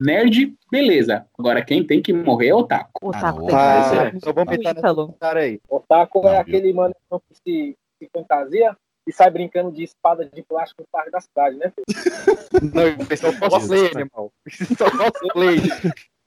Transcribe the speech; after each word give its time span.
Nerd, 0.00 0.54
beleza. 0.70 1.26
Agora 1.38 1.64
quem 1.64 1.84
tem 1.86 2.02
que 2.02 2.12
morrer 2.12 2.48
é 2.48 2.54
o 2.54 2.58
Otaku. 2.58 2.90
O 3.08 3.10
Ah, 3.14 3.20
taco 3.20 3.38
não. 3.40 3.46
tem 3.46 3.56
que 3.56 3.62
Ah, 3.62 3.82
ser 4.10 4.14
então 4.16 4.32
vamos 4.32 4.52
o 4.52 4.54
entrar 4.54 4.70
nesse 4.74 4.80
Ítalo. 4.80 5.14
cara 5.18 5.40
aí. 5.40 5.60
Otaku 5.68 6.22
Não, 6.22 6.28
é 6.28 6.32
viu? 6.32 6.40
aquele 6.42 6.72
mano 6.72 6.94
que 7.10 7.34
se, 7.34 7.78
se 7.98 8.10
fantasia 8.12 8.76
e 9.06 9.12
sai 9.12 9.30
brincando 9.30 9.70
de 9.72 9.84
espada 9.84 10.26
de 10.26 10.42
plástico 10.42 10.82
no 10.82 10.88
parque 10.92 11.10
da 11.10 11.20
cidade, 11.20 11.56
né? 11.56 11.72
filho? 11.72 11.86
Não, 12.74 13.06
esse 13.10 13.24
é 13.24 13.28
o 13.28 13.38
cosplay, 13.38 13.90
animal. 13.94 14.32
Esse 14.46 14.82
é 14.82 14.86
o 14.86 15.12
cosplay. 15.12 15.56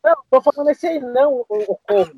Não, 0.03 0.15
tô 0.31 0.41
falando 0.41 0.69
esse 0.69 0.87
aí 0.87 0.99
não, 1.01 1.45
o, 1.49 1.73
o 1.73 1.77
corvo. 1.85 2.13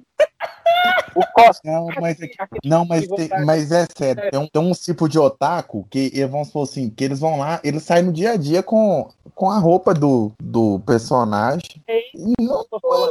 O 1.14 1.26
Costa. 1.34 1.62
Não, 1.70 1.88
mas, 2.00 2.22
é 2.22 2.30
não, 2.64 2.86
mas, 2.86 3.08
tem- 3.08 3.30
mas 3.46 3.72
é 3.72 3.86
sério, 3.96 4.30
tem, 4.32 4.40
um, 4.40 4.48
tem 4.48 4.62
uns 4.62 4.80
tipo 4.80 5.10
de 5.10 5.20
otaku 5.20 5.86
que 5.90 6.12
eles 6.14 6.30
vão 6.30 6.44
supor 6.46 6.64
assim, 6.64 6.90
que 6.90 7.04
eles 7.04 7.20
vão 7.20 7.38
lá, 7.38 7.60
eles 7.64 7.84
saem 7.84 8.04
no 8.06 8.14
dia 8.14 8.32
a 8.32 8.38
dia 8.38 8.64
com, 8.64 9.10
com 9.36 9.50
a 9.50 9.58
roupa 9.60 9.94
do, 9.94 10.32
do 10.42 10.80
personagem. 10.86 11.82
E 11.90 12.34
não, 12.42 12.66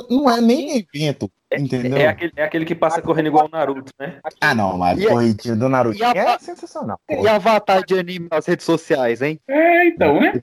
não 0.09 0.31
é 0.31 0.41
nem 0.41 0.79
evento, 0.79 1.31
entendeu? 1.53 1.99
É 1.99 2.07
aquele, 2.07 2.33
é 2.37 2.43
aquele 2.45 2.65
que 2.65 2.75
passa 2.75 3.03
correndo 3.03 3.27
igual 3.27 3.47
o 3.47 3.51
Naruto, 3.51 3.93
né? 3.99 4.19
Ah, 4.41 4.55
não, 4.55 4.79
mas 4.79 5.05
a- 5.05 5.09
corridinha 5.09 5.57
do 5.57 5.69
Naruto 5.69 5.99
e 5.99 6.03
a- 6.05 6.13
é 6.13 6.39
sensacional. 6.39 6.99
E 7.09 7.29
avatar 7.29 7.85
de 7.85 7.99
anime 7.99 8.29
nas 8.31 8.47
redes 8.47 8.65
sociais, 8.65 9.21
hein? 9.21 9.39
É, 9.47 9.87
então, 9.89 10.21
né? 10.21 10.41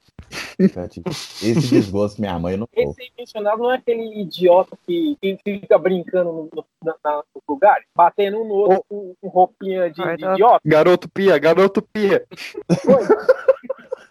Esse 1.41 1.67
desgosto, 1.69 2.19
minha 2.19 2.37
mãe, 2.37 2.53
eu 2.53 2.57
não 2.59 2.67
tô. 2.67 2.81
Esse 2.81 3.11
mencionado 3.17 3.59
não 3.63 3.71
é 3.71 3.75
aquele 3.77 4.21
idiota 4.21 4.77
que, 4.85 5.17
que 5.21 5.37
fica 5.43 5.77
brincando 5.77 6.31
no, 6.33 6.49
no, 6.53 6.65
na, 6.83 6.95
na- 7.03 7.23
nos 7.35 7.43
lugares, 7.47 7.85
batendo 7.95 8.41
um 8.41 8.47
no 8.47 8.53
outro 8.55 8.83
com, 8.89 9.13
com 9.21 9.27
roupinha 9.27 9.89
de, 9.89 10.01
de 10.15 10.25
idiota. 10.33 10.61
Garoto 10.65 11.09
pia, 11.09 11.37
garoto 11.37 11.81
pia. 11.81 12.25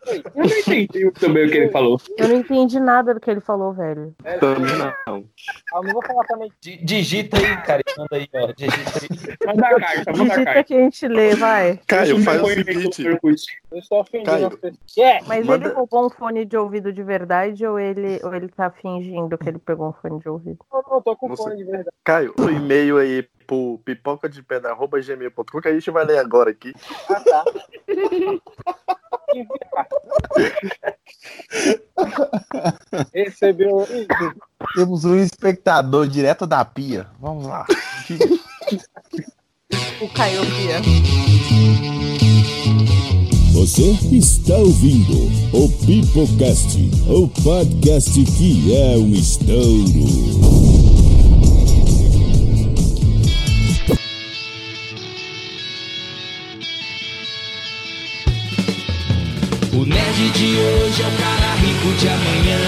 Eu 0.07 0.31
não 0.35 0.45
entendi 0.59 1.11
também 1.13 1.47
o 1.47 1.51
que 1.51 1.57
ele 1.59 1.71
falou. 1.71 2.01
Eu 2.17 2.29
não 2.29 2.37
entendi 2.37 2.79
nada 2.81 3.15
do 3.15 3.21
que 3.21 3.31
ele 3.31 3.41
falou, 3.41 3.73
velho. 3.73 4.15
É, 4.25 4.39
Também 4.39 4.73
não. 4.77 4.93
eu 5.09 5.83
não 5.83 5.93
vou 5.93 6.03
falar 6.05 6.25
também. 6.25 6.51
Di- 6.61 6.77
Digita 6.85 7.37
aí, 7.37 7.57
cara. 7.63 7.83
Manda 7.99 8.09
aí, 8.17 8.29
ó. 8.35 8.53
Digita 8.53 8.99
aí. 9.01 9.47
Manda 9.47 9.67
a 9.67 9.81
carta, 9.81 10.13
manda 10.17 10.35
a 10.35 10.45
carta. 10.45 10.65
que 10.65 10.75
a 10.75 10.79
gente 10.81 11.09
lê, 11.09 11.35
vai. 11.35 11.81
Caio, 11.87 12.23
faz 12.23 12.43
o 12.43 12.47
depoimento 12.47 12.95
seguinte. 12.95 13.49
Eu 13.71 13.79
estou 13.79 14.01
ofendendo 14.01 14.31
Caio. 14.31 14.47
as 14.47 14.55
pessoas. 14.57 14.99
É, 14.99 15.21
Mas 15.27 15.45
Manda- 15.47 15.67
ele 15.67 15.75
roubou 15.75 16.07
um 16.07 16.11
fone 16.11 16.45
de 16.45 16.57
ouvido 16.57 16.93
de 16.93 17.03
verdade 17.03 17.67
ou 17.67 17.79
ele, 17.79 18.21
ou 18.23 18.35
ele 18.35 18.49
tá 18.49 18.71
fingindo 18.71 19.37
que 19.37 19.49
ele 19.49 19.59
pegou 19.59 19.89
um 19.89 19.93
fone 19.93 20.21
de 20.21 20.29
ouvido? 20.29 20.59
não, 20.73 20.83
não, 20.91 21.03
tô 21.03 21.17
com 21.17 21.29
Você- 21.29 21.43
fone 21.43 21.57
de 21.57 21.65
verdade. 21.65 21.91
Caio, 22.05 22.35
o 22.39 22.49
e-mail 22.51 22.99
aí 22.99 23.27
pro 23.47 23.81
pipoca 23.85 24.29
de 24.29 24.43
gmail.com 24.43 25.61
que 25.61 25.69
a 25.69 25.73
gente 25.73 25.91
vai 25.91 26.05
ler 26.05 26.19
agora 26.19 26.51
aqui. 26.51 26.73
Ah, 27.09 27.21
tá. 27.21 27.45
Recebeu. 33.13 33.87
Temos 34.75 35.05
um 35.05 35.17
espectador 35.17 36.07
direto 36.09 36.47
da 36.47 36.65
pia. 36.65 37.07
Vamos 37.21 37.47
lá. 37.47 37.67
O 40.01 40.09
Caio 40.11 40.43
Pia. 40.43 40.81
Você 43.53 43.91
está 44.13 44.55
ouvindo 44.55 45.27
o 45.53 45.69
Pipocast, 45.85 46.79
o 47.09 47.27
podcast 47.43 48.25
que 48.25 48.77
é 48.77 48.97
um 48.97 49.13
estouro. 49.13 50.76
Nerd 60.17 60.33
de 60.33 60.57
hoje 60.57 61.03
é 61.03 61.07
o 61.07 61.11
cara 61.19 61.55
rico 61.57 61.93
de 61.99 62.09
amanhã. 62.09 62.59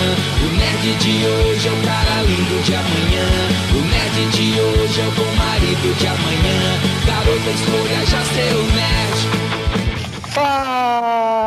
O 0.42 0.46
nerd 0.58 0.94
de 0.98 1.24
hoje 1.26 1.68
é 1.68 1.72
o 1.72 1.76
cara 1.82 2.22
lindo 2.22 2.62
de 2.62 2.74
amanhã. 2.74 3.26
O 3.72 3.80
nerd 3.88 4.28
de 4.36 4.60
hoje 4.60 5.00
é 5.00 5.06
o 5.06 5.10
bom 5.12 5.32
marido 5.34 5.94
de 5.98 6.06
amanhã. 6.06 6.78
Garota 7.06 7.50
escolha 7.50 8.04
já 8.06 8.22
ser 8.22 8.54
o 8.54 8.64
nerd. 8.74 9.18
Fala 10.28 11.38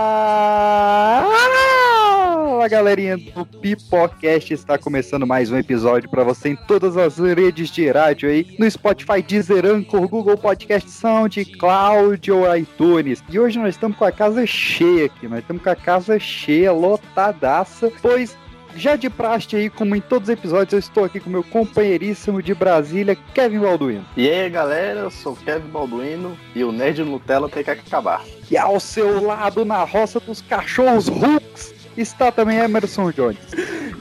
galerinha 2.82 3.16
do 3.16 3.46
Pipocast, 3.46 4.52
está 4.52 4.76
começando 4.76 5.28
mais 5.28 5.52
um 5.52 5.58
episódio 5.58 6.10
para 6.10 6.24
você 6.24 6.50
em 6.50 6.56
todas 6.56 6.98
as 6.98 7.20
redes 7.20 7.70
de 7.70 7.88
rádio 7.92 8.28
aí, 8.28 8.56
no 8.58 8.70
Spotify, 8.70 9.22
Deezer, 9.22 9.68
Anchor, 9.68 10.08
Google 10.08 10.36
Podcast, 10.36 10.90
SoundCloud 10.90 12.32
ou 12.32 12.58
iTunes. 12.58 13.24
E 13.30 13.40
hoje 13.40 13.60
nós 13.60 13.76
estamos 13.76 13.96
com 13.96 14.04
a 14.04 14.12
casa 14.12 14.48
cheia 14.48 15.06
aqui, 15.06 15.28
nós 15.28 15.42
estamos 15.42 15.62
com 15.62 15.70
a 15.70 15.76
casa 15.76 16.18
cheia, 16.18 16.72
lotadaça, 16.72 17.92
pois 18.02 18.36
já 18.76 18.96
de 18.96 19.12
praxe 19.12 19.56
aí, 19.56 19.70
como 19.70 19.96
em 19.96 20.02
todos 20.02 20.28
os 20.28 20.34
episódios, 20.34 20.74
eu 20.74 20.80
estou 20.80 21.04
aqui 21.04 21.20
com 21.20 21.30
meu 21.30 21.44
companheiríssimo 21.44 22.42
de 22.42 22.56
Brasília, 22.56 23.16
Kevin 23.36 23.60
Balduino. 23.60 24.06
E 24.18 24.28
aí, 24.28 24.50
galera, 24.50 25.02
eu 25.02 25.12
sou 25.12 25.36
Kevin 25.36 25.70
Balduino 25.70 26.36
e 26.56 26.64
o 26.64 26.72
Nerd 26.72 27.04
Nutella 27.04 27.48
tem 27.48 27.64
que 27.64 27.70
acabar. 27.70 28.26
E 28.50 28.58
ao 28.58 28.80
seu 28.80 29.24
lado, 29.24 29.64
na 29.64 29.84
roça 29.84 30.20
dos 30.20 30.42
cachorros 30.42 31.08
Hulks, 31.08 31.81
está 31.98 32.32
também 32.32 32.58
Emerson 32.60 33.12
Jones. 33.12 33.38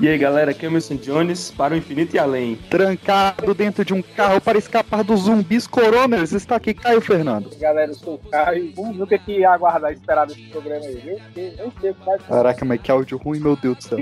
E 0.01 0.09
aí, 0.09 0.17
galera, 0.17 0.51
aqui 0.51 0.65
é 0.65 0.69
o 0.69 0.71
Emerson 0.71 0.97
Jones 0.97 1.51
para 1.51 1.75
o 1.75 1.77
infinito 1.77 2.17
e 2.17 2.19
além. 2.19 2.57
Trancado 2.71 3.55
dentro 3.55 3.85
de 3.85 3.93
um 3.93 4.01
carro 4.03 4.41
para 4.41 4.57
escapar 4.59 5.05
dos 5.05 5.23
zumbis 5.23 5.67
coroners, 5.67 6.33
está 6.33 6.57
aqui 6.57 6.73
Caio 6.73 7.01
Fernando. 7.01 7.51
Galera, 7.59 7.91
eu 7.91 7.95
sou 7.95 8.15
o 8.15 8.31
Caio. 8.31 8.73
Vamos 8.75 8.97
ver 8.97 9.03
o 9.03 9.07
que, 9.07 9.15
é 9.15 9.19
que 9.19 9.33
ia 9.41 9.51
aguardar, 9.51 9.93
esperar 9.93 10.27
desse 10.27 10.43
programa 10.49 10.87
aí, 10.87 10.97
viu? 10.97 11.19
Porque 11.19 11.55
eu 11.59 11.65
não 11.67 11.73
sei 11.81 11.91
o 11.91 11.95
que 11.95 12.05
vai 12.05 12.19
Caraca, 12.19 12.65
mas 12.65 12.81
que 12.81 12.91
áudio 12.91 13.19
ruim, 13.19 13.41
meu 13.41 13.57
Deus 13.57 13.77
do 13.77 13.83
céu. 13.83 13.99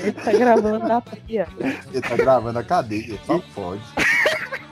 Ele 0.00 0.12
tá 0.12 0.32
gravando 0.32 0.88
na 0.88 1.00
pia. 1.00 1.46
Ele 1.92 2.00
tá 2.00 2.16
gravando 2.16 2.58
a 2.58 2.64
cadeia, 2.64 3.18
só 3.26 3.38
pode. 3.54 3.82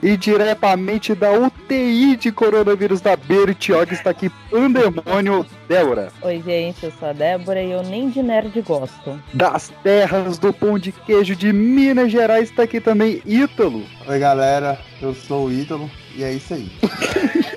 E 0.03 0.17
diretamente 0.17 1.15
da 1.15 1.31
UTI 1.31 2.17
de 2.17 2.29
coronavírus 2.29 2.99
da 2.99 3.15
Bertioga 3.15 3.93
está 3.93 4.09
aqui 4.09 4.29
Pandemônio 4.51 5.45
Débora. 5.65 6.09
Oi, 6.21 6.43
gente, 6.45 6.83
eu 6.83 6.91
sou 6.99 7.07
a 7.07 7.13
Débora 7.13 7.63
e 7.63 7.71
eu 7.71 7.81
nem 7.83 8.09
de 8.09 8.21
nerd 8.21 8.61
gosto. 8.63 9.17
Das 9.33 9.71
terras 9.81 10.37
do 10.37 10.51
pão 10.51 10.77
de 10.77 10.91
queijo 10.91 11.37
de 11.37 11.53
Minas 11.53 12.11
Gerais 12.11 12.49
está 12.49 12.63
aqui 12.63 12.81
também 12.81 13.21
Ítalo. 13.25 13.85
Oi, 14.05 14.19
galera, 14.19 14.77
eu 15.01 15.15
sou 15.15 15.47
o 15.47 15.53
Ítalo 15.53 15.89
e 16.17 16.23
é 16.25 16.33
isso 16.33 16.53
aí. 16.53 16.69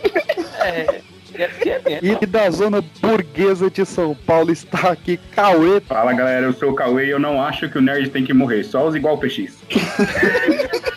É, 0.59 1.03
é, 1.34 1.81
é. 1.84 2.01
E 2.03 2.27
da 2.27 2.51
zona 2.51 2.83
burguesa 3.01 3.71
de 3.71 3.84
São 3.84 4.15
Paulo 4.15 4.51
está 4.51 4.91
aqui 4.91 5.17
Cauê. 5.33 5.81
Fala 5.81 6.13
galera, 6.13 6.47
eu 6.47 6.53
sou 6.53 6.71
o 6.71 6.75
Cauê 6.75 7.07
e 7.07 7.11
eu 7.11 7.21
não 7.21 7.41
acho 7.41 7.69
que 7.69 7.78
o 7.78 7.83
nerd 7.83 8.09
tem 8.09 8.25
que 8.25 8.33
morrer, 8.33 8.65
só 8.65 8.89
os 8.89 8.97
igual 8.97 9.17
PX. 9.19 9.59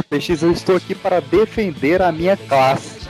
PX, 0.00 0.42
eu 0.42 0.52
estou 0.52 0.76
aqui 0.76 0.94
para 0.94 1.20
defender 1.20 2.00
a 2.00 2.12
minha 2.12 2.36
classe. 2.36 3.00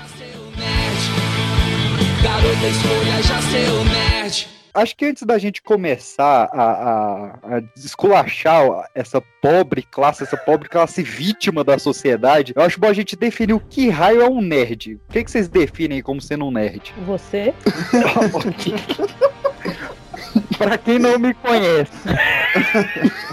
Garota 2.22 2.66
escolha 2.66 3.22
já 3.22 3.40
nerd. 3.84 4.48
Acho 4.74 4.96
que 4.96 5.04
antes 5.04 5.22
da 5.24 5.36
gente 5.36 5.60
começar 5.62 6.48
a, 6.50 6.62
a, 6.62 7.26
a 7.56 7.62
esculachar 7.76 8.88
essa 8.94 9.20
pobre 9.42 9.82
classe, 9.82 10.22
essa 10.22 10.36
pobre 10.36 10.66
classe 10.66 11.02
vítima 11.02 11.62
da 11.62 11.78
sociedade, 11.78 12.54
eu 12.56 12.62
acho 12.62 12.80
bom 12.80 12.86
a 12.88 12.92
gente 12.94 13.14
definir 13.14 13.52
o 13.52 13.60
que 13.60 13.90
raio 13.90 14.22
é 14.22 14.30
um 14.30 14.40
nerd. 14.40 14.94
O 14.94 15.12
que, 15.12 15.22
que 15.22 15.30
vocês 15.30 15.46
definem 15.46 16.00
como 16.00 16.22
sendo 16.22 16.46
um 16.46 16.50
nerd? 16.50 16.94
Você? 17.04 17.52
Pra 20.56 20.78
quem 20.78 20.98
não 20.98 21.18
me 21.18 21.34
conhece, 21.34 21.92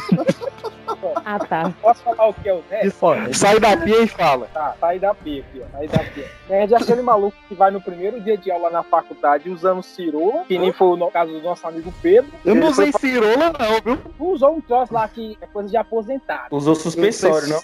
Ah, 1.25 1.39
tá. 1.39 1.73
Posso 1.81 2.03
falar 2.03 2.27
o 2.27 2.33
que 2.33 2.49
é 2.49 2.53
o 2.53 2.63
nerd? 2.69 2.93
Sai 3.33 3.59
da 3.59 3.77
pia 3.77 4.03
e 4.03 4.07
fala. 4.07 4.47
Tá, 4.53 4.75
sai 4.79 4.99
da 4.99 5.13
pia 5.13 5.41
aqui, 5.41 5.61
ó. 5.61 5.77
Sai 5.77 5.87
da 5.87 5.99
pia. 5.99 6.31
Nerd 6.49 6.73
é 6.73 6.77
aquele 6.77 7.01
maluco 7.01 7.37
que 7.47 7.55
vai 7.55 7.71
no 7.71 7.81
primeiro 7.81 8.19
dia 8.21 8.37
de 8.37 8.51
aula 8.51 8.69
na 8.69 8.83
faculdade 8.83 9.49
usando 9.49 9.81
cirola, 9.83 10.43
que 10.45 10.57
nem 10.57 10.71
foi 10.71 10.87
o 10.87 11.11
caso 11.11 11.31
do 11.31 11.41
nosso 11.41 11.67
amigo 11.67 11.93
Pedro. 12.01 12.31
Eu 12.45 12.55
não 12.55 12.73
foi 12.73 12.89
usei 12.89 12.99
cirola, 12.99 13.53
não, 13.57 13.81
viu? 13.95 13.99
Usou 14.19 14.55
um 14.55 14.61
troço 14.61 14.93
lá 14.93 15.07
que 15.07 15.37
é 15.41 15.47
coisa 15.47 15.69
de 15.69 15.77
aposentado. 15.77 16.47
Usou 16.55 16.75
suspensório, 16.75 17.47
não? 17.47 17.61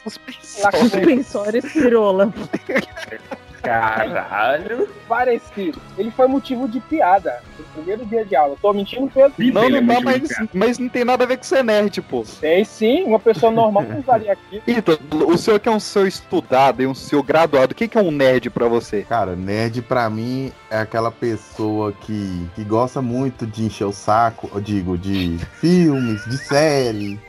Lá 0.61 0.71
com 0.71 0.77
Suspensório 0.77 1.59
e 1.59 1.69
cirola. 1.69 2.33
Caralho. 3.65 4.87
parecido. 5.07 5.79
Ele 5.97 6.11
foi 6.11 6.27
motivo 6.27 6.67
de 6.67 6.79
piada 6.79 7.41
no 7.57 7.65
primeiro 7.65 8.05
dia 8.05 8.25
de 8.25 8.35
aula. 8.35 8.55
Tô 8.61 8.73
mentindo, 8.73 9.09
Pedro? 9.13 9.33
Não, 9.37 9.63
Ele 9.63 9.77
é 9.77 9.81
não 9.81 9.93
muito 10.01 10.05
mas, 10.05 10.47
mas 10.53 10.79
não 10.79 10.89
tem 10.89 11.03
nada 11.05 11.23
a 11.23 11.27
ver 11.27 11.37
com 11.37 11.43
ser 11.43 11.63
nerd, 11.63 12.01
pô. 12.01 12.23
Tem 12.39 12.63
sim, 12.63 13.03
uma 13.03 13.19
pessoa 13.19 13.51
normal 13.51 13.83
não 13.83 13.99
usaria 13.99 14.33
aqui. 14.33 14.61
Então, 14.75 14.97
o 15.27 15.37
senhor 15.37 15.59
que 15.59 15.69
é 15.69 15.71
um 15.71 15.79
senhor 15.79 16.07
estudado 16.07 16.81
e 16.81 16.87
um 16.87 16.93
senhor 16.93 17.23
graduado, 17.23 17.71
o 17.71 17.75
que, 17.75 17.87
que 17.87 17.97
é 17.97 18.01
um 18.01 18.11
nerd 18.11 18.49
pra 18.49 18.67
você? 18.67 19.03
Cara, 19.03 19.35
nerd 19.35 19.81
pra 19.81 20.09
mim 20.09 20.51
é 20.69 20.79
aquela 20.79 21.11
pessoa 21.11 21.93
que, 21.93 22.47
que 22.55 22.63
gosta 22.63 23.01
muito 23.01 23.47
de 23.47 23.63
encher 23.65 23.85
o 23.85 23.93
saco, 23.93 24.49
eu 24.53 24.61
digo, 24.61 24.97
de 24.97 25.37
filmes, 25.59 26.23
de 26.25 26.37
série, 26.37 27.19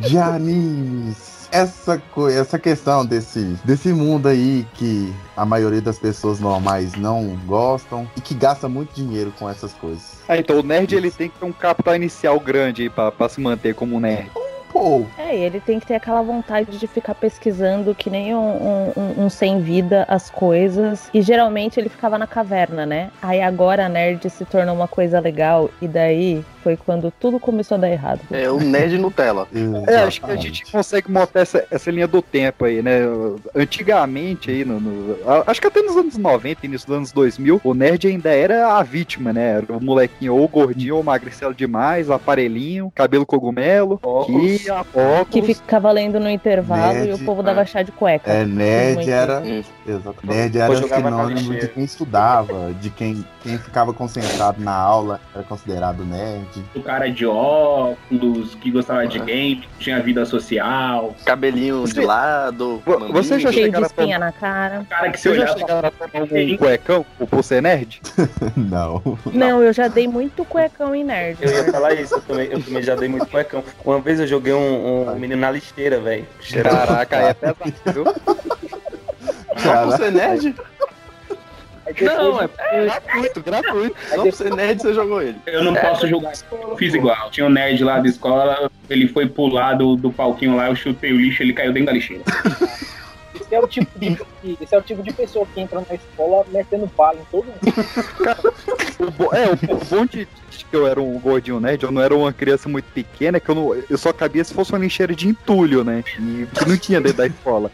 de 0.00 0.18
animes, 0.18 1.41
essa, 1.52 2.02
essa 2.30 2.58
questão 2.58 3.04
desse, 3.04 3.40
desse 3.62 3.92
mundo 3.92 4.26
aí 4.26 4.66
que 4.74 5.12
a 5.36 5.44
maioria 5.44 5.82
das 5.82 5.98
pessoas 5.98 6.40
normais 6.40 6.94
não 6.94 7.38
gostam 7.46 8.08
e 8.16 8.20
que 8.20 8.34
gasta 8.34 8.68
muito 8.68 8.94
dinheiro 8.94 9.32
com 9.38 9.48
essas 9.48 9.72
coisas. 9.74 10.18
Ah, 10.26 10.38
então 10.38 10.58
o 10.58 10.62
nerd 10.62 10.94
ele 10.94 11.10
tem 11.10 11.28
que 11.28 11.38
ter 11.38 11.44
um 11.44 11.52
capital 11.52 11.94
inicial 11.94 12.40
grande 12.40 12.82
aí 12.82 12.90
pra, 12.90 13.12
pra 13.12 13.28
se 13.28 13.40
manter 13.40 13.74
como 13.74 14.00
nerd. 14.00 14.30
Pô, 14.72 15.04
É, 15.18 15.36
e 15.36 15.40
ele 15.42 15.60
tem 15.60 15.78
que 15.78 15.86
ter 15.86 15.94
aquela 15.96 16.22
vontade 16.22 16.78
de 16.78 16.86
ficar 16.86 17.14
pesquisando 17.14 17.94
que 17.94 18.08
nem 18.08 18.34
um, 18.34 18.92
um- 18.96 19.24
um- 19.24 19.30
sem 19.30 19.60
vida 19.60 20.04
as 20.08 20.30
coisas. 20.30 21.10
E 21.12 21.20
geralmente 21.20 21.78
ele 21.78 21.88
ficava 21.88 22.16
na 22.18 22.26
caverna, 22.26 22.86
né? 22.86 23.10
Aí 23.20 23.40
agora 23.42 23.86
a 23.86 23.88
nerd 23.88 24.28
se 24.30 24.44
tornou 24.44 24.74
uma 24.74 24.88
coisa 24.88 25.20
legal. 25.20 25.68
E 25.80 25.86
daí 25.86 26.42
foi 26.62 26.76
quando 26.76 27.12
tudo 27.20 27.38
começou 27.40 27.76
a 27.76 27.80
dar 27.80 27.90
errado. 27.90 28.20
É 28.30 28.48
o 28.50 28.58
nerd 28.60 28.96
Nutella. 28.98 29.46
É, 29.86 29.96
acho 29.96 30.20
que 30.22 30.30
a 30.30 30.36
gente 30.36 30.70
consegue 30.70 31.10
montar 31.10 31.40
essa, 31.40 31.66
essa 31.70 31.90
linha 31.90 32.06
do 32.06 32.22
tempo 32.22 32.64
aí, 32.64 32.80
né? 32.82 33.00
Antigamente 33.54 34.50
aí, 34.50 34.64
no, 34.64 34.80
no- 34.80 35.16
acho 35.46 35.60
que 35.60 35.66
até 35.66 35.80
nos 35.82 35.96
anos 35.96 36.16
90, 36.16 36.66
início 36.66 36.86
dos 36.86 36.96
anos 36.96 37.12
2000, 37.12 37.60
o 37.62 37.74
nerd 37.74 38.06
ainda 38.06 38.30
era 38.30 38.74
a 38.76 38.82
vítima, 38.82 39.32
né? 39.32 39.58
Era 39.58 39.76
o 39.76 39.82
molequinho 39.84 40.34
ou 40.36 40.48
gordinho 40.48 40.96
ou 40.96 41.02
magricelo 41.02 41.54
demais, 41.54 42.10
aparelhinho, 42.10 42.92
cabelo 42.94 43.26
cogumelo, 43.26 43.98
Óculos. 44.02 44.61
Óculos. 44.68 45.28
Que 45.30 45.42
ficava 45.42 45.90
lendo 45.90 46.18
no 46.18 46.28
intervalo 46.28 46.98
e 46.98 47.06
Nerd, 47.06 47.22
o 47.22 47.24
povo 47.24 47.42
dava 47.42 47.64
chá 47.64 47.82
de 47.82 47.92
cueca. 47.92 48.30
É, 48.30 48.44
nerd 48.44 49.08
era. 49.08 49.42
Exato. 49.86 50.26
Nerd 50.26 50.58
era 50.58 50.76
sinônimo 50.76 51.54
de 51.54 51.68
quem 51.68 51.84
estudava, 51.84 52.72
de 52.80 52.90
quem, 52.90 53.24
quem 53.42 53.58
ficava 53.58 53.92
concentrado 53.92 54.60
na 54.62 54.74
aula, 54.74 55.20
era 55.34 55.44
considerado 55.44 56.04
nerd. 56.04 56.64
O 56.74 56.82
cara 56.82 57.10
de 57.10 57.26
óculos, 57.26 58.54
que 58.56 58.70
gostava 58.70 59.06
de 59.06 59.18
game, 59.18 59.56
que 59.56 59.68
tinha 59.78 60.00
vida 60.00 60.24
social. 60.24 61.14
Cabelinho 61.24 61.84
de 61.86 62.00
lado. 62.00 62.82
Você 63.12 63.38
já 63.38 63.52
Cheio 63.52 63.70
de 63.70 63.80
espinha 63.82 64.18
na 64.18 64.32
cara. 64.32 64.80
O 64.80 64.86
cara 64.86 65.10
que 65.10 65.20
se 65.20 65.28
Vocês 65.28 65.36
já 65.36 65.42
olhava 65.42 65.58
chegaram 65.58 65.88
a 65.88 65.90
tomar 65.90 66.24
um 66.24 66.56
cuecão 66.56 67.06
por 67.28 67.44
ser 67.44 67.62
nerd? 67.62 68.00
Não. 68.56 69.02
Não, 69.32 69.62
eu 69.62 69.72
já 69.72 69.88
dei 69.88 70.08
muito 70.08 70.44
cuecão 70.44 70.94
em 70.94 71.04
nerd. 71.04 71.38
Eu 71.40 71.50
ia 71.50 71.70
falar 71.70 71.94
isso, 71.94 72.14
eu 72.14 72.20
também, 72.22 72.48
eu 72.50 72.62
também 72.62 72.82
já 72.82 72.94
dei 72.94 73.08
muito 73.08 73.26
cuecão. 73.26 73.62
Uma 73.84 74.00
vez 74.00 74.20
eu 74.20 74.26
joguei 74.26 74.51
um, 74.54 75.10
um 75.10 75.18
menino 75.18 75.40
na 75.40 75.50
lixeira, 75.50 76.00
velho. 76.00 76.26
Caraca, 76.62 77.16
aí 77.16 77.24
é 77.26 77.34
pesado, 77.34 77.72
viu? 77.86 78.04
Só 79.58 79.84
por 79.84 79.96
ser 79.96 80.12
nerd? 80.12 80.54
Depois, 81.84 82.00
Não, 82.00 82.40
é 82.40 82.48
gratuito, 82.84 83.42
gratuito. 83.42 83.96
Só 84.08 84.22
por 84.22 84.32
ser 84.32 84.54
nerd 84.54 84.80
você 84.80 84.94
jogou 84.94 85.20
ele. 85.20 85.36
Eu 85.46 85.62
não 85.64 85.74
posso 85.74 86.06
julgar. 86.06 86.32
Eu 86.50 86.76
fiz 86.76 86.94
igual. 86.94 87.30
Tinha 87.30 87.46
um 87.46 87.50
nerd 87.50 87.82
lá 87.84 87.98
da 87.98 88.08
escola, 88.08 88.70
ele 88.88 89.08
foi 89.08 89.26
pular 89.26 89.74
do, 89.74 89.96
do 89.96 90.10
palquinho 90.10 90.56
lá, 90.56 90.68
eu 90.68 90.76
chutei 90.76 91.12
o 91.12 91.16
lixo, 91.16 91.42
ele 91.42 91.52
caiu 91.52 91.72
dentro 91.72 91.86
da 91.86 91.92
lixeira. 91.92 92.22
esse, 93.34 93.54
é 93.54 93.60
o 93.60 93.66
tipo 93.66 93.98
de, 93.98 94.18
esse 94.60 94.74
é 94.74 94.78
o 94.78 94.82
tipo 94.82 95.02
de 95.02 95.12
pessoa 95.12 95.46
que 95.52 95.60
entra 95.60 95.80
na 95.88 95.94
escola 95.94 96.44
metendo 96.50 96.90
bala 96.96 97.18
em 97.20 97.24
todo 97.30 97.46
mundo. 97.46 99.12
Bo- 99.16 99.34
é, 99.34 99.48
o, 99.48 99.52
o 99.76 99.84
bom 99.84 100.06
de, 100.06 100.26
que 100.70 100.76
eu 100.76 100.86
era 100.86 101.00
um 101.00 101.18
gordinho 101.18 101.60
nerd, 101.60 101.82
eu 101.82 101.90
não 101.90 102.00
era 102.02 102.14
uma 102.14 102.32
criança 102.32 102.68
muito 102.68 102.86
pequena, 102.92 103.40
que 103.40 103.48
eu, 103.50 103.54
não, 103.54 103.74
eu 103.74 103.98
só 103.98 104.12
cabia 104.12 104.44
se 104.44 104.54
fosse 104.54 104.72
uma 104.72 104.78
lixeira 104.78 105.14
de 105.14 105.28
entulho, 105.28 105.82
né? 105.84 106.04
E 106.18 106.46
que 106.46 106.68
não 106.68 106.76
tinha 106.76 107.00
dentro 107.00 107.18
da 107.18 107.26
escola. 107.26 107.70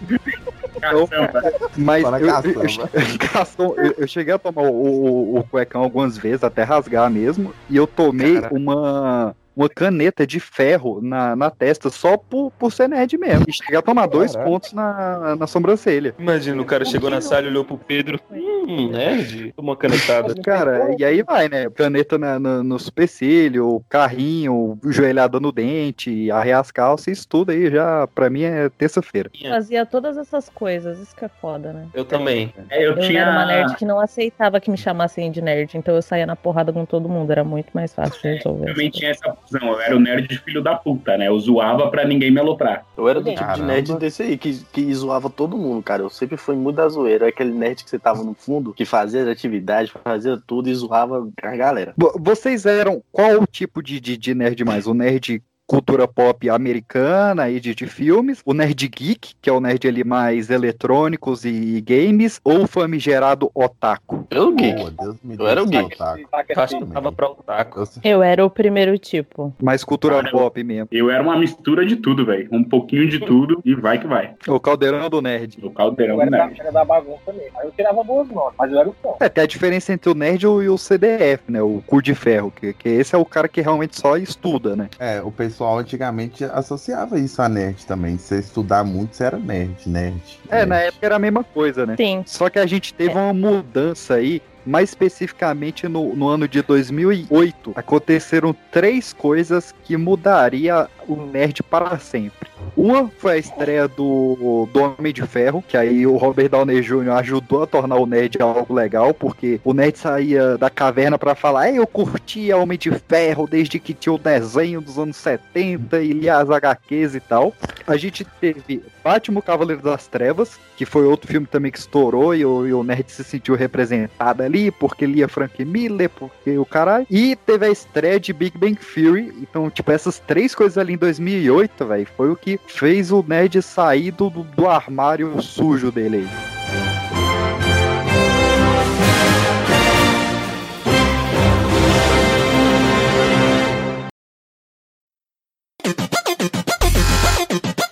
Caçamba. 0.80 1.52
Mas 1.76 2.02
Fala 2.02 2.20
eu, 2.20 2.28
eu, 2.28 2.34
eu- 2.52 3.18
cação, 3.32 3.74
eu- 3.98 4.06
cheguei 4.06 4.32
a 4.34 4.38
tomar 4.38 4.62
o, 4.62 4.72
o, 4.72 5.38
o 5.40 5.44
cuecão 5.44 5.82
algumas 5.82 6.16
vezes, 6.16 6.44
até 6.44 6.62
rasgar 6.62 7.10
mesmo, 7.10 7.52
e 7.68 7.76
eu 7.76 7.86
tomei 7.86 8.38
uma, 8.50 9.34
uma 9.58 9.68
caneta 9.68 10.24
de 10.24 10.38
ferro 10.38 11.00
na, 11.02 11.34
na 11.34 11.50
testa 11.50 11.90
só 11.90 12.16
por, 12.16 12.52
por 12.52 12.72
ser 12.72 12.88
nerd 12.88 13.18
mesmo. 13.18 13.44
E 13.48 13.52
cheguei 13.52 13.76
a 13.76 13.82
tomar 13.82 14.06
dois 14.06 14.30
Caraca. 14.30 14.48
pontos 14.48 14.72
na, 14.72 15.34
na 15.34 15.46
sobrancelha. 15.48 16.14
Imagina, 16.16 16.62
o 16.62 16.64
cara 16.64 16.84
chegou 16.84 17.10
na 17.10 17.20
sala 17.20 17.46
e 17.46 17.48
olhou 17.48 17.64
pro 17.64 17.76
Pedro. 17.76 18.20
Hum, 18.68 18.90
nerd. 18.90 19.52
Tomou 19.56 19.70
uma 19.72 19.76
canetada. 19.76 20.34
Cara, 20.44 20.94
e 20.98 21.04
aí 21.04 21.22
vai, 21.22 21.48
né? 21.48 21.68
Caneta 21.70 22.18
na, 22.18 22.38
na- 22.38 22.62
no 22.62 22.78
supercílio, 22.78 23.82
carrinho, 23.88 24.78
joelhada 24.84 25.40
no 25.40 25.50
dente, 25.50 26.30
arrear 26.30 26.60
as 26.60 26.70
calças, 26.70 27.08
isso 27.18 27.28
tudo 27.28 27.50
aí 27.50 27.70
já, 27.70 28.06
pra 28.08 28.28
mim, 28.30 28.42
é 28.42 28.68
terça-feira. 28.68 29.30
Fazia 29.48 29.86
todas 29.86 30.16
essas 30.16 30.48
coisas, 30.48 30.98
isso 30.98 31.14
que 31.16 31.24
é 31.24 31.28
foda, 31.28 31.72
né? 31.72 31.86
Eu 31.94 32.04
também. 32.04 32.52
É, 32.70 32.78
eu, 32.86 32.92
Eu 32.92 33.00
tinha. 33.00 33.22
era 33.22 33.30
uma 33.30 33.46
nerd 33.46 33.74
que 33.76 33.84
não 33.84 33.98
aceitava 33.98 34.60
que 34.60 34.70
me 34.70 34.76
chamassem 34.76 35.30
de 35.30 35.40
nerd, 35.40 35.76
então 35.76 35.94
eu 35.94 36.02
saía 36.02 36.26
na 36.26 36.36
porrada 36.36 36.72
com 36.72 36.84
todo 36.84 37.08
mundo, 37.08 37.30
era 37.30 37.44
muito 37.44 37.70
mais 37.72 37.94
fácil 37.94 38.20
de 38.20 38.28
resolver. 38.36 38.66
Também 38.66 38.90
tinha 38.90 39.10
essa 39.10 39.32
fusão, 39.34 39.68
eu 39.72 39.80
era 39.80 39.96
o 39.96 40.00
nerd 40.00 40.28
de 40.28 40.38
filho 40.38 40.62
da 40.62 40.74
puta, 40.74 41.16
né? 41.16 41.28
Eu 41.28 41.38
zoava 41.38 41.90
pra 41.90 42.04
ninguém 42.04 42.30
me 42.30 42.40
aloprar. 42.40 42.84
Eu 42.96 43.08
era 43.08 43.20
do 43.20 43.24
tipo 43.30 43.40
de 43.40 43.44
Caramba. 43.46 43.66
nerd 43.66 43.94
desse 43.96 44.22
aí, 44.22 44.36
que, 44.36 44.62
que 44.72 44.92
zoava 44.94 45.30
todo 45.30 45.56
mundo, 45.56 45.82
cara. 45.82 46.02
Eu 46.02 46.10
sempre 46.10 46.36
fui 46.36 46.54
muito 46.56 46.76
da 46.76 46.88
zoeira. 46.88 47.28
Aquele 47.28 47.52
nerd 47.52 47.82
que 47.84 47.90
você 47.90 47.98
tava 47.98 48.22
no 48.22 48.34
fundo, 48.34 48.57
que 48.74 48.84
fazia 48.84 49.22
as 49.22 49.28
atividades, 49.28 49.92
fazia 50.04 50.40
tudo 50.46 50.68
e 50.68 50.74
zoava 50.74 51.28
a 51.42 51.56
galera. 51.56 51.94
Vo- 51.96 52.14
Vocês 52.20 52.66
eram 52.66 53.02
qual 53.12 53.42
o 53.42 53.46
tipo 53.46 53.82
de, 53.82 53.98
de, 54.00 54.16
de 54.16 54.34
nerd 54.34 54.64
mais? 54.64 54.86
O 54.86 54.94
nerd 54.94 55.42
cultura 55.68 56.08
pop 56.08 56.48
americana 56.48 57.42
aí 57.42 57.60
de, 57.60 57.74
de 57.74 57.86
filmes, 57.86 58.40
o 58.44 58.54
nerd 58.54 58.88
geek, 58.88 59.34
que 59.40 59.50
é 59.50 59.52
o 59.52 59.60
nerd 59.60 59.86
ali 59.86 60.02
mais 60.02 60.48
eletrônicos 60.48 61.44
e 61.44 61.80
games, 61.86 62.40
ou 62.42 62.62
o 62.62 62.66
famigerado 62.66 63.50
otaku? 63.54 64.26
Eu 64.30 64.50
geek. 64.54 64.82
Pô, 64.82 64.90
Deus 64.90 65.16
me 65.22 65.36
Eu 65.38 65.46
era 65.46 65.62
o 65.62 65.66
geek. 65.66 65.94
otaku. 65.94 66.20
Eu 66.48 66.62
acho 66.62 66.78
que 66.78 66.86
tava 66.86 67.12
pra 67.12 67.28
otaku. 67.28 67.80
Eu 68.02 68.18
Eu 68.18 68.22
era 68.22 68.44
o 68.44 68.48
primeiro 68.50 68.98
tipo. 68.98 69.54
Mais 69.62 69.84
cultura 69.84 70.16
Cara, 70.16 70.28
eu- 70.28 70.32
pop 70.32 70.64
mesmo. 70.64 70.88
Eu 70.90 71.10
era 71.10 71.22
uma 71.22 71.38
mistura 71.38 71.84
de 71.84 71.96
tudo, 71.96 72.24
velho. 72.24 72.48
Um 72.50 72.64
pouquinho 72.64 73.06
de 73.06 73.20
tudo 73.20 73.60
e 73.62 73.74
vai 73.74 73.98
que 73.98 74.06
vai. 74.06 74.34
O 74.48 74.58
caldeirão 74.58 75.10
do 75.10 75.20
nerd. 75.20 75.58
O 75.62 75.70
caldeirão 75.70 76.14
Eu 76.14 76.20
do 76.20 76.22
era 76.22 76.30
da, 76.30 76.46
nerd. 76.46 76.60
era 76.60 76.72
da 76.72 76.84
bagunça 76.84 77.30
mesmo. 77.32 77.58
Aí 77.58 77.66
eu 77.66 77.72
tirava 77.72 78.02
boas 78.02 78.26
notas, 78.30 78.54
mas 78.58 78.72
eu 78.72 78.78
era 78.80 78.88
o 78.88 78.94
cão. 78.94 79.16
É, 79.20 79.28
tem 79.28 79.44
a 79.44 79.46
diferença 79.46 79.92
entre 79.92 80.10
o 80.10 80.14
nerd 80.14 80.42
e 80.44 80.46
o 80.46 80.78
CDF, 80.78 81.42
né? 81.52 81.60
O 81.60 81.82
cu 81.86 82.00
de 82.00 82.14
ferro, 82.14 82.50
que, 82.50 82.72
que 82.72 82.88
esse 82.88 83.14
é 83.14 83.18
o 83.18 83.24
cara 83.26 83.46
que 83.48 83.60
realmente 83.60 84.00
só 84.00 84.16
estuda, 84.16 84.74
né? 84.74 84.88
É, 84.98 85.20
o 85.20 85.30
pessoal 85.30 85.57
antigamente 85.64 86.44
associava 86.44 87.18
isso 87.18 87.40
a 87.40 87.48
nerd 87.48 87.86
também. 87.86 88.18
Se 88.18 88.28
você 88.28 88.38
estudar 88.40 88.84
muito, 88.84 89.16
você 89.16 89.24
era 89.24 89.38
nerd, 89.38 89.88
nerd. 89.88 90.22
É, 90.48 90.56
nerd. 90.56 90.68
na 90.68 90.76
época 90.76 91.06
era 91.06 91.16
a 91.16 91.18
mesma 91.18 91.44
coisa, 91.44 91.86
né? 91.86 91.96
Sim. 91.96 92.22
Só 92.26 92.48
que 92.48 92.58
a 92.58 92.66
gente 92.66 92.94
teve 92.94 93.14
uma 93.14 93.32
mudança 93.32 94.14
aí, 94.14 94.42
mais 94.68 94.90
especificamente 94.90 95.88
no, 95.88 96.14
no 96.14 96.28
ano 96.28 96.46
de 96.46 96.62
2008. 96.62 97.72
Aconteceram 97.74 98.54
três 98.70 99.12
coisas 99.12 99.74
que 99.84 99.96
mudaria 99.96 100.88
o 101.08 101.16
nerd 101.16 101.62
para 101.62 101.98
sempre. 101.98 102.48
Uma 102.76 103.08
foi 103.18 103.32
a 103.32 103.38
estreia 103.38 103.88
do, 103.88 104.68
do 104.72 104.80
Homem 104.80 105.12
de 105.12 105.22
Ferro, 105.22 105.64
que 105.66 105.76
aí 105.76 106.06
o 106.06 106.16
Robert 106.16 106.50
Downey 106.50 106.80
Jr. 106.82 107.10
ajudou 107.12 107.62
a 107.62 107.66
tornar 107.66 107.96
o 107.96 108.06
nerd 108.06 108.40
algo 108.40 108.74
legal, 108.74 109.14
porque 109.14 109.60
o 109.64 109.72
nerd 109.72 109.98
saía 109.98 110.58
da 110.58 110.68
caverna 110.68 111.18
pra 111.18 111.34
falar: 111.34 111.70
"Ei, 111.70 111.78
eu 111.78 111.86
curtia 111.86 112.56
Homem 112.56 112.78
de 112.78 112.90
Ferro 112.90 113.48
desde 113.48 113.78
que 113.78 113.94
tinha 113.94 114.12
o 114.12 114.18
desenho 114.18 114.80
dos 114.80 114.98
anos 114.98 115.16
70 115.16 116.00
e 116.00 116.12
lia 116.12 116.36
as 116.36 116.50
HQs 116.50 117.14
e 117.14 117.20
tal. 117.20 117.54
A 117.86 117.96
gente 117.96 118.24
teve 118.24 118.82
Batman 119.02 119.40
Cavaleiro 119.40 119.82
das 119.82 120.06
Trevas, 120.06 120.58
que 120.76 120.84
foi 120.84 121.04
outro 121.04 121.26
filme 121.30 121.46
também 121.46 121.72
que 121.72 121.78
estourou 121.78 122.34
e 122.34 122.44
o, 122.44 122.66
e 122.66 122.72
o 122.72 122.82
nerd 122.82 123.10
se 123.10 123.24
sentiu 123.24 123.54
representado 123.54 124.42
ali, 124.42 124.57
porque 124.78 125.06
lia 125.06 125.28
Frank 125.28 125.64
Miller, 125.64 126.10
porque 126.10 126.58
o 126.58 126.64
caralho. 126.64 127.06
E 127.10 127.36
teve 127.36 127.66
a 127.66 127.70
estreia 127.70 128.18
de 128.18 128.32
Big 128.32 128.56
Bang 128.58 128.76
Theory. 128.76 129.32
Então, 129.40 129.70
tipo, 129.70 129.90
essas 129.90 130.18
três 130.18 130.54
coisas 130.54 130.76
ali 130.76 130.94
em 130.94 130.98
2008, 130.98 131.86
velho, 131.86 132.08
foi 132.16 132.30
o 132.30 132.36
que 132.36 132.58
fez 132.66 133.10
o 133.12 133.24
nerd 133.26 133.62
sair 133.62 134.10
do, 134.10 134.28
do, 134.28 134.42
do 134.42 134.68
armário 134.68 135.40
sujo 135.40 135.90
dele 135.92 136.18
aí. 136.18 136.28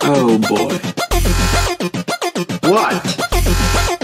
Oh 0.09 0.37
boy. 0.37 0.67
What? 2.63 3.96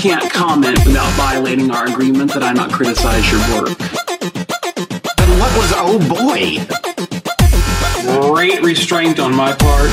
I 0.00 0.02
can't 0.02 0.32
comment 0.32 0.80
without 0.86 1.12
violating 1.12 1.70
our 1.70 1.84
agreement 1.84 2.32
that 2.32 2.42
I 2.42 2.56
not 2.56 2.72
criticize 2.72 3.20
your 3.28 3.36
work. 3.52 3.76
Then 3.76 5.30
what 5.36 5.52
was 5.60 5.76
oh 5.76 6.00
boy? 6.08 6.56
Great 8.32 8.64
restraint 8.64 9.20
on 9.20 9.36
my 9.36 9.52
part. 9.52 9.92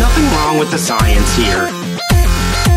Nothing 0.00 0.24
wrong 0.40 0.56
with 0.56 0.72
the 0.72 0.80
science 0.80 1.36
here. 1.36 1.68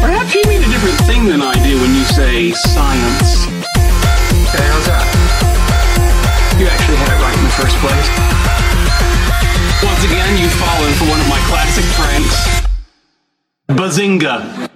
Perhaps 0.04 0.36
you 0.36 0.44
mean 0.52 0.68
a 0.68 0.68
different 0.68 1.00
thing 1.08 1.24
than 1.24 1.40
I 1.40 1.56
do 1.64 1.80
when 1.80 1.96
you 1.96 2.04
say 2.12 2.52
science. 2.52 3.48
Okay, 4.52 4.68
how's 4.68 4.88
that? 4.92 5.08
You 6.60 6.68
actually 6.68 7.00
had 7.00 7.08
it 7.08 7.20
right 7.24 7.38
in 7.40 7.46
the 7.48 7.56
first 7.56 7.80
place. 7.80 8.08
Once 9.80 10.04
again, 10.04 10.28
you've 10.36 10.60
fallen 10.60 10.92
for 11.00 11.08
one 11.08 11.24
of 11.24 11.28
my 11.32 11.40
classic 11.48 11.88
pranks. 11.96 12.36
Bazinga! 13.72 14.68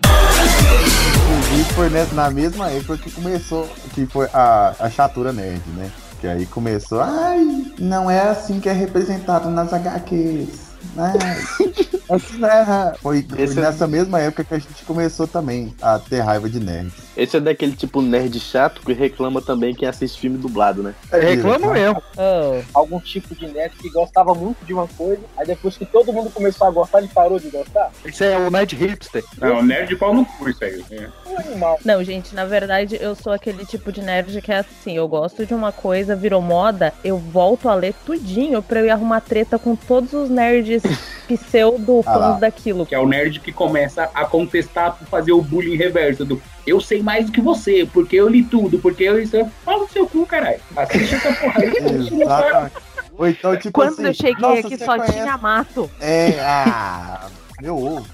E 1.58 1.64
foi 1.74 1.90
na 2.14 2.30
mesma 2.30 2.70
época 2.70 2.98
que 2.98 3.10
começou, 3.10 3.66
que 3.94 4.06
foi 4.06 4.28
a, 4.34 4.76
a 4.78 4.90
chatura 4.90 5.32
nerd, 5.32 5.62
né? 5.78 5.90
Que 6.20 6.28
aí 6.28 6.46
começou, 6.46 7.00
ai, 7.00 7.72
não 7.80 8.12
é 8.12 8.20
assim 8.30 8.60
que 8.60 8.68
é 8.68 8.74
representado 8.74 9.50
nas 9.50 9.72
HQs. 9.72 10.66
É, 12.10 12.98
foi 13.02 13.24
foi 13.24 13.42
Esse 13.42 13.58
é- 13.60 13.62
nessa 13.62 13.88
mesma 13.88 14.20
época 14.20 14.44
que 14.44 14.54
a 14.54 14.60
gente 14.60 14.84
começou 14.86 15.28
também 15.28 15.74
a 15.82 15.98
ter 16.00 16.20
raiva 16.22 16.50
de 16.50 16.60
nerd. 16.60 16.92
Esse 17.16 17.38
é 17.38 17.40
daquele 17.40 17.76
tipo 17.76 18.02
nerd 18.02 18.40
chato 18.40 18.82
que 18.82 18.94
reclama 18.94 19.42
também 19.42 19.74
quem 19.74 19.88
assiste 19.88 20.20
filme 20.20 20.38
dublado, 20.38 20.84
né? 20.84 20.94
Reclama 21.12 21.72
mesmo. 21.72 22.02
Oh, 22.18 22.62
Algum 22.74 23.00
tipo 23.00 23.34
de 23.36 23.48
nerd 23.48 23.74
que 23.78 23.90
gostava 23.90 24.34
muito 24.34 24.66
de 24.66 24.74
uma 24.74 24.88
coisa, 24.88 25.22
aí 25.38 25.46
depois 25.48 25.78
que 25.78 25.86
todo 25.86 26.12
mundo 26.12 26.30
começou 26.30 26.68
a 26.68 26.72
gostar, 26.72 27.00
ele 27.00 27.08
parou 27.08 27.40
de 27.40 27.50
gostar. 27.50 27.92
Esse 28.04 28.26
é 28.26 28.38
o 28.38 28.52
Nerd 28.52 28.76
Hipster. 28.76 29.24
Não, 29.40 29.64
nerd 29.64 29.88
de 29.88 29.96
pau 29.96 30.14
no 30.14 30.26
cu, 30.26 30.50
isso 30.50 30.64
aí. 30.64 30.84
É. 30.92 31.08
Um 31.28 31.38
animal. 31.38 31.80
Não, 31.86 32.04
gente, 32.04 32.36
na 32.36 32.46
verdade 32.46 32.98
eu 33.00 33.16
sou 33.16 33.32
aquele 33.32 33.66
tipo 33.66 33.92
de 33.92 34.02
nerd 34.02 34.42
que 34.42 34.52
é 34.52 34.58
assim, 34.60 34.98
eu 34.98 35.08
gosto 35.08 35.46
de 35.46 35.54
uma 35.54 35.72
coisa, 35.72 36.16
virou 36.16 36.42
moda, 36.42 36.94
eu 37.04 37.18
volto 37.18 37.70
a 37.70 37.76
ler 37.76 37.94
tudinho 38.06 38.62
pra 38.62 38.80
eu 38.82 38.86
ir 38.88 38.90
arrumar 38.90 39.22
treta 39.22 39.58
com 39.58 39.76
todos 39.76 40.14
os 40.14 40.30
nerds 40.30 40.84
pseudo 41.28 41.95
Ah 42.06 42.38
daquilo. 42.40 42.86
Que 42.86 42.96
é 42.96 43.00
o 43.00 43.08
nerd 43.08 43.40
que 43.40 43.52
começa 43.52 44.10
a 44.14 44.26
contestar, 44.26 44.98
fazer 45.10 45.32
o 45.32 45.42
bullying 45.42 45.76
reverso 45.76 46.26
do 46.26 46.42
eu 46.66 46.82
sei 46.82 47.02
mais 47.04 47.28
do 47.28 47.32
que 47.32 47.42
você, 47.42 47.88
porque 47.94 48.16
eu 48.16 48.28
li 48.28 48.44
tudo, 48.44 48.80
porque 48.80 49.04
eu 49.04 49.22
isso. 49.22 49.38
Fala 49.64 49.84
no 49.84 49.90
seu 49.90 50.08
cu, 50.08 50.26
caralho. 50.26 50.60
Assiste 50.76 51.16
essa 51.16 51.32
porra 51.34 51.60
aí. 51.62 52.72
Ou 53.18 53.28
então, 53.28 53.56
tipo 53.56 53.72
Quando 53.72 53.94
assim, 53.94 54.06
eu 54.08 54.14
cheguei 54.14 54.36
nossa, 54.42 54.68
aqui 54.68 54.78
só 54.78 54.98
conhece- 54.98 55.14
tinha 55.14 55.38
mato. 55.38 55.90
É, 56.02 56.38
ah, 56.42 57.28
meu 57.62 57.78
ovo. 57.78 58.06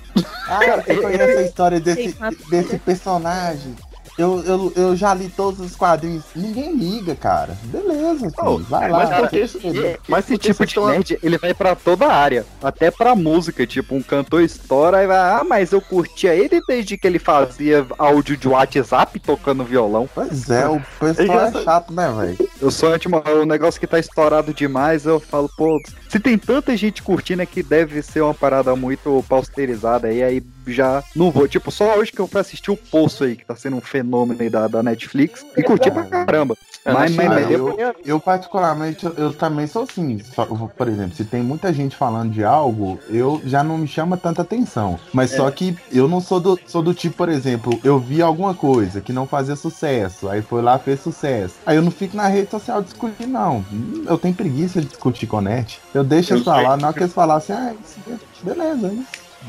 Ah, 0.48 0.60
você 0.86 0.96
conhece 0.96 1.38
a 1.38 1.42
história 1.42 1.80
desse, 1.80 2.16
desse 2.50 2.78
personagem? 2.78 3.76
Eu, 4.22 4.44
eu, 4.44 4.74
eu 4.76 4.96
já 4.96 5.14
li 5.14 5.30
todos 5.30 5.60
os 5.60 5.76
quadrinhos. 5.76 6.24
Ninguém 6.36 6.76
liga, 6.76 7.16
cara. 7.16 7.58
Beleza, 7.64 8.20
filho. 8.30 8.34
Oh, 8.38 8.58
vai 8.60 8.90
lá. 8.90 8.98
mas 9.00 9.10
cara. 9.10 9.22
porque 9.24 9.40
isso- 9.40 9.60
Mas 10.08 10.26
esse 10.26 10.38
tipo 10.38 10.66
de 10.66 10.76
tão- 10.76 10.88
nerd, 10.88 11.18
ele 11.24 11.38
vai 11.38 11.54
pra 11.54 11.76
toda 11.76 12.06
a 12.06 12.14
área. 12.14 12.46
Até 12.62 12.92
pra 12.92 13.16
música, 13.16 13.66
tipo, 13.66 13.96
um 13.96 14.02
cantor 14.02 14.42
estoura 14.44 15.04
e 15.04 15.08
vai, 15.08 15.18
ah, 15.18 15.44
mas 15.48 15.72
eu 15.72 15.82
curtia 15.82 16.36
ele 16.36 16.62
desde 16.68 16.98
que 16.98 17.08
ele 17.08 17.18
fazia 17.20 17.86
áudio 17.98 18.38
de 18.38 18.48
WhatsApp 18.48 19.20
tocando 19.20 19.64
violão. 19.64 20.08
Pois 20.14 20.50
é, 20.50 20.68
o 20.68 20.82
pessoal 21.00 21.40
é 21.48 21.64
chato, 21.64 21.94
né, 21.94 22.14
velho? 22.18 22.50
Eu 22.62 22.70
sou 22.70 22.94
anti 22.94 23.08
o 23.08 23.46
negócio 23.46 23.80
que 23.80 23.88
tá 23.88 23.98
estourado 23.98 24.54
demais, 24.54 25.08
eu 25.08 25.20
falo, 25.20 25.50
pô, 25.58 25.82
se 26.08 26.20
tem 26.20 26.38
tanta 26.38 26.78
gente 26.78 27.02
curtindo 27.02 27.42
é 27.42 27.46
que 27.46 27.64
deve 27.64 28.04
ser 28.04 28.22
uma 28.22 28.36
parada 28.36 28.76
muito 28.76 29.26
pausterizada 29.28 30.08
aí, 30.08 30.22
aí 30.22 30.44
já 30.68 31.04
não 31.16 31.32
vou. 31.32 31.48
Tipo, 31.48 31.72
só 31.72 31.98
hoje 31.98 32.12
que 32.12 32.20
eu 32.20 32.28
fui 32.28 32.40
assistir 32.40 32.70
o 32.70 32.78
Poço 32.78 33.24
aí, 33.24 33.36
que 33.36 33.46
tá 33.46 33.56
sendo 33.56 33.78
um 33.78 33.82
fenômeno 33.82 34.42
aí 34.42 34.50
da, 34.50 34.68
da 34.68 34.84
Netflix, 34.84 35.44
e 35.58 35.64
curti 35.64 35.90
pra 35.90 36.04
caramba. 36.04 36.56
Mas, 36.84 37.12
mas, 37.16 37.28
mas 37.28 37.52
eu, 37.52 37.68
eu, 38.06 38.20
particularmente, 38.20 39.06
eu, 39.06 39.14
eu 39.14 39.34
também 39.34 39.68
sou 39.68 39.84
assim. 39.84 40.18
Só- 40.34 40.46
por 40.46 40.88
exemplo, 40.88 41.16
se 41.16 41.24
tem 41.24 41.44
muita 41.44 41.72
gente 41.72 41.96
falando 41.96 42.32
de 42.32 42.44
algo, 42.44 42.98
eu 43.10 43.40
já 43.46 43.64
não 43.64 43.78
me 43.78 43.88
chama 43.88 44.18
tanta 44.18 44.42
atenção. 44.42 44.98
Mas 45.14 45.32
só 45.32 45.50
que 45.52 45.76
eu 45.92 46.08
não 46.08 46.20
sou 46.20 46.40
do, 46.40 46.60
sou 46.66 46.82
do 46.82 46.94
tipo, 46.94 47.16
por 47.18 47.30
exemplo, 47.30 47.80
eu 47.84 48.00
vi 48.00 48.22
alguma 48.22 48.54
coisa 48.56 49.00
que 49.00 49.14
não 49.14 49.28
fazia 49.28 49.56
sucesso, 49.56 50.28
aí 50.28 50.42
foi 50.42 50.62
lá 50.62 50.80
fez 50.80 51.00
sucesso. 51.02 51.56
Aí 51.66 51.76
eu 51.76 51.82
não 51.84 51.92
fico 51.92 52.18
na 52.18 52.28
rede 52.28 52.50
social 52.50 52.82
discutindo, 52.82 53.30
não. 53.30 53.64
Eu 54.08 54.18
tenho 54.18 54.34
preguiça 54.34 54.82
de 54.82 54.88
discutir 54.88 55.28
com 55.28 55.38
a 55.38 55.42
net. 55.42 55.80
Eu 55.94 56.04
deixo 56.04 56.34
Eu 56.34 56.38
eles 56.38 56.46
falar, 56.46 56.78
na 56.78 56.88
hora 56.88 56.94
que 56.98 57.04
eles 57.04 57.14
falar 57.14 57.36
assim, 57.36 57.54
ah, 57.54 57.74
isso- 57.80 58.00
beleza, 58.44 58.88
né? 58.88 59.04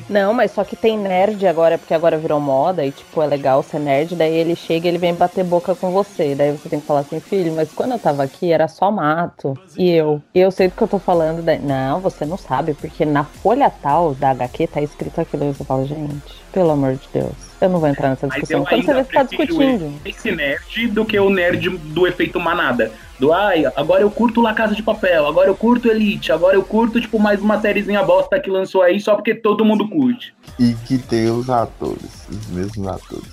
Não, 0.08 0.34
mas 0.34 0.50
só 0.50 0.64
que 0.64 0.76
tem 0.76 0.98
nerd 0.98 1.46
agora, 1.46 1.78
porque 1.78 1.94
agora 1.94 2.18
virou 2.18 2.40
moda 2.40 2.84
e, 2.84 2.92
tipo, 2.92 3.22
é 3.22 3.26
legal 3.26 3.62
ser 3.62 3.78
nerd, 3.78 4.14
daí 4.16 4.34
ele 4.34 4.54
chega 4.54 4.86
e 4.86 4.88
ele 4.88 4.98
vem 4.98 5.14
bater 5.14 5.44
boca 5.44 5.74
com 5.74 5.90
você. 5.90 6.34
Daí 6.34 6.52
você 6.52 6.68
tem 6.68 6.80
que 6.80 6.86
falar 6.86 7.00
assim, 7.00 7.20
filho, 7.20 7.54
mas 7.54 7.72
quando 7.72 7.92
eu 7.92 7.98
tava 7.98 8.22
aqui 8.22 8.52
era 8.52 8.68
só 8.68 8.90
mato. 8.90 9.58
E 9.76 9.90
eu? 9.90 10.22
E 10.34 10.40
eu 10.40 10.50
sei 10.50 10.68
do 10.68 10.74
que 10.74 10.82
eu 10.82 10.88
tô 10.88 10.98
falando. 10.98 11.42
Daí, 11.42 11.58
não, 11.58 12.00
você 12.00 12.24
não 12.24 12.36
sabe, 12.36 12.74
porque 12.74 13.04
na 13.04 13.24
folha 13.24 13.70
tal 13.70 14.14
da 14.14 14.30
HQ 14.30 14.66
tá 14.68 14.80
escrito 14.82 15.20
aquilo. 15.20 15.44
E 15.44 15.54
você 15.54 15.64
fala, 15.64 15.84
gente, 15.84 16.46
pelo 16.52 16.70
amor 16.70 16.96
de 16.96 17.08
Deus. 17.12 17.51
Eu 17.62 17.68
não 17.68 17.78
vou 17.78 17.88
entrar 17.88 18.08
nessa 18.08 18.26
discussão. 18.26 18.64
Quando 18.64 18.84
você 18.84 18.92
vai 18.92 19.04
ficar 19.04 19.24
prefiro 19.24 19.56
discutindo. 19.56 20.00
esse 20.04 20.32
nerd 20.32 20.88
do 20.88 21.04
que 21.04 21.16
o 21.20 21.30
nerd 21.30 21.68
do 21.68 22.08
efeito 22.08 22.40
manada. 22.40 22.90
Do 23.20 23.32
ai, 23.32 23.64
agora 23.76 24.02
eu 24.02 24.10
curto 24.10 24.40
La 24.40 24.52
Casa 24.52 24.74
de 24.74 24.82
Papel, 24.82 25.24
agora 25.24 25.48
eu 25.48 25.54
curto 25.54 25.88
Elite, 25.88 26.32
agora 26.32 26.56
eu 26.56 26.64
curto, 26.64 27.00
tipo, 27.00 27.20
mais 27.20 27.40
uma 27.40 27.60
sériezinha 27.60 28.02
bosta 28.02 28.40
que 28.40 28.50
lançou 28.50 28.82
aí 28.82 28.98
só 28.98 29.14
porque 29.14 29.32
todo 29.32 29.64
mundo 29.64 29.88
curte. 29.88 30.34
E 30.58 30.74
que 30.74 30.98
tem 30.98 31.30
os 31.30 31.48
atores, 31.48 32.26
os 32.28 32.48
mesmos 32.48 32.88
atores. 32.88 33.30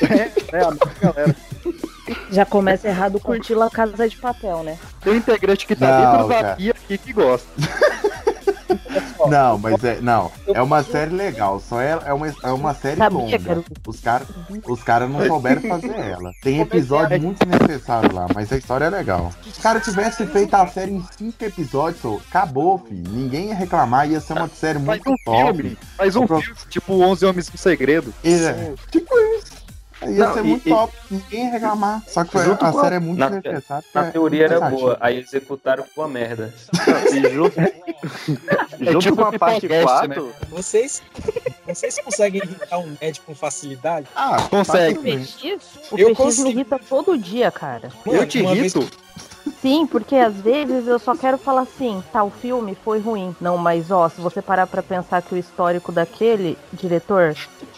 é, 0.50 0.60
a 0.60 0.70
nossa 0.70 0.94
galera. 0.98 1.36
Já 2.32 2.46
começa 2.46 2.88
errado 2.88 3.20
curtir 3.20 3.52
La 3.52 3.68
Casa 3.68 4.08
de 4.08 4.16
Papel, 4.16 4.62
né? 4.62 4.78
Tem 5.02 5.12
um 5.12 5.16
integrante 5.16 5.66
que 5.66 5.76
tá 5.76 6.00
Não, 6.00 6.26
dentro 6.26 6.42
da 6.42 6.54
pia 6.54 6.70
aqui 6.70 6.96
que 6.96 7.12
gosta. 7.12 7.48
Não, 9.26 9.58
mas 9.58 9.82
é. 9.84 10.00
Não, 10.00 10.30
é 10.46 10.62
uma 10.62 10.82
série 10.82 11.14
legal. 11.14 11.60
Só 11.60 11.80
é, 11.80 11.98
é, 12.04 12.12
uma, 12.12 12.26
é 12.28 12.50
uma 12.52 12.74
série 12.74 13.00
longa. 13.08 13.64
Os 13.86 14.00
caras 14.00 14.28
os 14.66 14.82
cara 14.82 15.06
não 15.08 15.26
souberam 15.26 15.62
fazer 15.62 15.94
ela. 15.96 16.30
Tem 16.42 16.60
episódio 16.60 17.20
muito 17.20 17.44
necessário 17.46 18.14
lá, 18.14 18.26
mas 18.34 18.52
a 18.52 18.56
história 18.56 18.84
é 18.86 18.90
legal. 18.90 19.32
Se 19.42 19.48
os 19.50 19.58
caras 19.58 19.84
tivessem 19.84 20.26
feito 20.26 20.54
a 20.54 20.66
série 20.66 20.92
em 20.92 21.04
cinco 21.16 21.44
episódios, 21.44 22.20
acabou, 22.28 22.78
filho. 22.78 23.04
Ninguém 23.10 23.48
ia 23.48 23.54
reclamar, 23.54 24.08
ia 24.08 24.20
ser 24.20 24.34
uma 24.34 24.48
série 24.48 24.78
Faz 24.78 25.00
muito 25.04 25.10
um 25.10 25.16
top. 25.24 25.54
filme, 25.56 25.78
faz 25.96 26.16
um 26.16 26.26
Pro- 26.26 26.40
filme, 26.40 26.58
tipo 26.68 26.92
11 27.02 27.26
Homens 27.26 27.50
no 27.50 27.58
Segredo. 27.58 28.12
É, 28.22 28.72
tipo 28.90 29.14
isso. 29.38 29.57
Ia 30.02 30.08
Não, 30.26 30.32
ser 30.34 30.40
e- 30.40 30.42
muito 30.44 30.68
e- 30.68 30.70
top. 30.70 30.92
Ninguém 31.10 31.44
ia 31.46 31.50
reclamar. 31.52 32.02
Só 32.06 32.24
que 32.24 32.38
a 32.38 32.40
a- 32.40 32.72
série 32.72 32.94
é 32.94 32.98
muito 33.00 33.18
na- 33.18 33.30
necessária. 33.30 33.84
Na 33.92 34.06
é 34.06 34.10
teoria 34.10 34.44
era 34.44 34.60
boa, 34.70 34.96
aí 35.00 35.18
executaram 35.18 35.84
com 35.94 36.02
a 36.02 36.08
merda. 36.08 36.54
E 37.12 37.30
junto, 37.34 37.56
junto 38.78 38.98
tipo 39.00 39.16
com 39.16 39.22
a 39.24 39.38
parte 39.38 39.62
Pipocast, 39.62 39.84
4, 40.08 40.32
Vocês, 40.50 41.02
vocês 41.66 41.98
conseguem 41.98 42.40
irritar 42.44 42.78
um 42.78 42.96
nerd 43.00 43.20
com 43.22 43.34
facilidade? 43.34 44.06
Ah, 44.14 44.36
Consegue. 44.48 44.98
bem. 45.00 45.18
PX, 45.18 45.42
o 45.90 45.98
Eu 45.98 46.08
PX 46.10 46.16
consigo. 46.16 46.44
me 46.48 46.54
irrita 46.54 46.78
todo 46.78 47.18
dia, 47.18 47.50
cara. 47.50 47.88
Eu 48.06 48.26
te 48.26 48.40
uma 48.40 48.54
vez- 48.54 48.74
irrito? 48.74 48.96
Sim, 49.60 49.86
porque 49.86 50.14
às 50.14 50.40
vezes 50.40 50.86
eu 50.86 50.98
só 50.98 51.14
quero 51.16 51.36
falar 51.36 51.62
assim, 51.62 52.02
tal 52.12 52.30
filme 52.30 52.76
foi 52.84 53.00
ruim. 53.00 53.34
Não, 53.40 53.56
mas 53.58 53.90
ó, 53.90 54.08
se 54.08 54.20
você 54.20 54.40
parar 54.40 54.66
pra 54.66 54.82
pensar 54.82 55.20
que 55.22 55.34
o 55.34 55.38
histórico 55.38 55.90
daquele 55.90 56.56
diretor, 56.72 57.34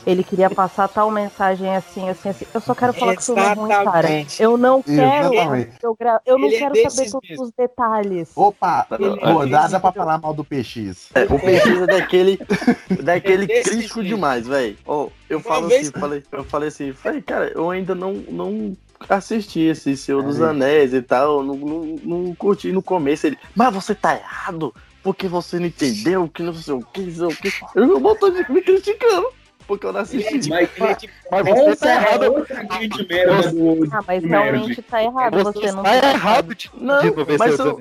ele 0.06 0.22
queria 0.22 0.50
passar 0.50 0.88
tal 0.88 1.10
mensagem 1.10 1.74
assim, 1.74 2.08
assim, 2.08 2.28
assim. 2.28 2.46
Eu 2.52 2.60
só 2.60 2.74
quero 2.74 2.92
falar 2.92 3.14
que 3.16 3.22
o 3.22 3.24
filme 3.24 3.40
é 3.42 3.52
ruim, 3.54 3.68
cara. 3.68 3.98
Exatamente. 4.00 4.42
Eu 4.42 4.56
não 4.58 4.82
quero. 4.82 5.32
Exatamente. 5.34 5.70
Eu, 5.82 5.96
gra- 5.98 6.20
eu 6.26 6.38
não 6.38 6.46
Ele 6.48 6.56
é 6.56 6.58
quero 6.58 6.74
desses 6.74 6.92
saber 6.94 7.10
todos 7.10 7.30
mesmo. 7.30 7.44
os 7.44 7.50
detalhes. 7.52 8.30
Opa, 8.36 8.86
Ele 8.98 9.18
é 9.20 9.32
pô, 9.32 9.46
dá, 9.46 9.58
desse, 9.60 9.72
dá 9.72 9.80
pra 9.80 9.92
falar 9.92 10.18
mal 10.18 10.34
do 10.34 10.44
PX. 10.44 11.08
é, 11.14 11.22
o 11.24 11.38
PX 11.38 11.80
é 11.82 11.86
daquele, 11.86 12.38
daquele 13.02 13.44
É 13.50 13.62
crítico 13.62 14.00
jeito. 14.02 14.14
demais, 14.14 14.46
velho. 14.46 14.76
Ó, 14.86 15.08
eu 15.28 15.38
Uma 15.38 15.44
falo 15.44 15.68
vez- 15.68 15.88
assim, 15.88 15.98
falei, 15.98 16.22
eu 16.30 16.44
falei 16.44 16.68
assim, 16.68 16.92
falei, 16.92 17.22
cara, 17.22 17.50
eu 17.54 17.70
ainda 17.70 17.94
não, 17.94 18.12
não 18.28 18.76
assisti 19.08 19.60
esse 19.60 19.96
Senhor 19.96 20.22
dos 20.22 20.40
É. 20.40 20.44
Anéis 20.44 20.92
e 20.94 21.02
tal, 21.02 21.42
não, 21.42 21.56
não, 21.56 21.96
não 22.04 22.34
curti 22.34 22.70
no 22.72 22.82
começo. 22.82 23.26
Ele, 23.26 23.38
mas 23.54 23.72
você 23.74 23.94
tá 23.94 24.14
errado, 24.16 24.74
porque 25.02 25.26
você 25.28 25.58
não 25.58 25.66
entendeu, 25.66 26.28
que 26.28 26.42
não 26.42 26.54
sei 26.54 26.74
o 26.74 26.80
que, 26.82 27.00
não 27.02 27.12
sei 27.12 27.24
o 27.26 27.36
que. 27.36 27.52
Eu 27.74 27.86
não 27.86 28.00
botou 28.00 28.30
de 28.30 28.50
me 28.52 28.60
criticando, 28.62 29.28
porque 29.66 29.86
eu 29.86 29.92
não 29.92 30.00
assisti. 30.00 30.48
Mas, 30.50 30.68
é 30.80 30.94
tipo, 30.94 31.12
Mas 31.30 31.44
você 31.46 31.76
tá 31.76 31.90
é 31.90 31.94
errado. 31.96 32.22
outra 32.32 32.62
grande 32.62 33.08
merda 33.08 33.50
do, 33.52 33.88
Ah, 33.92 34.04
mas 34.06 34.22
realmente 34.24 34.82
tá 34.82 35.02
errado. 35.02 35.42
Você, 35.44 35.60
Você, 35.60 35.72
não 35.72 35.82
tá 35.82 36.00
tem- 36.00 36.10
errado 36.10 36.54
de, 36.54 36.70
Não, 36.74 37.00
de 37.00 37.10
não 37.16 37.24
ver 37.24 37.38
mas 37.38 37.58
eu-. 37.58 37.80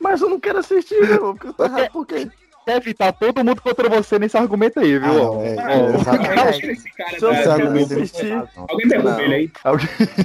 Mas 0.00 0.20
eu 0.20 0.28
não 0.28 0.40
quero 0.40 0.58
assistir, 0.58 1.00
meu, 1.06 1.32
porque 1.34 1.46
eu 1.46 1.52
tô 1.52 1.64
errado, 1.64 1.90
por 1.92 2.04
quê? 2.06 2.28
Deve 2.64 2.92
estar 2.92 3.12
todo 3.12 3.44
mundo 3.44 3.60
contra 3.60 3.88
você 3.88 4.18
nesse 4.20 4.36
argumento 4.36 4.78
aí, 4.78 4.94
Ah, 4.96 4.98
viu? 5.00 5.12
não, 5.14 5.42
é, 5.42 5.56
Ah, 5.58 5.72
é, 5.72 5.80
eu 5.80 5.94
exatamente. 5.96 6.38
acho 6.40 6.60
que 6.60 6.66
esse 6.66 6.90
cara 6.92 7.10
tá- 7.10 7.16
Esse 7.16 7.24
não 7.48 7.52
argumento. 7.54 7.94
Alguém 8.68 8.88
derruba 8.88 9.10
Não. 9.10 9.20
ele 9.20 9.34
aí. 9.34 9.50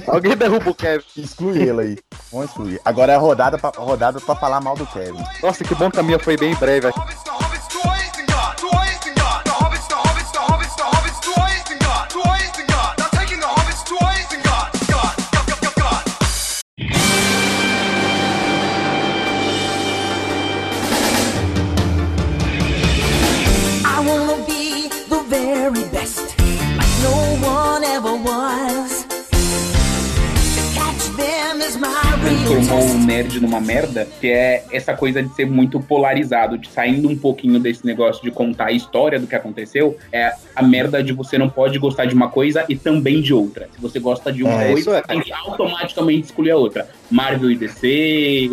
Alguém 0.06 0.36
derruba 0.36 0.70
o 0.70 0.74
Kevin. 0.74 1.04
Exclui 1.16 1.62
ele 1.62 1.80
aí. 1.80 1.98
Vamos 2.30 2.46
excluir. 2.48 2.80
Agora 2.84 3.12
é 3.12 3.16
a 3.16 3.18
rodada 3.18 3.58
pra, 3.58 3.70
rodada 3.76 4.20
pra 4.20 4.36
falar 4.36 4.60
mal 4.60 4.76
do 4.76 4.86
Kevin. 4.86 5.22
Nossa, 5.42 5.64
que 5.64 5.74
bom 5.74 5.90
que 5.90 5.98
a 5.98 6.02
minha 6.02 6.18
foi 6.20 6.36
bem 6.36 6.54
breve. 6.54 6.88
Transformou 32.48 32.82
o 32.82 32.98
nerd 32.98 33.40
numa 33.40 33.60
merda, 33.60 34.08
que 34.20 34.28
é 34.28 34.64
essa 34.72 34.94
coisa 34.94 35.22
de 35.22 35.34
ser 35.34 35.46
muito 35.46 35.80
polarizado, 35.80 36.56
de 36.56 36.68
saindo 36.70 37.08
um 37.08 37.16
pouquinho 37.16 37.60
desse 37.60 37.84
negócio 37.84 38.22
de 38.22 38.30
contar 38.30 38.66
a 38.66 38.72
história 38.72 39.20
do 39.20 39.26
que 39.26 39.34
aconteceu, 39.34 39.96
é 40.10 40.32
a 40.56 40.62
merda 40.62 41.02
de 41.02 41.12
você 41.12 41.36
não 41.36 41.50
pode 41.50 41.78
gostar 41.78 42.06
de 42.06 42.14
uma 42.14 42.28
coisa 42.30 42.64
e 42.68 42.74
também 42.74 43.20
de 43.20 43.34
outra. 43.34 43.68
Se 43.74 43.80
você 43.80 44.00
gosta 44.00 44.32
de 44.32 44.42
uma 44.42 44.62
É, 44.62 44.72
coisa, 44.72 44.96
é. 44.96 45.02
tem 45.02 45.20
que 45.20 45.32
automaticamente 45.32 46.26
escolher 46.26 46.52
a 46.52 46.56
outra. 46.56 46.88
Marvel 47.10 47.50
e 47.50 47.56
DC, 47.56 48.48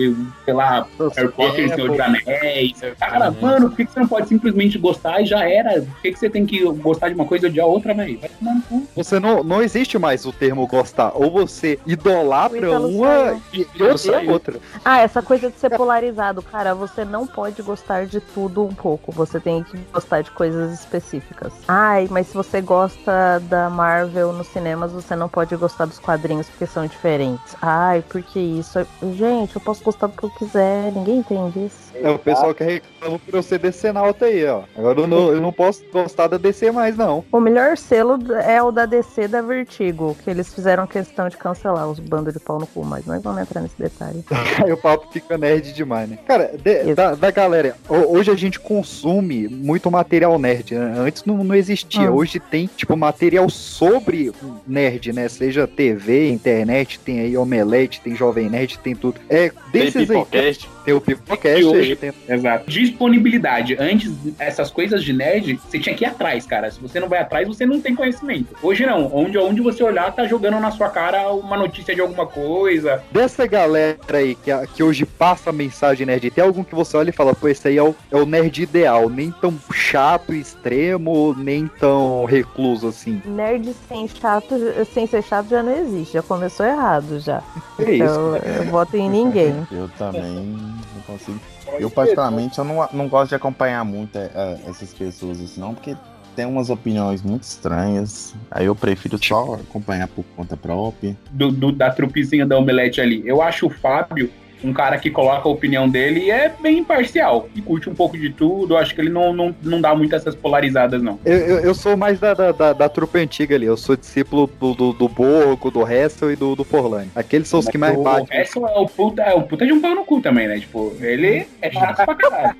sei 0.45 0.53
lá, 0.53 0.87
Harry 1.15 1.31
Potter 1.31 1.65
e 1.65 1.69
Senhor 1.69 1.89
dos 1.89 1.99
Anéis. 1.99 2.73
Cara, 2.99 3.31
mano, 3.31 3.69
por 3.69 3.75
que 3.75 3.85
que 3.85 3.91
você 3.91 3.99
não 3.99 4.07
pode 4.07 4.27
simplesmente 4.27 4.77
gostar 4.77 5.21
e 5.21 5.25
já 5.25 5.47
era? 5.49 5.81
Por 5.81 6.01
que 6.01 6.11
que 6.13 6.19
você 6.19 6.29
tem 6.29 6.45
que 6.45 6.63
gostar 6.63 7.09
de 7.09 7.15
uma 7.15 7.25
coisa 7.25 7.47
e 7.47 7.49
odiar 7.49 7.67
outra, 7.67 7.93
velho? 7.93 8.19
Vai 8.19 8.29
tomar 8.29 8.55
no 8.55 8.61
cu. 8.61 8.87
Você 8.95 9.19
não, 9.19 9.43
não 9.43 9.61
existe 9.61 9.97
mais 9.97 10.25
o 10.25 10.31
termo 10.31 10.65
gostar. 10.67 11.11
Ou 11.15 11.31
você 11.31 11.79
idolatra 11.85 12.57
Ítalo 12.57 12.87
uma 12.87 13.41
e, 13.53 13.67
e 13.75 13.83
odeia 13.83 14.31
outra. 14.31 14.59
Ah, 14.83 14.99
essa 14.99 15.21
coisa 15.21 15.49
de 15.49 15.57
ser 15.57 15.71
polarizado, 15.71 16.41
cara, 16.41 16.73
você 16.73 17.03
não 17.03 17.27
pode 17.27 17.61
gostar 17.61 18.05
de 18.05 18.19
tudo 18.19 18.63
um 18.63 18.73
pouco. 18.73 19.11
Você 19.11 19.39
tem 19.39 19.63
que 19.63 19.77
gostar 19.91 20.21
de 20.21 20.31
coisas 20.31 20.73
específicas. 20.79 21.53
Ai, 21.67 22.07
mas 22.09 22.27
se 22.27 22.33
você 22.33 22.61
gosta 22.61 23.39
da 23.49 23.69
Marvel 23.69 24.31
nos 24.31 24.47
cinemas, 24.47 24.91
você 24.91 25.15
não 25.15 25.27
pode 25.27 25.55
gostar 25.55 25.85
dos 25.85 25.99
quadrinhos 25.99 26.47
porque 26.47 26.65
são 26.65 26.85
diferentes. 26.87 27.55
Ai, 27.61 28.03
por 28.07 28.21
que 28.21 28.44
isso? 28.45 28.85
Gente, 29.17 29.55
eu 29.55 29.61
posso 29.61 29.83
gostar 29.83 30.07
do 30.07 30.17
que 30.17 30.23
eu 30.23 30.29
quiser, 30.31 30.91
ninguém 30.91 31.17
entende 31.19 31.65
isso. 31.65 31.85
É 31.95 32.09
o 32.09 32.19
pessoal 32.19 32.53
que 32.53 32.63
reclama 32.63 33.17
por 33.19 33.33
eu 33.35 33.41
ser 33.41 33.57
decenalta 33.59 34.25
aí, 34.25 34.45
ó. 34.45 34.63
Agora 34.77 34.99
eu 34.99 35.07
não, 35.07 35.31
eu 35.31 35.39
não 35.41 35.53
posso 35.53 35.81
gostar 35.93 36.27
da 36.27 36.37
DC 36.37 36.69
mais, 36.71 36.97
não. 36.97 37.23
O 37.31 37.39
melhor 37.39 37.77
selo 37.77 38.19
é 38.33 38.61
o 38.61 38.69
da 38.71 38.85
DC 38.85 39.27
da 39.29 39.41
Vertigo, 39.41 40.15
que 40.23 40.29
eles 40.29 40.53
fizeram 40.53 40.85
questão 40.85 41.29
de 41.29 41.37
cancelar 41.37 41.87
os 41.89 41.99
bandos 41.99 42.33
de 42.33 42.39
pau 42.39 42.59
no 42.59 42.67
cu, 42.67 42.83
mas 42.83 43.05
nós 43.05 43.23
vamos 43.23 43.41
entrar 43.41 43.61
nesse 43.61 43.77
detalhe. 43.79 44.23
Aí 44.63 44.71
o 44.73 44.77
papo 44.77 45.07
fica 45.11 45.37
nerd 45.37 45.71
demais, 45.73 46.09
né? 46.09 46.17
Cara, 46.27 46.51
de- 46.61 46.93
da, 46.93 47.15
da 47.15 47.31
galera, 47.31 47.75
ho- 47.87 48.17
hoje 48.17 48.29
a 48.29 48.35
gente 48.35 48.59
consome 48.59 49.47
muito 49.47 49.89
material 49.89 50.37
nerd, 50.37 50.75
né? 50.75 50.95
Antes 50.97 51.23
não, 51.23 51.43
não 51.45 51.55
existia. 51.55 52.11
Hum. 52.11 52.15
Hoje 52.15 52.39
tem, 52.41 52.67
tipo, 52.75 52.95
material 52.97 53.49
sobre 53.49 54.33
nerd, 54.67 55.13
né? 55.13 55.29
Seja 55.29 55.65
TV, 55.65 56.29
internet, 56.29 56.99
tem 56.99 57.21
aí 57.21 57.37
Omelete, 57.37 58.01
tem 58.01 58.15
Jovem 58.15 58.34
Nerd, 58.43 58.77
tem 58.79 58.95
tudo. 58.95 59.19
É, 59.29 59.51
desses 59.71 59.95
aí. 59.95 60.05
Pipocast. 60.07 60.69
Tem 60.85 60.93
o 60.93 61.01
Pipocast 61.01 61.63
hoje- 61.65 61.95
tem 61.95 62.13
Exato. 62.29 62.69
Disponibilidade. 62.69 63.75
Antes, 63.79 64.11
essas 64.39 64.69
coisas 64.69 65.03
de 65.03 65.11
nerd, 65.11 65.55
você 65.67 65.79
tinha 65.79 65.95
que 65.95 66.03
ir 66.03 66.07
atrás, 66.07 66.45
cara. 66.45 66.69
Se 66.69 66.79
você 66.79 66.99
não 66.99 67.09
vai 67.09 67.19
atrás, 67.19 67.47
você 67.47 67.65
não 67.65 67.81
tem 67.81 67.95
conhecimento. 67.95 68.55
Hoje 68.61 68.85
não. 68.85 69.09
Onde, 69.13 69.37
onde 69.37 69.61
você 69.61 69.83
olhar, 69.83 70.13
tá 70.13 70.25
jogando 70.27 70.59
na 70.59 70.71
sua 70.71 70.89
cara 70.89 71.31
uma 71.31 71.57
notícia 71.57 71.95
de 71.95 72.01
alguma 72.01 72.25
coisa. 72.27 73.01
Dessa 73.11 73.47
galera 73.47 73.97
aí 74.13 74.35
que, 74.35 74.51
que 74.75 74.83
hoje 74.83 75.05
passa 75.05 75.49
a 75.49 75.53
mensagem 75.53 76.05
nerd, 76.05 76.29
tem 76.29 76.43
algum 76.43 76.63
que 76.63 76.75
você 76.75 76.95
olha 76.97 77.09
e 77.09 77.13
fala, 77.13 77.33
pô, 77.33 77.47
esse 77.47 77.67
aí 77.67 77.77
é 77.77 77.83
o, 77.83 77.95
é 78.11 78.15
o 78.15 78.25
nerd 78.25 78.61
ideal, 78.61 79.09
nem 79.09 79.31
tão 79.31 79.53
chato 79.73 80.33
e 80.33 80.39
extremo, 80.39 81.33
nem 81.37 81.67
tão 81.79 82.25
recluso 82.25 82.87
assim. 82.87 83.21
Nerd 83.25 83.73
sem 83.87 84.07
chato, 84.07 84.55
sem 84.93 85.07
ser 85.07 85.23
chato 85.23 85.49
já 85.49 85.63
não 85.63 85.75
existe, 85.75 86.13
já 86.13 86.21
começou 86.21 86.65
errado 86.65 87.19
já. 87.19 87.41
É 87.79 87.91
isso. 87.91 88.03
Então, 88.03 88.35
eu 88.37 88.63
voto 88.65 88.95
em 88.95 89.09
ninguém. 89.09 89.55
Eu 89.71 89.89
também 89.97 90.74
consigo. 91.05 91.39
Eu, 91.79 91.89
particularmente, 91.89 92.57
eu 92.57 92.63
não, 92.65 92.87
não 92.93 93.07
gosto 93.07 93.29
de 93.29 93.35
acompanhar 93.35 93.83
muito 93.85 94.17
é, 94.17 94.29
é, 94.33 94.59
essas 94.69 94.93
pessoas 94.93 95.39
assim, 95.41 95.59
não, 95.59 95.73
porque 95.73 95.95
tem 96.35 96.45
umas 96.45 96.69
opiniões 96.69 97.21
muito 97.21 97.43
estranhas. 97.43 98.33
Aí 98.51 98.65
eu 98.65 98.75
prefiro 98.75 99.17
só 99.23 99.53
acompanhar 99.55 100.07
por 100.07 100.25
conta 100.35 100.57
própria. 100.57 101.15
do, 101.31 101.51
do- 101.51 101.71
da 101.71 101.89
trupezinha 101.91 102.45
da 102.45 102.57
Omelete 102.57 102.99
ali. 102.99 103.21
Eu 103.25 103.41
acho 103.41 103.67
o 103.67 103.69
Fábio 103.69 104.29
um 104.63 104.73
cara 104.73 104.97
que 104.97 105.09
coloca 105.09 105.47
a 105.47 105.51
opinião 105.51 105.87
dele 105.87 106.21
e 106.21 106.31
é 106.31 106.51
bem 106.59 106.79
imparcial. 106.79 107.47
E 107.55 107.61
curte 107.61 107.89
um 107.89 107.95
pouco 107.95 108.17
de 108.17 108.29
tudo. 108.29 108.77
Acho 108.77 108.95
que 108.95 109.01
ele 109.01 109.09
não, 109.09 109.33
não, 109.33 109.55
não 109.61 109.81
dá 109.81 109.95
muito 109.95 110.15
essas 110.15 110.35
polarizadas, 110.35 111.01
não. 111.01 111.19
Eu, 111.25 111.37
eu, 111.37 111.59
eu 111.59 111.75
sou 111.75 111.95
mais 111.95 112.19
da, 112.19 112.33
da, 112.33 112.51
da, 112.51 112.73
da 112.73 112.89
trupe 112.89 113.19
antiga 113.19 113.55
ali, 113.55 113.65
eu 113.65 113.77
sou 113.77 113.95
discípulo 113.95 114.49
do, 114.59 114.73
do, 114.73 114.93
do 114.93 115.09
Borgo, 115.09 115.71
do 115.71 115.87
Hessel 115.87 116.31
e 116.31 116.35
do, 116.35 116.55
do 116.55 116.63
Forlane. 116.63 117.09
Aqueles 117.15 117.47
são 117.47 117.59
os 117.59 117.67
que 117.67 117.77
mais 117.77 117.97
o 117.97 118.03
batem. 118.03 118.39
Esso 118.39 118.65
é 118.65 118.77
o 118.77 118.87
puta, 118.87 119.21
é 119.21 119.33
o 119.33 119.43
puta 119.43 119.65
de 119.65 119.73
um 119.73 119.81
pau 119.81 119.95
no 119.95 120.05
cu 120.05 120.21
também, 120.21 120.47
né? 120.47 120.59
Tipo, 120.59 120.95
ele 120.99 121.47
é 121.61 121.71
chato 121.71 122.05
pra 122.05 122.15
caralho. 122.15 122.55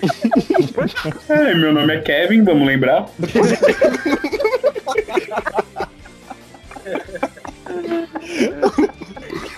é, 1.28 1.54
meu 1.54 1.72
nome 1.72 1.94
é 1.94 2.00
Kevin, 2.00 2.42
vamos 2.42 2.66
lembrar. 2.66 3.06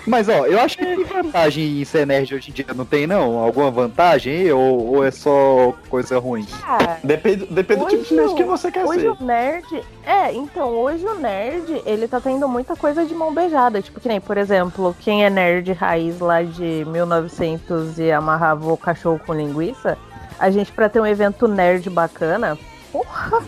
Mas 0.07 0.29
ó, 0.29 0.47
eu 0.47 0.59
acho 0.61 0.77
que 0.77 0.85
tem 0.85 1.05
vantagem 1.05 1.81
em 1.81 1.85
ser 1.85 2.07
nerd 2.07 2.35
hoje 2.35 2.51
em 2.51 2.53
dia, 2.53 2.67
não 2.75 2.85
tem 2.85 3.07
não? 3.07 3.39
Alguma 3.39 3.71
vantagem 3.71 4.51
ou, 4.53 4.97
ou 4.97 5.05
é 5.05 5.11
só 5.11 5.75
coisa 5.89 6.19
ruim? 6.19 6.47
Ah, 6.65 6.97
Depende, 7.05 7.47
depende 7.47 7.81
do 7.85 7.87
tipo 7.89 8.05
de 8.05 8.15
nerd 8.15 8.35
que 8.35 8.43
você 8.45 8.71
quer 8.71 8.85
hoje 8.85 9.01
ser. 9.01 9.09
o 9.11 9.25
nerd. 9.25 9.83
É, 10.05 10.33
então, 10.33 10.69
hoje 10.71 11.05
o 11.07 11.15
nerd, 11.15 11.83
ele 11.87 12.09
tá 12.09 12.21
tendo 12.21 12.49
muita 12.49 12.75
coisa 12.75 13.05
de 13.05 13.15
mão 13.15 13.33
beijada. 13.33 13.81
Tipo, 13.81 14.01
que 14.01 14.09
nem, 14.09 14.21
por 14.21 14.37
exemplo, 14.37 14.95
quem 15.01 15.25
é 15.25 15.31
nerd 15.31 15.73
raiz 15.73 16.19
lá 16.19 16.43
de 16.43 16.85
1900 16.89 17.99
e 17.99 18.11
amarrava 18.11 18.73
o 18.73 18.77
cachorro 18.77 19.21
com 19.25 19.33
linguiça, 19.33 19.97
a 20.39 20.51
gente, 20.51 20.73
pra 20.73 20.89
ter 20.89 21.01
um 21.01 21.07
evento 21.07 21.47
nerd 21.47 21.89
bacana, 21.91 22.59
porra! 22.91 23.43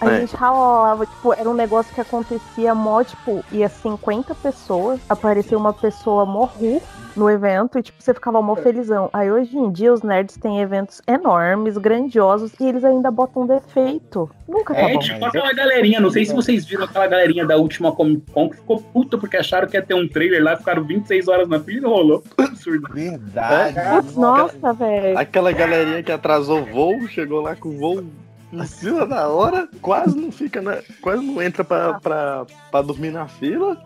A 0.00 0.06
É. 0.10 0.20
gente 0.20 0.36
ralava, 0.36 1.04
tipo, 1.06 1.32
era 1.32 1.48
um 1.48 1.54
negócio 1.54 1.92
que 1.94 2.00
acontecia 2.00 2.74
mó, 2.74 3.02
tipo, 3.02 3.44
ia 3.50 3.68
50 3.68 4.34
pessoas, 4.34 5.00
aparecia 5.08 5.58
uma 5.58 5.72
pessoa 5.72 6.24
morru 6.24 6.80
no 7.16 7.28
evento 7.28 7.78
e, 7.78 7.82
tipo, 7.82 8.00
você 8.00 8.14
ficava 8.14 8.40
mó 8.40 8.54
felizão. 8.54 9.10
Aí 9.12 9.28
hoje 9.28 9.56
em 9.58 9.72
dia 9.72 9.92
os 9.92 10.02
nerds 10.02 10.36
têm 10.36 10.60
eventos 10.60 11.02
enormes, 11.04 11.76
grandiosos, 11.76 12.52
e 12.60 12.64
eles 12.68 12.84
ainda 12.84 13.10
botam 13.10 13.44
defeito. 13.44 14.30
Nunca 14.48 14.72
tá 14.72 14.80
É 14.82 14.92
bom. 14.92 14.98
tipo 15.00 15.24
aquela 15.24 15.52
galerinha, 15.52 15.98
não 16.00 16.10
sei 16.10 16.24
se 16.24 16.32
vocês 16.32 16.64
viram 16.64 16.84
aquela 16.84 17.08
galerinha 17.08 17.44
da 17.44 17.56
última 17.56 17.90
Comic 17.90 18.30
Con 18.30 18.48
que 18.50 18.56
ficou 18.56 18.80
puta 18.80 19.18
porque 19.18 19.36
acharam 19.36 19.66
que 19.66 19.76
ia 19.76 19.82
ter 19.82 19.94
um 19.94 20.06
trailer 20.08 20.42
lá, 20.44 20.56
ficaram 20.56 20.84
26 20.84 21.26
horas 21.26 21.48
na 21.48 21.58
fila 21.58 21.88
e 21.88 21.90
rolou. 21.90 22.22
Absurdo. 22.38 22.86
Verdade. 22.94 23.74
Putz, 23.96 24.14
nossa, 24.16 24.72
velho. 24.72 25.18
Aquela 25.18 25.50
galerinha 25.50 26.02
que 26.04 26.12
atrasou 26.12 26.60
o 26.60 26.66
voo, 26.66 27.08
chegou 27.08 27.40
lá 27.40 27.56
com 27.56 27.68
o 27.70 27.76
voo 27.78 28.04
em 28.52 28.64
cima 28.66 29.06
da 29.06 29.28
hora, 29.28 29.68
quase 29.82 30.16
não 30.18 30.32
fica 30.32 30.62
na. 30.62 30.78
Quase 31.00 31.22
não 31.24 31.40
entra 31.42 31.62
pra, 31.64 32.00
pra, 32.00 32.46
pra 32.70 32.82
dormir 32.82 33.10
na 33.10 33.26
fila. 33.28 33.76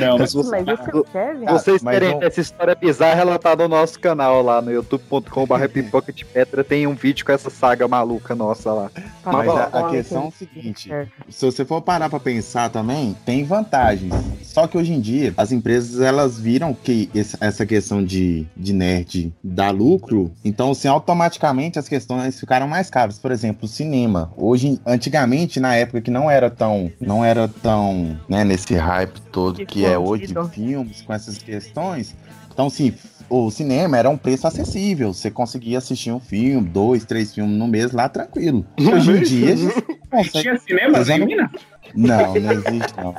Não, 0.00 0.18
Mas 0.18 0.32
você- 0.32 0.50
Mas 0.62 0.68
esse 0.80 0.90
é 0.90 0.96
o 0.96 1.04
Kevin? 1.04 1.44
Vocês 1.46 1.82
mas 1.82 1.94
querem 1.94 2.12
não- 2.12 2.20
ver 2.20 2.26
essa 2.26 2.40
história 2.40 2.74
bizarra, 2.74 3.20
ela 3.22 3.38
tá 3.38 3.56
no 3.56 3.66
nosso 3.68 3.98
canal 3.98 4.42
lá 4.42 4.60
no 4.62 4.70
youtube.com.br 4.70 5.68
pipoca 5.72 6.12
de 6.12 6.24
pedra. 6.24 6.62
Tem 6.62 6.86
um 6.86 6.94
vídeo 6.94 7.24
com 7.26 7.32
essa 7.32 7.50
saga 7.50 7.88
maluca 7.88 8.34
nossa 8.34 8.72
lá. 8.72 8.90
Mas 9.24 9.48
ó, 9.48 9.56
a, 9.56 9.64
a 9.72 9.82
ó, 9.86 9.90
questão 9.90 10.22
é 10.22 10.24
o 10.24 10.28
entendi. 10.28 10.80
seguinte: 10.80 11.12
se 11.28 11.44
você 11.46 11.64
for 11.64 11.80
parar 11.82 12.08
pra 12.08 12.20
pensar 12.20 12.70
também, 12.70 13.16
tem 13.24 13.44
vantagens. 13.44 14.12
Só 14.52 14.66
que 14.66 14.76
hoje 14.76 14.92
em 14.92 15.00
dia, 15.00 15.32
as 15.36 15.50
empresas 15.50 16.00
elas 16.00 16.38
viram 16.38 16.74
que 16.74 17.08
essa 17.40 17.64
questão 17.64 18.04
de, 18.04 18.46
de 18.54 18.74
nerd 18.74 19.32
dá 19.42 19.70
lucro, 19.70 20.30
então 20.44 20.72
assim, 20.72 20.88
automaticamente 20.88 21.78
as 21.78 21.88
questões 21.88 22.38
ficaram 22.38 22.68
mais 22.68 22.90
caras. 22.90 23.18
Por 23.18 23.30
exemplo, 23.30 23.64
o 23.64 23.68
cinema. 23.68 24.30
Hoje, 24.36 24.78
antigamente, 24.86 25.58
na 25.58 25.74
época 25.74 26.02
que 26.02 26.10
não 26.10 26.30
era 26.30 26.50
tão, 26.50 26.92
não 27.00 27.24
era 27.24 27.48
tão, 27.48 28.18
né, 28.28 28.44
nesse 28.44 28.74
hype 28.74 29.20
todo 29.32 29.64
que 29.64 29.86
é 29.86 29.96
hoje, 29.96 30.34
filmes 30.52 31.00
com 31.00 31.14
essas 31.14 31.38
questões. 31.38 32.14
Então, 32.52 32.66
assim, 32.66 32.92
o 33.30 33.50
cinema 33.50 33.96
era 33.96 34.10
um 34.10 34.18
preço 34.18 34.46
acessível. 34.46 35.14
Você 35.14 35.30
conseguia 35.30 35.78
assistir 35.78 36.10
um 36.12 36.20
filme, 36.20 36.68
dois, 36.68 37.06
três 37.06 37.34
filmes 37.34 37.58
no 37.58 37.66
mês 37.66 37.92
lá 37.92 38.06
tranquilo. 38.06 38.66
Hoje 38.78 39.10
em 39.12 39.22
dia, 39.22 39.52
a 39.54 39.56
gente 39.56 39.82
consegue 40.10 40.42
Tinha 40.42 40.58
cinema, 40.58 40.98
Mas 40.98 41.08
eu 41.08 41.14
assim, 41.14 41.20
não- 41.20 41.26
mina? 41.26 41.50
não, 41.94 42.34
não 42.34 42.52
existe 42.52 42.92
não. 42.98 43.14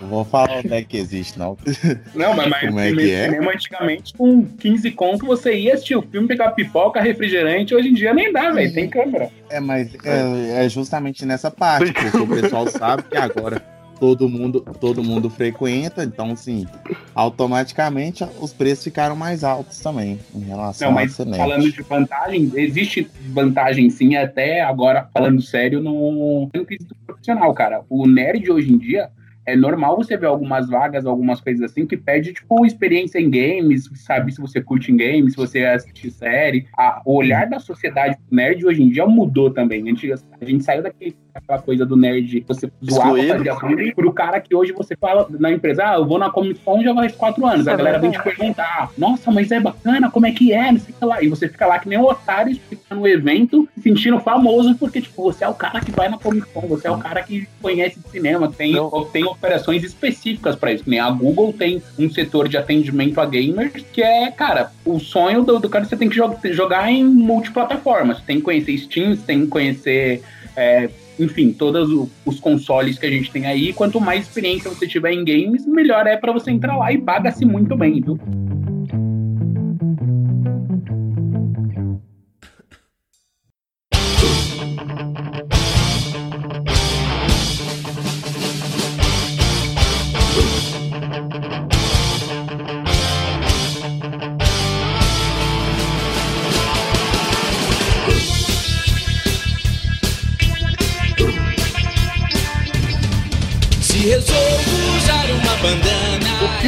Não 0.00 0.08
vou 0.08 0.24
falar 0.24 0.58
onde 0.58 0.72
é 0.72 0.82
que 0.82 0.96
existe, 0.96 1.38
não. 1.38 1.56
Não, 2.14 2.34
mas, 2.34 2.48
mas 2.48 2.60
Como 2.66 2.80
é 2.80 2.90
que 2.90 2.96
cinema, 2.96 3.12
é? 3.12 3.30
cinema 3.30 3.52
antigamente, 3.52 4.14
com 4.14 4.44
15 4.44 4.90
conto, 4.92 5.26
você 5.26 5.56
ia 5.56 5.74
assistir 5.74 5.96
o 5.96 6.02
filme, 6.02 6.26
pegar 6.26 6.50
pipoca, 6.52 7.00
refrigerante. 7.00 7.74
Hoje 7.74 7.88
em 7.88 7.94
dia 7.94 8.12
nem 8.12 8.32
dá, 8.32 8.50
velho. 8.50 8.72
Tem 8.72 8.88
câmera. 8.88 9.30
É, 9.48 9.60
mas 9.60 9.94
é, 10.04 10.64
é 10.64 10.68
justamente 10.68 11.24
nessa 11.24 11.50
parte, 11.50 11.92
porque 11.92 12.16
o 12.16 12.26
pessoal 12.26 12.66
sabe 12.66 13.04
que 13.04 13.16
agora 13.16 13.62
todo 14.00 14.28
mundo, 14.28 14.62
todo 14.80 15.04
mundo 15.04 15.28
frequenta, 15.28 16.02
então 16.02 16.32
assim, 16.32 16.66
automaticamente 17.14 18.24
os 18.40 18.52
preços 18.52 18.84
ficaram 18.84 19.14
mais 19.14 19.44
altos 19.44 19.78
também 19.78 20.18
em 20.34 20.40
relação 20.40 20.88
Não, 20.88 20.94
mas 20.94 21.16
falando 21.16 21.70
de 21.70 21.82
vantagem, 21.82 22.50
existe 22.54 23.06
vantagem 23.26 23.90
sim, 23.90 24.16
até 24.16 24.62
agora, 24.62 25.06
falando 25.12 25.42
sério, 25.42 25.80
no, 25.80 26.50
no 26.52 26.66
quesito 26.66 26.96
profissional, 27.06 27.52
cara. 27.52 27.82
O 27.90 28.06
nerd 28.06 28.50
hoje 28.50 28.72
em 28.72 28.78
dia. 28.78 29.10
É 29.46 29.56
normal 29.56 29.96
você 29.96 30.16
ver 30.16 30.26
algumas 30.26 30.68
vagas, 30.68 31.06
algumas 31.06 31.40
coisas 31.40 31.62
assim, 31.70 31.86
que 31.86 31.96
pede, 31.96 32.32
tipo, 32.32 32.64
experiência 32.66 33.18
em 33.18 33.30
games, 33.30 33.88
sabe 33.94 34.32
se 34.32 34.40
você 34.40 34.60
curte 34.60 34.92
em 34.92 34.96
games, 34.96 35.32
se 35.32 35.36
você 35.36 35.64
assiste 35.64 36.10
série. 36.10 36.66
A- 36.76 37.00
o 37.04 37.14
olhar 37.16 37.48
da 37.48 37.58
sociedade 37.58 38.16
nerd 38.30 38.64
hoje 38.66 38.82
em 38.82 38.90
dia 38.90 39.06
mudou 39.06 39.50
também. 39.50 39.82
A 39.82 40.44
gente 40.44 40.62
saiu 40.62 40.82
daquele, 40.82 41.16
daquela 41.34 41.58
coisa 41.60 41.86
do 41.86 41.96
nerd, 41.96 42.44
você 42.46 42.70
zoava, 42.84 43.16
fazia 43.26 43.54
bullying, 43.54 43.92
pro 43.94 44.12
cara 44.12 44.40
que 44.40 44.54
hoje 44.54 44.72
você 44.72 44.94
fala 44.96 45.26
na 45.30 45.50
empresa, 45.50 45.84
ah, 45.88 45.94
eu 45.96 46.06
vou 46.06 46.18
na 46.18 46.30
Comic 46.30 46.60
Con 46.60 46.82
já 46.82 46.94
faz 46.94 47.12
quatro 47.12 47.44
anos. 47.46 47.60
Isso 47.60 47.70
a 47.70 47.72
é 47.72 47.76
galera 47.76 47.98
vem 47.98 48.10
te 48.10 48.22
perguntar, 48.22 48.90
nossa, 48.96 49.30
mas 49.30 49.50
é 49.50 49.58
bacana, 49.58 50.10
como 50.10 50.26
é 50.26 50.32
que 50.32 50.52
é, 50.52 50.70
não 50.70 50.78
sei 50.78 50.94
o 50.94 50.98
que 50.98 51.04
lá. 51.04 51.22
E 51.22 51.28
você 51.28 51.48
fica 51.48 51.66
lá 51.66 51.78
que 51.78 51.88
nem 51.88 51.98
um 51.98 52.04
otário 52.04 52.52
explicando 52.52 53.00
o 53.02 53.08
evento, 53.08 53.68
se 53.74 53.82
sentindo 53.82 54.20
famoso, 54.20 54.76
porque, 54.76 55.00
tipo, 55.00 55.22
você 55.22 55.44
é 55.44 55.48
o 55.48 55.54
cara 55.54 55.80
que 55.80 55.90
vai 55.90 56.08
na 56.08 56.18
Comic 56.18 56.46
Con, 56.52 56.62
você 56.68 56.88
é 56.88 56.90
o 56.90 56.98
cara 56.98 57.22
que 57.22 57.48
conhece 57.60 57.98
de 57.98 58.08
cinema, 58.10 58.50
tem, 58.50 58.72
Não. 58.72 58.90
tem 59.06 59.24
operações 59.40 59.82
específicas 59.82 60.54
para 60.54 60.72
isso. 60.72 60.84
Nem 60.86 61.00
a 61.00 61.10
Google 61.10 61.52
tem 61.52 61.82
um 61.98 62.10
setor 62.10 62.46
de 62.48 62.56
atendimento 62.56 63.20
a 63.20 63.26
gamers 63.26 63.84
que 63.92 64.02
é, 64.02 64.30
cara, 64.30 64.70
o 64.84 65.00
sonho 65.00 65.42
do, 65.42 65.58
do 65.58 65.68
cara 65.68 65.84
você 65.84 65.96
tem 65.96 66.08
que 66.08 66.16
jo- 66.16 66.36
jogar 66.52 66.92
em 66.92 67.02
multiplataformas. 67.02 68.18
Você 68.18 68.24
tem 68.26 68.36
que 68.36 68.42
conhecer 68.42 68.78
Steam, 68.78 69.16
você 69.16 69.22
tem 69.22 69.40
que 69.40 69.46
conhecer. 69.48 70.22
é, 70.56 70.88
enfim, 71.18 71.52
todos 71.52 72.08
os 72.24 72.40
consoles 72.40 72.98
que 72.98 73.04
a 73.04 73.10
gente 73.10 73.30
tem 73.30 73.44
aí. 73.44 73.74
Quanto 73.74 74.00
mais 74.00 74.22
experiência 74.22 74.70
você 74.70 74.86
tiver 74.86 75.12
em 75.12 75.22
games, 75.22 75.66
melhor 75.66 76.06
é 76.06 76.16
para 76.16 76.32
você 76.32 76.50
entrar 76.50 76.76
lá 76.76 76.90
e 76.92 76.98
paga-se 76.98 77.44
muito 77.44 77.76
bem, 77.76 78.00
viu? 78.00 78.18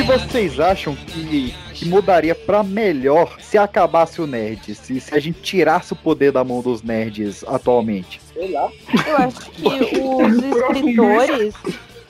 Que 0.02 0.18
vocês 0.18 0.58
acham 0.58 0.96
que, 0.96 1.54
que 1.74 1.84
mudaria 1.86 2.34
pra 2.34 2.62
melhor 2.62 3.36
se 3.40 3.56
acabasse 3.56 4.20
o 4.20 4.26
nerd? 4.26 4.74
Se, 4.74 5.00
se 5.00 5.14
a 5.14 5.20
gente 5.20 5.40
tirasse 5.40 5.92
o 5.92 5.96
poder 5.96 6.32
da 6.32 6.42
mão 6.42 6.60
dos 6.60 6.82
nerds 6.82 7.44
atualmente? 7.46 8.20
Sei 8.32 8.50
lá. 8.50 8.68
Eu 9.06 9.16
acho 9.16 9.50
que 9.50 9.66
os 9.66 10.42
escritores 10.42 11.54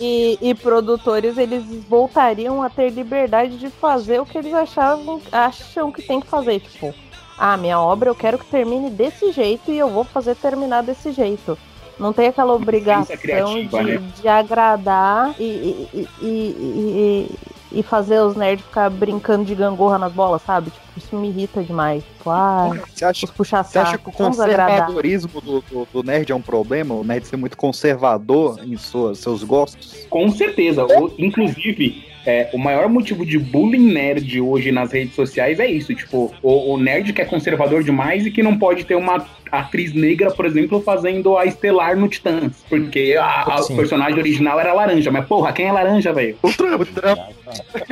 e, 0.00 0.38
e 0.40 0.54
produtores 0.54 1.36
eles 1.36 1.64
voltariam 1.88 2.62
a 2.62 2.70
ter 2.70 2.90
liberdade 2.90 3.58
de 3.58 3.68
fazer 3.68 4.20
o 4.20 4.26
que 4.26 4.38
eles 4.38 4.54
achavam, 4.54 5.20
acham 5.30 5.92
que 5.92 6.02
tem 6.02 6.20
que 6.20 6.26
fazer. 6.26 6.60
Tipo, 6.60 6.94
ah, 7.36 7.56
minha 7.56 7.78
obra 7.78 8.08
eu 8.08 8.14
quero 8.14 8.38
que 8.38 8.46
termine 8.46 8.88
desse 8.90 9.32
jeito 9.32 9.70
e 9.70 9.78
eu 9.78 9.90
vou 9.90 10.04
fazer 10.04 10.34
terminar 10.36 10.82
desse 10.82 11.12
jeito. 11.12 11.58
Não 11.98 12.12
tem 12.12 12.28
aquela 12.28 12.54
obrigação 12.54 13.16
criativa, 13.16 13.84
de, 13.84 13.92
né? 13.92 14.12
de 14.20 14.28
agradar 14.28 15.34
e, 15.38 15.86
e, 16.22 17.28
e, 17.74 17.82
fazer 17.82 18.20
os 18.20 18.36
nerds 18.36 18.64
ficar 18.64 18.88
brincando 18.90 19.44
de 19.44 19.54
gangorra 19.54 19.98
nas 19.98 20.12
bolas, 20.12 20.42
sabe? 20.42 20.70
Tipo, 20.70 20.86
isso 20.96 21.16
me 21.16 21.28
irrita 21.28 21.62
demais. 21.62 22.02
Tipo, 22.04 22.30
ah, 22.30 22.70
Você 22.94 23.04
acha, 23.04 23.26
puxar 23.28 23.62
você 23.64 23.78
acha 23.78 23.98
que 23.98 24.08
o 24.08 24.12
conservadorismo 24.12 25.40
do, 25.40 25.60
do, 25.62 25.88
do 25.92 26.02
nerd 26.02 26.30
é 26.30 26.34
um 26.34 26.42
problema? 26.42 26.94
O 26.94 27.02
nerd 27.04 27.26
ser 27.26 27.36
muito 27.36 27.56
conservador 27.56 28.58
em 28.62 28.76
suas, 28.76 29.18
seus 29.18 29.42
gostos? 29.42 30.06
Com 30.10 30.30
certeza. 30.30 30.84
O- 30.84 31.12
inclusive, 31.18 32.04
é, 32.26 32.48
o 32.52 32.58
maior 32.58 32.88
motivo 32.88 33.24
de 33.26 33.38
bullying 33.38 33.92
nerd 33.92 34.40
hoje 34.40 34.70
nas 34.72 34.92
redes 34.92 35.14
sociais 35.14 35.58
é 35.60 35.66
isso. 35.66 35.94
Tipo, 35.94 36.32
o, 36.42 36.72
o 36.74 36.78
nerd 36.78 37.12
que 37.12 37.20
é 37.20 37.24
conservador 37.24 37.82
demais 37.82 38.24
e 38.26 38.30
que 38.30 38.42
não 38.42 38.58
pode 38.58 38.84
ter 38.84 38.94
uma 38.94 39.26
atriz 39.50 39.92
negra, 39.92 40.30
por 40.30 40.46
exemplo, 40.46 40.80
fazendo 40.82 41.36
a 41.36 41.44
Estelar 41.44 41.96
no 41.96 42.08
Titãs. 42.08 42.64
Porque 42.68 43.16
a, 43.20 43.42
a- 43.42 43.66
personagem 43.76 44.18
original 44.18 44.58
era 44.58 44.72
laranja. 44.72 45.10
Mas, 45.10 45.26
porra, 45.26 45.52
quem 45.52 45.66
é 45.66 45.72
laranja, 45.72 46.12
velho? 46.12 46.36
O 46.42 46.52
Trump. 46.52 46.88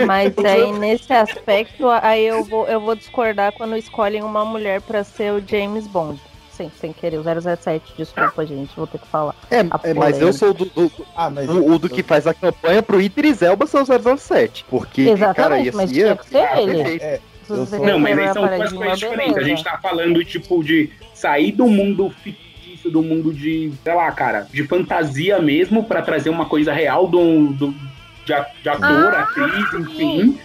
Mas 0.06 0.32
aí 0.38 0.72
nesse 0.78 1.12
aspecto, 1.12 1.86
aí 2.02 2.24
eu 2.26 2.44
vou, 2.44 2.66
eu 2.66 2.80
vou 2.80 2.94
discordar 2.94 3.52
quando 3.52 3.76
escolhem 3.76 4.22
uma 4.22 4.44
mulher 4.44 4.80
pra 4.80 5.04
ser 5.04 5.32
o 5.32 5.42
James 5.46 5.86
Bond. 5.86 6.18
Sim, 6.60 6.70
sem 6.78 6.92
querer, 6.92 7.16
o 7.18 7.22
007, 7.22 7.94
desculpa, 7.96 8.44
gente, 8.44 8.70
vou 8.76 8.86
ter 8.86 8.98
que 8.98 9.06
falar. 9.06 9.34
É, 9.50 9.60
é, 9.60 9.94
mas 9.94 10.20
eu 10.20 10.30
sou 10.30 10.52
do, 10.52 10.66
do- 10.66 10.92
Ah, 11.16 11.30
mas 11.30 11.48
o, 11.48 11.72
o 11.72 11.78
do 11.78 11.88
que 11.88 12.02
faz 12.02 12.26
a 12.26 12.34
campanha 12.34 12.82
pro 12.82 13.00
Idris 13.00 13.40
Elba 13.40 13.66
ser 13.66 13.78
o 13.78 14.16
007. 14.18 14.66
Porque, 14.68 15.04
cara, 15.04 15.58
Exatamente, 15.58 15.64
ia, 15.66 15.72
mas 15.72 15.90
ia, 15.92 16.04
tinha 16.04 16.16
que 16.16 16.28
ser 16.28 16.58
ele. 16.58 16.80
é, 17.02 17.20
sou- 17.46 17.66
Não, 17.80 17.98
mas 17.98 18.18
aí 18.18 18.32
são 18.34 18.46
duas 18.46 18.72
coisas 18.74 18.98
diferentes. 18.98 19.38
A 19.38 19.42
gente 19.42 19.64
tá 19.64 19.78
falando, 19.78 20.22
tipo, 20.22 20.62
de 20.62 20.90
sair 21.14 21.52
do 21.52 21.66
mundo 21.66 22.10
fictício, 22.22 22.90
do 22.90 23.02
mundo 23.02 23.32
de, 23.32 23.72
sei 23.82 23.94
lá, 23.94 24.12
cara, 24.12 24.46
de 24.52 24.62
fantasia 24.64 25.38
mesmo, 25.40 25.84
pra 25.84 26.02
trazer 26.02 26.28
uma 26.28 26.44
coisa 26.44 26.74
real 26.74 27.06
do, 27.06 27.54
do, 27.54 27.70
de, 27.72 28.34
de 28.62 28.68
ator, 28.68 29.14
Ah, 29.14 29.20
atriz, 29.22 29.72
enfim. 29.72 29.96
Sim. 29.96 30.38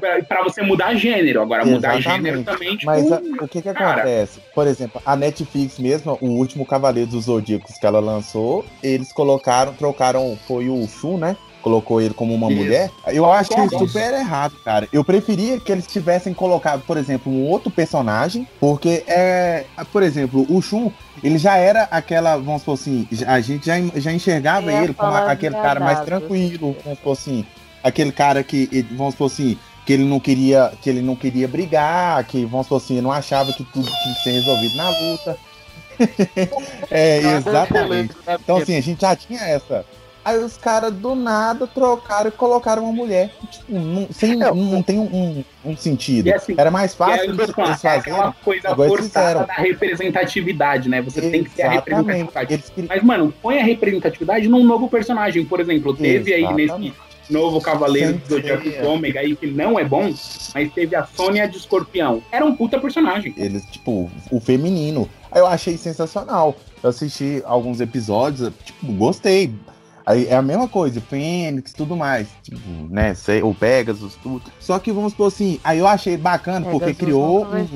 Pra, 0.00 0.22
pra 0.22 0.42
você 0.44 0.62
mudar 0.62 0.94
gênero. 0.94 1.40
Agora, 1.40 1.64
mudar 1.64 1.98
Exatamente. 1.98 2.24
gênero 2.24 2.44
também, 2.44 2.70
tipo. 2.76 2.86
Mas 2.86 3.10
a- 3.12 3.20
o 3.40 3.48
que 3.48 3.62
que 3.62 3.72
cara. 3.72 4.02
acontece? 4.02 4.40
Por 4.54 4.66
exemplo, 4.66 5.00
a 5.04 5.14
Netflix 5.16 5.78
mesmo, 5.78 6.18
o 6.20 6.26
último 6.30 6.66
Cavaleiro 6.66 7.10
dos 7.10 7.24
Zodíacos 7.26 7.76
que 7.78 7.86
ela 7.86 8.00
lançou, 8.00 8.64
eles 8.82 9.12
colocaram, 9.12 9.72
trocaram, 9.74 10.36
foi 10.46 10.68
o 10.68 10.86
Shun, 10.88 11.18
né? 11.18 11.36
Colocou 11.62 12.00
ele 12.00 12.14
como 12.14 12.34
uma 12.34 12.50
Isso. 12.50 12.62
mulher. 12.62 12.90
Eu 13.08 13.30
acho 13.30 13.50
que 13.50 13.58
é 13.60 13.66
Isso. 13.66 13.78
super 13.78 14.14
errado, 14.14 14.54
cara. 14.64 14.88
Eu 14.92 15.04
preferia 15.04 15.58
que 15.58 15.70
eles 15.70 15.86
tivessem 15.86 16.32
colocado, 16.32 16.82
por 16.86 16.96
exemplo, 16.96 17.30
um 17.32 17.46
outro 17.48 17.70
personagem, 17.70 18.46
porque 18.60 19.02
é, 19.06 19.64
por 19.92 20.02
exemplo, 20.02 20.46
o 20.48 20.62
Shun, 20.62 20.90
ele 21.22 21.36
já 21.36 21.56
era 21.56 21.82
aquela, 21.90 22.36
vamos 22.36 22.62
supor 22.62 22.74
assim, 22.74 23.06
a 23.26 23.40
gente 23.40 23.66
já, 23.66 23.74
já 23.96 24.12
enxergava 24.12 24.72
ele 24.72 24.94
como 24.94 25.12
aquele 25.12 25.54
cara 25.56 25.80
mais 25.80 26.00
tranquilo, 26.00 26.76
vamos 26.84 26.98
supor 26.98 27.12
assim, 27.12 27.44
aquele 27.82 28.12
cara 28.12 28.42
que, 28.44 28.86
vamos 28.92 29.14
supor 29.14 29.26
assim, 29.26 29.58
que 29.88 29.94
ele 29.94 30.04
não 30.04 30.20
queria, 30.20 30.70
que 30.82 30.90
ele 30.90 31.00
não 31.00 31.16
queria 31.16 31.48
brigar, 31.48 32.22
que 32.24 32.44
vamos 32.44 32.66
supor 32.66 32.76
assim, 32.76 33.00
não 33.00 33.10
achava 33.10 33.54
que 33.54 33.64
tudo 33.64 33.86
tinha 33.86 34.14
que 34.14 34.22
ser 34.22 34.32
resolvido 34.32 34.76
na 34.76 34.90
luta. 34.90 35.38
é, 36.90 37.20
exatamente. 37.20 38.14
Então 38.38 38.58
assim, 38.58 38.76
a 38.76 38.82
gente 38.82 39.00
já 39.00 39.16
tinha 39.16 39.40
essa. 39.40 39.86
Aí 40.22 40.36
os 40.44 40.58
caras 40.58 40.92
do 40.92 41.14
nada 41.14 41.66
trocaram 41.66 42.28
e 42.28 42.32
colocaram 42.32 42.84
uma 42.84 42.92
mulher. 42.92 43.32
Tipo, 43.50 43.72
não, 43.72 44.06
sem, 44.10 44.32
É, 44.42 44.52
não 44.52 44.82
tem 44.82 44.98
um, 44.98 45.42
um 45.64 45.74
sentido. 45.74 46.34
Assim, 46.34 46.54
Era 46.58 46.70
mais 46.70 46.92
É, 46.92 46.96
fácil 46.96 47.24
eles, 47.30 47.50
falando, 47.50 47.68
eles 47.70 47.78
é 47.82 47.88
fazerem. 47.88 48.12
aquela 48.12 48.32
coisa 48.44 48.70
igual 48.70 48.88
eles 48.88 49.00
forçada 49.00 49.46
da 49.46 49.54
representatividade, 49.54 50.90
né? 50.90 51.00
Você 51.00 51.30
tem 51.30 51.44
que 51.44 51.50
ter 51.50 51.62
a 51.62 51.72
Exatamente. 51.76 52.06
representatividade. 52.08 52.52
Eles 52.76 52.88
Mas, 52.90 53.02
mano, 53.02 53.32
põe 53.40 53.58
a 53.58 53.64
representatividade 53.64 54.48
num 54.48 54.64
novo 54.64 54.86
personagem. 54.86 55.46
Por 55.46 55.60
exemplo, 55.60 55.96
teve 55.96 56.34
aí 56.34 56.42
nesse 56.42 56.64
Exatamente. 56.64 57.07
Novo 57.30 57.60
Cavaleiro 57.60 58.18
do 58.18 58.34
Zodíaco 58.34 58.68
é. 58.68 58.86
Ômega 58.86 59.20
aí, 59.20 59.36
que 59.36 59.46
não 59.46 59.78
é 59.78 59.84
bom, 59.84 60.12
mas 60.54 60.72
teve 60.72 60.96
a 60.96 61.06
Sônia 61.06 61.48
de 61.48 61.56
Escorpião. 61.56 62.22
Era 62.30 62.44
um 62.44 62.54
puta 62.54 62.78
personagem. 62.78 63.34
Eles, 63.36 63.64
tipo, 63.66 64.10
o 64.30 64.40
feminino. 64.40 65.08
Aí 65.30 65.40
eu 65.40 65.46
achei 65.46 65.76
sensacional. 65.76 66.56
Eu 66.82 66.90
assisti 66.90 67.42
alguns 67.44 67.80
episódios, 67.80 68.52
tipo, 68.64 68.92
gostei. 68.92 69.52
Aí 70.08 70.26
é 70.26 70.34
a 70.34 70.40
mesma 70.40 70.66
coisa, 70.66 71.02
Fênix, 71.02 71.74
tudo 71.74 71.94
mais. 71.94 72.28
Tipo, 72.42 72.60
né, 72.88 73.12
sei, 73.14 73.42
o 73.42 73.52
Pegasus, 73.54 74.14
tudo. 74.22 74.50
Só 74.58 74.78
que 74.78 74.90
vamos 74.90 75.12
supor 75.12 75.26
assim, 75.28 75.60
aí 75.62 75.80
eu 75.80 75.86
achei 75.86 76.16
bacana, 76.16 76.64
porque 76.70 76.94
criou 76.94 77.44
um, 77.44 77.66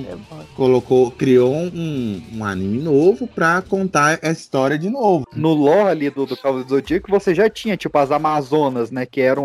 colocou, 0.57 1.11
criou 1.11 1.53
um, 1.55 2.23
um 2.33 2.43
anime 2.45 2.79
novo 2.79 3.27
pra 3.27 3.61
contar 3.61 4.19
essa 4.23 4.41
história 4.41 4.79
de 4.79 4.89
novo. 4.89 5.25
No 5.35 5.53
lore 5.53 5.91
ali 5.91 6.09
do, 6.11 6.25
do 6.25 6.35
Cavaleiro 6.37 6.67
do 6.69 6.75
Zodíaco, 6.75 7.11
você 7.11 7.35
já 7.35 7.51
tinha, 7.51 7.77
tipo, 7.77 7.99
as 7.99 8.11
Amazonas, 8.11 8.91
né? 8.91 9.05
Que 9.05 9.21
eram 9.21 9.45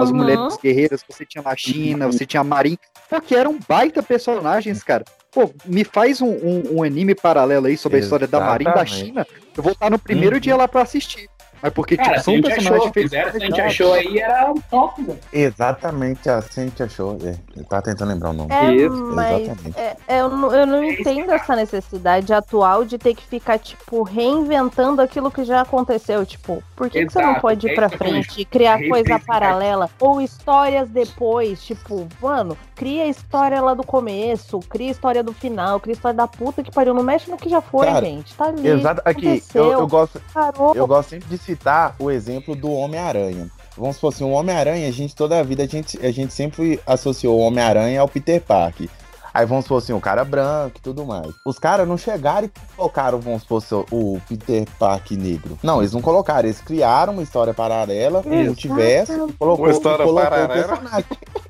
as 0.00 0.10
Uhum. 0.10 0.16
mulheres 0.16 0.58
guerreiras 0.62 1.02
que 1.02 1.12
você 1.14 1.24
tinha 1.24 1.42
na 1.42 1.56
China, 1.56 2.06
você 2.06 2.26
tinha 2.26 2.42
a 2.42 2.44
Marin. 2.44 2.76
Porque 3.08 3.34
eram 3.34 3.58
baita 3.66 4.02
personagens, 4.02 4.82
cara. 4.82 5.04
Pô, 5.32 5.50
me 5.64 5.84
faz 5.84 6.20
um, 6.20 6.28
um- 6.30 6.76
um 6.78 6.82
anime 6.82 7.14
paralelo 7.14 7.66
aí 7.66 7.76
sobre 7.78 7.96
a 7.98 8.00
história 8.00 8.26
da 8.26 8.40
Marin 8.40 8.64
da. 8.64 8.84
China. 8.84 9.26
Eu 9.56 9.62
vou 9.62 9.72
estar 9.72 9.90
no 9.90 9.98
primeiro 9.98 10.36
Uhum. 10.36 10.40
dia 10.40 10.56
lá 10.56 10.66
pra 10.68 10.82
assistir. 10.82 11.28
Mas 11.62 11.72
porque, 11.72 11.96
Cara, 11.96 12.12
tipo, 12.12 12.24
são 12.24 12.34
gente 12.34 12.44
personagens 12.44 12.80
achou, 12.80 12.92
feitos 12.92 13.12
fizeram, 13.12 13.30
se 13.30 13.36
a 13.36 13.40
gente 13.40 13.60
achou 13.60 13.92
aí, 13.94 14.18
era 14.18 14.54
top, 14.70 15.02
velho. 15.02 15.18
Exatamente 15.32 16.28
assim 16.28 16.62
a 16.62 16.64
gente 16.64 16.82
achou. 16.82 17.18
É, 17.22 17.34
eu 17.56 17.64
tava 17.64 17.82
tentando 17.82 18.08
lembrar 18.08 18.30
o 18.30 18.32
nome. 18.32 18.52
É, 18.52 18.74
Isso, 18.74 19.12
mas 19.14 19.42
Exatamente. 19.42 19.78
é, 19.78 19.96
é, 20.08 20.20
eu, 20.20 20.28
não, 20.28 20.54
eu 20.54 20.66
não 20.66 20.84
entendo 20.84 21.30
essa 21.32 21.56
necessidade 21.56 22.32
atual 22.32 22.84
de 22.84 22.98
ter 22.98 23.14
que 23.14 23.24
ficar, 23.26 23.58
tipo, 23.58 24.02
reinventando 24.02 25.00
aquilo 25.02 25.30
que 25.30 25.44
já 25.44 25.62
aconteceu. 25.62 26.24
Tipo, 26.24 26.62
por 26.74 26.90
que, 26.90 27.06
que 27.06 27.12
você 27.12 27.20
não 27.20 27.30
Exato, 27.30 27.40
pode 27.40 27.66
ir 27.66 27.70
é 27.70 27.74
pra 27.74 27.88
que 27.90 27.96
frente 27.96 28.40
e 28.40 28.44
criar 28.44 28.78
coisa 28.88 29.18
paralela? 29.18 29.90
Ou 29.98 30.20
histórias 30.20 30.88
depois, 30.88 31.62
tipo, 31.64 32.06
mano, 32.20 32.56
cria 32.74 33.04
a 33.04 33.08
história 33.08 33.60
lá 33.60 33.74
do 33.74 33.84
começo, 33.84 34.60
cria 34.68 34.88
a 34.88 34.90
história 34.92 35.22
do 35.22 35.32
final, 35.32 35.80
cria 35.80 35.94
a 35.94 35.96
história 35.96 36.16
da 36.16 36.26
puta 36.26 36.62
que 36.62 36.70
pariu. 36.70 36.94
Não 36.94 37.02
mexe 37.02 37.30
no 37.30 37.36
que 37.36 37.48
já 37.48 37.60
foi, 37.60 37.86
Cara, 37.86 38.04
gente. 38.04 38.34
Tá 38.34 38.46
ali. 38.46 38.66
Exato. 38.68 39.02
Aqui, 39.04 39.42
eu, 39.54 39.72
eu 39.72 39.86
gosto, 39.86 40.20
Parou. 40.32 40.74
eu 40.74 40.86
gosto 40.86 41.10
sempre 41.10 41.28
de 41.28 41.38
citar 41.46 41.94
o 41.98 42.10
exemplo 42.10 42.54
do 42.54 42.70
Homem-Aranha. 42.70 43.48
Vamos 43.76 43.96
supor 43.96 44.12
assim, 44.12 44.24
o 44.24 44.30
Homem-Aranha, 44.30 44.88
a 44.88 44.92
gente 44.92 45.14
toda 45.14 45.38
a 45.38 45.42
vida 45.42 45.62
a 45.62 45.66
gente, 45.66 45.98
a 46.04 46.10
gente 46.10 46.34
sempre 46.34 46.80
associou 46.86 47.38
o 47.38 47.42
Homem-Aranha 47.42 48.00
ao 48.00 48.08
Peter 48.08 48.40
Parker. 48.40 48.88
Aí 49.36 49.44
vamos 49.44 49.66
supor 49.66 49.82
assim, 49.82 49.92
o 49.92 50.00
cara 50.00 50.24
branco 50.24 50.78
e 50.78 50.80
tudo 50.80 51.04
mais. 51.04 51.28
Os 51.44 51.58
caras 51.58 51.86
não 51.86 51.98
chegaram 51.98 52.46
e 52.46 52.50
colocaram, 52.74 53.20
vamos 53.20 53.42
supor, 53.42 53.58
assim, 53.58 53.84
o 53.90 54.18
Peter 54.26 54.64
Parker 54.78 55.18
negro. 55.18 55.58
Não, 55.62 55.80
eles 55.82 55.92
não 55.92 56.00
colocaram, 56.00 56.48
eles 56.48 56.58
criaram 56.62 57.12
uma 57.12 57.22
história 57.22 57.52
paralela, 57.52 58.22
um 58.24 58.44
multiverso, 58.44 59.12
e 59.12 59.32
colocou, 59.34 59.66
Uma 59.66 59.72
história 59.72 60.06
colocou 60.06 60.30
paralela. 60.30 60.64
o 60.64 60.68
personagem. 60.68 61.04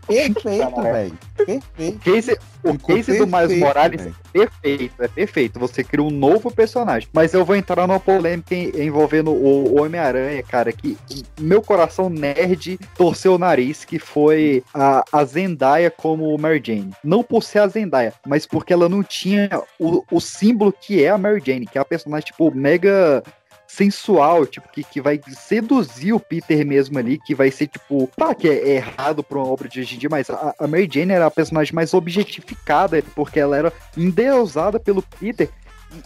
Perfeito, 0.07 0.83
velho. 0.83 1.19
Perfeito. 1.37 1.99
Case, 1.99 2.39
o 2.63 2.73
Ficou 2.73 2.97
case 2.97 3.19
do 3.19 3.27
Miles 3.27 3.59
Morales 3.59 4.01
velho. 4.03 4.17
é 4.35 4.39
perfeito, 4.39 5.03
é 5.03 5.09
perfeito. 5.09 5.59
Você 5.59 5.83
cria 5.85 6.05
um 6.05 6.11
novo 6.11 6.51
personagem. 6.51 7.09
Mas 7.13 7.35
eu 7.35 7.45
vou 7.45 7.57
entrar 7.57 7.87
numa 7.87 7.99
polêmica 8.01 8.55
envolvendo 8.55 9.33
o 9.33 9.57
o 9.67 9.83
Homem-Aranha, 9.83 10.43
cara, 10.43 10.73
que 10.73 10.97
meu 11.41 11.61
coração 11.61 12.09
nerd 12.09 12.79
torceu 12.97 13.35
o 13.35 13.39
nariz, 13.39 13.85
que 13.85 13.99
foi 13.99 14.63
a, 14.73 15.05
a 15.13 15.25
Zendaya 15.25 15.91
como 15.91 16.37
Mary 16.39 16.63
Jane. 16.65 16.91
Não 17.03 17.23
por 17.23 17.43
ser 17.43 17.59
a 17.61 17.67
Zendaya, 17.81 18.13
mas 18.27 18.47
porque 18.47 18.73
ela 18.73 18.89
não 18.89 19.03
tinha 19.03 19.49
o, 19.79 20.03
o 20.11 20.21
símbolo 20.21 20.73
que 20.73 21.05
é 21.05 21.11
a 21.11 21.19
Mary 21.19 21.43
Jane, 21.45 21.67
que 21.67 21.79
é 21.79 21.81
a 21.81 21.85
personagem, 21.85 22.27
tipo, 22.27 22.55
mega 22.55 23.23
sensual, 23.67 24.47
tipo, 24.47 24.69
que, 24.69 24.85
que 24.85 25.01
vai 25.01 25.21
seduzir 25.29 26.13
o 26.13 26.21
Peter 26.21 26.65
mesmo 26.65 26.99
ali, 26.99 27.19
que 27.19 27.35
vai 27.35 27.51
ser, 27.51 27.67
tipo, 27.67 28.09
tá, 28.17 28.35
que 28.35 28.49
é 28.49 28.77
errado 28.77 29.23
pra 29.23 29.39
uma 29.39 29.49
obra 29.49 29.69
de 29.69 29.81
hoje 29.81 29.97
em 29.97 29.99
dia, 29.99 30.09
mas 30.11 30.31
a, 30.31 30.55
a 30.59 30.67
Mary 30.67 30.89
Jane 30.91 31.13
era 31.13 31.27
a 31.27 31.31
personagem 31.31 31.75
mais 31.75 31.93
objetificada, 31.93 33.03
porque 33.15 33.41
ela 33.41 33.57
era 33.57 33.73
endeusada 33.97 34.79
pelo 34.79 35.03
Peter, 35.03 35.51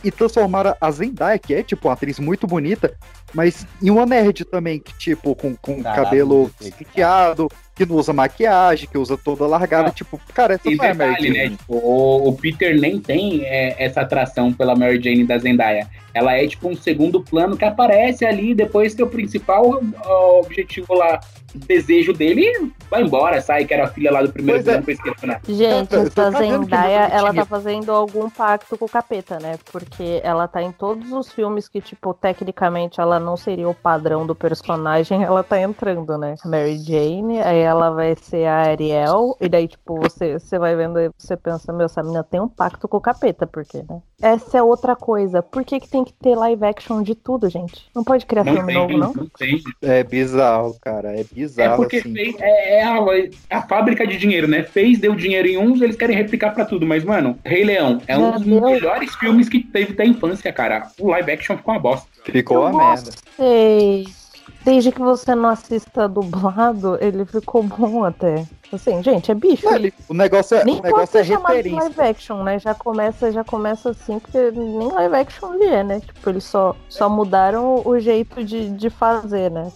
e, 0.04 0.10
transformaram 0.10 0.74
a 0.80 0.90
Zendaya, 0.90 1.38
que 1.38 1.54
é, 1.54 1.62
tipo, 1.62 1.88
uma 1.88 1.94
atriz 1.94 2.18
muito 2.18 2.46
bonita, 2.46 2.94
mas 3.34 3.66
em 3.82 3.90
uma 3.90 4.06
nerd 4.06 4.44
também, 4.44 4.78
que, 4.78 4.92
tipo, 4.94 5.34
com, 5.34 5.56
com 5.56 5.82
cabelo 5.82 6.50
penteado, 6.58 7.48
que 7.86 7.86
não 7.90 7.96
usa 7.96 8.12
maquiagem, 8.12 8.86
que 8.90 8.98
usa 8.98 9.16
toda 9.16 9.46
largada, 9.46 9.88
Ah. 9.88 9.92
tipo, 9.92 10.20
cara, 10.34 10.54
essa 10.54 10.70
não 10.70 10.84
é 10.84 10.92
Mary 10.94 11.22
Jane. 11.22 11.30
né? 11.38 11.48
Tipo, 11.50 11.74
o, 11.74 12.28
o 12.28 12.32
Peter 12.34 12.78
nem 12.78 12.98
tem 13.00 13.42
é, 13.44 13.74
essa 13.82 14.02
atração 14.02 14.52
pela 14.52 14.76
Mary 14.76 15.00
Jane 15.02 15.24
da 15.24 15.38
Zendaya. 15.38 15.88
Ela 16.12 16.34
é 16.36 16.46
tipo 16.46 16.68
um 16.68 16.76
segundo 16.76 17.22
plano 17.22 17.56
que 17.56 17.64
aparece 17.64 18.24
ali 18.26 18.52
depois 18.54 18.94
que 18.94 19.02
o 19.02 19.06
principal 19.06 19.80
ó, 20.04 20.40
objetivo 20.40 20.92
lá, 20.94 21.20
desejo 21.54 22.12
dele, 22.12 22.72
vai 22.90 23.02
embora, 23.02 23.40
sai, 23.40 23.64
que 23.64 23.74
era 23.74 23.84
a 23.84 23.88
filha 23.88 24.10
lá 24.10 24.22
do 24.22 24.32
primeiro 24.32 24.62
Pois 24.62 24.68
é. 24.68 24.80
plano, 24.80 24.84
que 24.84 24.90
eu 24.90 24.94
esqueci, 24.94 25.26
né? 25.26 25.40
Gente, 25.48 25.94
Eu 25.94 26.10
tô 26.10 26.22
essa 26.22 26.38
Zendaya, 26.38 27.08
ela 27.12 27.32
tá 27.34 27.44
fazendo 27.44 27.90
algum 27.92 28.28
pacto 28.30 28.76
com 28.76 28.84
o 28.84 28.88
capeta, 28.88 29.38
né? 29.40 29.58
Porque 29.70 30.20
ela 30.24 30.46
tá 30.48 30.62
em 30.62 30.72
todos 30.72 31.12
os 31.12 31.32
filmes 31.32 31.68
que, 31.68 31.80
tipo, 31.80 32.12
tecnicamente 32.14 33.00
ela 33.00 33.18
não 33.18 33.36
seria 33.36 33.68
o 33.68 33.74
padrão 33.74 34.26
do 34.26 34.34
personagem, 34.34 35.22
ela 35.24 35.42
tá 35.42 35.60
entrando, 35.60 36.16
né? 36.18 36.34
Mary 36.44 36.78
Jane, 36.78 37.40
aí 37.40 37.58
ela 37.58 37.90
vai 37.90 38.14
ser 38.16 38.46
a 38.46 38.62
Ariel, 38.62 39.36
e 39.40 39.48
daí, 39.48 39.68
tipo, 39.68 40.00
você, 40.00 40.38
você 40.38 40.58
vai 40.58 40.74
vendo 40.76 40.98
e 41.00 41.10
você 41.16 41.36
pensa, 41.36 41.72
meu, 41.72 41.86
essa 41.86 42.02
menina 42.02 42.24
tem 42.24 42.40
um 42.40 42.48
pacto 42.48 42.88
com 42.88 42.96
o 42.96 43.00
capeta, 43.00 43.46
porque, 43.46 43.78
né? 43.88 44.00
Essa 44.20 44.58
é 44.58 44.62
outra 44.62 44.94
coisa. 44.94 45.42
Por 45.42 45.64
que, 45.64 45.80
que 45.80 45.88
tem 45.88 46.04
que 46.04 46.12
ter 46.12 46.34
live 46.34 46.64
action 46.64 47.02
de 47.02 47.14
tudo, 47.14 47.48
gente? 47.48 47.88
Não 47.94 48.04
pode 48.04 48.26
criar 48.26 48.44
Não 48.44 48.52
filme 48.52 48.66
tem, 48.66 48.74
novo, 48.74 48.98
não? 48.98 49.12
não 49.14 49.26
tem. 49.38 49.62
É 49.80 50.04
bizarro, 50.04 50.76
cara, 50.80 51.16
é 51.16 51.20
É 51.20 51.24
bizarro, 51.40 51.76
porque 51.76 51.96
assim. 51.98 52.12
fez, 52.14 52.34
é, 52.40 52.78
é 52.80 52.84
a, 52.84 52.96
é 53.50 53.56
a 53.56 53.62
fábrica 53.62 54.06
de 54.06 54.16
dinheiro, 54.16 54.46
né? 54.48 54.62
Fez, 54.62 54.98
deu 54.98 55.14
dinheiro 55.14 55.48
em 55.48 55.56
uns, 55.58 55.80
eles 55.80 55.96
querem 55.96 56.16
replicar 56.16 56.50
pra 56.52 56.64
tudo. 56.64 56.86
Mas, 56.86 57.04
mano, 57.04 57.38
Rei 57.44 57.64
Leão 57.64 58.00
é 58.06 58.16
um 58.18 58.32
dos 58.32 58.44
melhores 58.46 59.14
filmes 59.16 59.48
que 59.48 59.60
teve 59.60 59.92
da 59.94 60.04
infância, 60.04 60.52
cara. 60.52 60.88
O 60.98 61.08
live 61.08 61.30
action 61.32 61.56
ficou 61.56 61.74
uma 61.74 61.80
bosta. 61.80 62.06
Ficou 62.24 62.66
uma 62.66 62.72
merda. 62.92 63.10
Sei. 63.36 64.06
Desde 64.64 64.92
que 64.92 65.00
você 65.00 65.34
não 65.34 65.48
assista 65.48 66.06
dublado, 66.06 66.98
ele 67.00 67.24
ficou 67.24 67.62
bom 67.62 68.04
até. 68.04 68.44
Assim, 68.72 69.02
gente, 69.02 69.30
é 69.30 69.34
bicho. 69.34 69.64
Não, 69.64 69.74
ele- 69.74 69.92
o 70.08 70.14
negócio 70.14 70.56
é, 70.56 70.64
Nem 70.64 70.74
o 70.76 70.82
pode 70.82 70.92
negócio 70.94 71.18
é 71.18 71.22
referência. 71.22 71.80
live 71.80 72.00
action, 72.00 72.42
né? 72.42 72.58
Já 72.58 72.74
começa, 72.74 73.32
já 73.32 73.42
começa 73.42 73.90
assim, 73.90 74.18
porque 74.18 74.50
nem 74.52 74.88
live 74.92 75.16
action 75.16 75.54
ele 75.54 75.64
é, 75.64 75.82
né? 75.82 76.00
Tipo, 76.00 76.30
eles 76.30 76.44
só, 76.44 76.76
só 76.88 77.08
mudaram 77.08 77.82
o 77.84 77.98
jeito 77.98 78.44
de, 78.44 78.70
de 78.70 78.90
fazer, 78.90 79.50
né? 79.50 79.72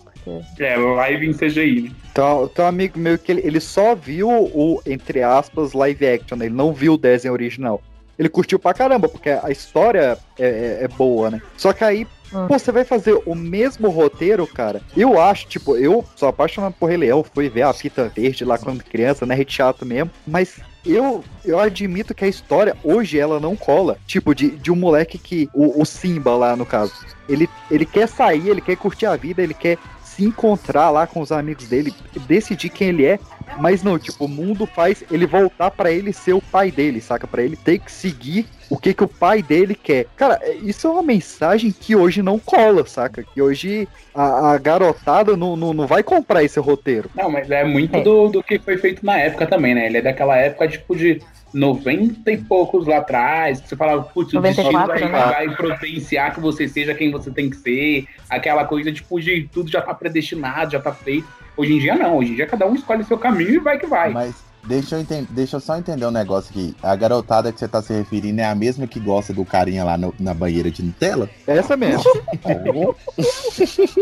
É, 0.59 0.77
live 0.77 1.27
em 1.29 1.33
CGI, 1.33 1.83
né? 1.83 1.91
Então, 2.13 2.49
então 2.53 2.67
amigo 2.67 2.99
meu 2.99 3.19
que 3.19 3.33
ele, 3.33 3.43
ele 3.45 3.61
só 3.61 3.95
viu 3.95 4.29
o, 4.31 4.81
entre 4.87 5.23
aspas, 5.23 5.73
live 5.73 6.07
action, 6.07 6.37
né? 6.37 6.47
ele 6.47 6.55
não 6.55 6.73
viu 6.73 6.95
o 6.95 6.99
desenho 6.99 7.35
original. 7.35 7.83
Ele 8.19 8.29
curtiu 8.29 8.59
pra 8.61 8.73
caramba, 8.73 9.09
porque 9.09 9.29
a 9.31 9.51
história 9.51 10.17
é, 10.39 10.47
é- 10.47 10.79
é 10.85 10.89
boa, 10.89 11.31
né? 11.33 11.43
Só 11.57 11.73
que 11.73 11.83
aí, 11.83 12.07
Hum. 12.33 12.47
pô, 12.47 12.59
você 12.59 12.71
vai 12.73 12.85
fazer 12.85 13.21
o 13.27 13.35
mesmo 13.35 13.89
roteiro, 13.89 14.47
cara. 14.47 14.81
Eu 14.97 15.21
acho, 15.21 15.47
tipo, 15.49 15.77
eu 15.77 16.05
sou 16.15 16.29
apaixonado 16.29 16.75
por 16.79 16.87
Rei 16.89 16.97
Leão, 16.97 17.25
fui 17.25 17.49
ver 17.49 17.63
a 17.63 17.73
fita 17.73 18.09
verde 18.15 18.45
lá 18.45 18.57
quando 18.57 18.85
criança, 18.85 19.27
né? 19.27 19.45
Chato 19.49 19.85
mesmo. 19.85 20.11
Mas 20.27 20.61
eu, 20.87 21.25
eu 21.45 21.59
admito 21.59 22.15
que 22.15 22.25
a 22.25 22.29
história, 22.29 22.77
hoje, 22.85 23.19
ela 23.19 23.39
não 23.41 23.57
cola. 23.57 23.99
Tipo, 24.07 24.33
de, 24.35 24.51
de 24.51 24.71
um 24.71 24.77
moleque 24.77 25.19
que. 25.19 25.49
O, 25.53 25.81
o 25.83 25.85
Simba 25.85 26.37
lá, 26.37 26.55
no 26.57 26.65
caso. 26.67 26.93
Ele, 27.29 27.49
ele 27.71 27.87
quer 27.87 28.07
sair, 28.09 28.49
ele 28.49 28.61
quer 28.61 28.77
curtir 28.77 29.07
a 29.07 29.17
vida, 29.17 29.43
ele 29.43 29.55
quer 29.55 29.77
se 30.15 30.25
encontrar 30.25 30.91
lá 30.91 31.07
com 31.07 31.21
os 31.21 31.33
amigos 31.33 31.67
dele, 31.67 31.93
decidir 32.27 32.69
quem 32.71 32.89
ele 32.89 33.05
é, 33.05 33.19
mas 33.59 33.83
não, 33.83 33.99
tipo, 33.99 34.25
o 34.25 34.29
mundo 34.29 34.67
faz 34.67 35.03
ele 35.11 35.27
voltar 35.27 35.71
pra 35.71 35.91
ele 35.91 36.13
ser 36.13 36.33
o 36.33 36.41
pai 36.41 36.71
dele, 36.71 37.01
saca? 37.01 37.27
Pra 37.27 37.43
ele 37.43 37.57
ter 37.57 37.79
que 37.79 37.91
seguir 37.91 38.47
o 38.71 38.79
que 38.79 38.95
que 38.95 39.05
o 39.05 39.09
pai 39.09 39.43
dele 39.43 39.75
quer. 39.75 40.07
Cara, 40.17 40.39
é- 40.43 40.55
isso 40.57 40.87
é 40.87 40.91
uma 40.91 41.03
mensagem 41.03 41.71
que 41.73 41.95
hoje 41.95 42.23
não 42.23 42.39
cola, 42.39 42.87
saca? 42.87 43.23
Que 43.23 43.43
hoje 43.43 43.89
a, 44.15 44.53
a 44.53 44.59
garotada 44.59 45.37
não, 45.37 45.57
não, 45.57 45.73
não 45.75 45.87
vai 45.87 46.03
comprar 46.03 46.43
esse 46.43 46.59
roteiro. 46.59 47.11
Não, 47.15 47.31
mas 47.31 47.51
é 47.51 47.65
muito 47.65 48.01
do, 48.01 48.29
do 48.29 48.43
que 48.43 48.59
foi 48.59 48.79
feito 48.79 49.05
na 49.05 49.19
época 49.19 49.47
também, 49.47 49.75
né? 49.75 49.87
Ele 49.87 49.99
é 49.99 50.03
daquela 50.03 50.37
época, 50.37 50.67
tipo, 50.69 50.97
de 50.97 51.21
90 51.55 52.31
e 52.33 52.37
poucos 52.37 52.87
lá 52.87 52.99
atrás, 52.99 53.61
que 53.61 53.69
você 53.69 53.77
falava, 53.77 54.03
putz, 54.03 54.33
o 54.35 54.41
destino 54.41 54.73
94, 54.73 55.09
vai, 55.11 55.27
né? 55.27 55.33
vai 55.49 55.57
providenciar 55.57 56.35
que 56.35 56.41
você 56.41 56.67
seja 56.69 56.95
quem 56.95 57.11
você 57.11 57.31
tem 57.31 57.49
que 57.49 57.57
ser, 57.57 58.07
aquela 58.29 58.65
coisa, 58.65 58.93
tipo, 58.93 59.21
de 59.21 59.49
tudo 59.53 59.71
já 59.71 59.81
tá 59.81 59.95
predestinado, 59.95 60.73
já 60.73 60.81
tá 60.81 60.93
feito. 60.93 61.27
Hoje 61.57 61.73
em 61.75 61.79
dia 61.79 61.95
não, 61.95 62.17
hoje 62.19 62.33
em 62.33 62.35
dia 62.35 62.47
cada 62.47 62.67
um 62.67 62.75
escolhe 62.75 63.05
seu 63.05 63.17
caminho 63.17 63.51
e 63.55 63.59
vai 63.61 63.79
que 63.79 63.87
vai. 63.87 64.11
Mas 64.13 64.35
deixa 64.65 64.97
eu, 64.97 65.01
enten- 65.03 65.29
deixa 65.31 65.55
eu 65.57 65.61
só 65.61 65.77
entender 65.79 66.05
um 66.05 66.11
negócio 66.11 66.51
aqui. 66.51 66.75
A 66.83 66.97
garotada 66.97 67.53
que 67.53 67.61
você 67.61 67.69
tá 67.69 67.81
se 67.81 67.93
referindo 67.93 68.41
é 68.41 68.45
a 68.45 68.55
mesma 68.57 68.89
que 68.89 68.99
gosta 68.99 69.33
do 69.33 69.45
carinha 69.45 69.85
lá 69.85 69.97
no- 69.97 70.13
na 70.19 70.35
banheira 70.35 70.69
de 70.69 70.83
Nutella? 70.83 71.31
Essa 71.47 71.77
mesmo. 71.77 72.03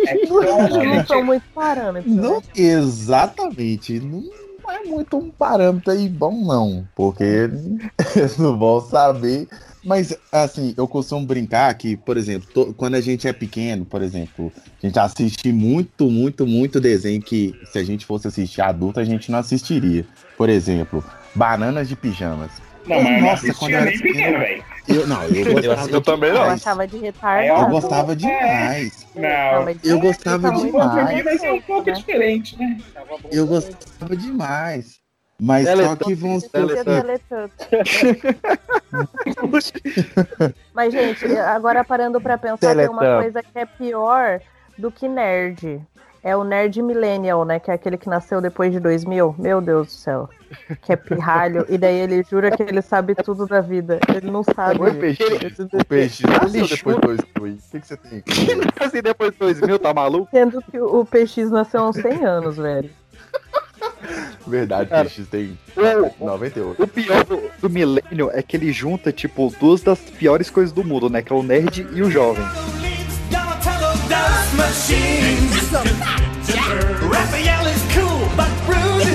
É, 0.07 0.25
então, 0.25 0.43
não 0.43 0.81
gente, 0.83 1.07
são 1.07 1.25
muito 1.25 1.45
parâmetros. 1.55 2.15
né? 2.15 2.23
Não, 2.23 2.43
exatamente. 2.55 4.01
Não 4.01 4.23
muito 4.85 5.17
um 5.17 5.31
parâmetro 5.31 5.93
aí 5.93 6.09
bom, 6.09 6.45
não. 6.45 6.87
Porque 6.95 7.23
eles 7.25 8.37
não 8.39 8.59
vão 8.59 8.81
saber. 8.81 9.49
Mas, 9.85 10.17
assim, 10.31 10.75
eu 10.77 10.87
costumo 10.87 11.27
brincar 11.27 11.75
que, 11.75 11.97
por 11.97 12.17
exemplo, 12.17 12.49
to- 12.55 12.75
quando 12.75 12.95
a 12.95 13.01
gente 13.01 13.27
é 13.27 13.33
pequeno, 13.33 13.85
por 13.85 14.01
exemplo, 14.01 14.53
a 14.81 14.87
gente 14.87 14.99
assiste 14.99 15.51
muito, 15.53 16.09
muito, 16.09 16.47
muito 16.47 16.81
desenho 16.81 17.21
que 17.21 17.53
se 17.73 17.79
a 17.79 17.85
gente 17.85 18.07
fosse 18.07 18.29
assistir 18.29 18.61
adulto, 18.61 19.01
a 19.01 19.05
gente 19.05 19.31
não 19.31 19.41
assistiria. 19.41 20.07
Por 20.37 20.49
exemplo, 20.49 21.03
Bananas 21.35 21.89
de 21.89 21.97
Pijamas. 21.97 22.51
Não, 22.87 23.03
mas 23.03 23.23
Nossa, 23.23 23.47
Nossa, 23.47 23.47
quando 23.47 23.59
quando 23.59 23.73
eu 23.73 23.77
era 23.79 23.91
nem 23.91 23.99
pequeno, 24.01 24.39
velho. 24.39 24.65
Eu, 24.89 25.07
não, 25.07 25.23
eu 25.25 25.53
gostava 25.55 25.91
eu 25.91 26.01
também 26.01 26.33
não. 26.33 26.45
Eu 26.45 26.51
achava 26.51 26.87
de 26.87 26.97
Eu 26.97 27.03
retardado. 27.03 27.71
gostava 27.71 28.17
demais. 28.17 29.07
Não, 29.15 29.65
mas 29.65 29.79
Eu 29.85 29.97
é, 29.97 30.01
gostava 30.01 30.53
muito 30.53 30.67
demais. 30.73 30.93
também 30.93 31.23
vai 31.23 31.39
ser 31.39 31.53
um 31.53 31.61
pouco 31.63 31.89
né? 31.89 31.93
diferente, 31.97 32.59
né? 32.59 32.79
Eu 33.31 33.47
gostava 33.47 34.17
demais. 34.17 35.01
Mas 35.41 35.67
é 35.67 35.77
só 35.77 35.97
que 35.97 36.15
podia 36.17 36.49
Teletubbies. 36.51 36.85
teletanto. 36.85 37.53
Mas, 40.73 40.93
gente, 40.93 41.25
agora 41.39 41.83
parando 41.83 42.21
pra 42.21 42.39
pensar, 42.39 42.77
tem 42.77 42.89
uma 42.89 43.21
coisa 43.23 43.43
que 43.43 43.59
é 43.59 43.67
pior 43.67 44.41
do 44.79 44.91
que 44.91 45.09
nerd. 45.09 45.81
É 46.25 46.37
o 46.37 46.45
nerd 46.45 46.81
millennial, 46.81 47.45
né? 47.45 47.59
Que 47.59 47.71
é 47.71 47.75
aquele 47.75 47.97
que 47.99 48.09
nasceu 48.09 48.41
depois 48.41 48.73
de 48.73 48.79
2000. 48.79 49.35
Meu 49.39 49.61
Deus 49.61 49.89
do 49.89 49.93
céu. 49.93 50.31
Que 50.83 50.93
é 50.93 50.97
pirralho. 50.97 51.67
e 51.69 51.77
daí 51.77 51.97
ele 51.97 52.23
jura 52.29 52.51
que 52.57 52.63
ele 52.63 52.81
sabe 52.81 53.15
tudo 53.17 53.45
da 53.47 53.61
vida. 53.61 53.99
Ele 54.15 54.31
não 54.31 54.45
sabe. 54.45 54.81
Oi, 54.81 54.95
peixe. 54.95 55.23
O 55.73 55.85
peixe 55.85 56.25
nasceu 56.27 56.69
depois 56.69 56.97
do 56.97 57.27
2000. 57.35 57.55
O 57.55 57.71
que, 57.71 57.81
que 57.81 57.87
você 57.87 57.97
tem? 57.97 58.23
assim, 58.79 59.03
depois 59.03 59.33
de 59.33 59.39
2000, 59.39 59.79
tá 59.81 59.93
maluco? 59.93 60.29
Sendo 60.31 60.63
que 60.63 60.79
o 60.79 61.05
PX 61.05 61.51
nasceu 61.51 61.81
há 61.81 61.89
uns 61.89 61.97
100 61.97 62.25
anos, 62.25 62.57
velho. 62.57 62.91
Verdade, 64.47 64.91
Cara, 64.91 65.05
peixe 65.05 65.25
tem 65.25 65.59
o- 66.21 66.25
98. 66.27 66.83
O 66.83 66.87
pior 66.87 67.25
do, 67.25 67.41
do 67.61 67.71
Millennium 67.71 68.31
é 68.33 68.43
que 68.43 68.57
ele 68.57 68.73
junta, 68.73 69.11
tipo, 69.11 69.53
duas 69.59 69.81
das 69.83 69.99
piores 69.99 70.51
coisas 70.51 70.73
do 70.73 70.85
mundo, 70.85 71.09
né? 71.11 71.23
Que 71.23 71.33
é 71.33 71.37
o 71.37 71.43
nerd 71.43 71.87
e 71.93 72.03
o 72.03 72.11
jovem. 72.11 72.45
Raphael 77.09 77.67
is 77.67 77.83
cool 77.95 78.29
but 78.37 78.51
rude. 78.69 79.09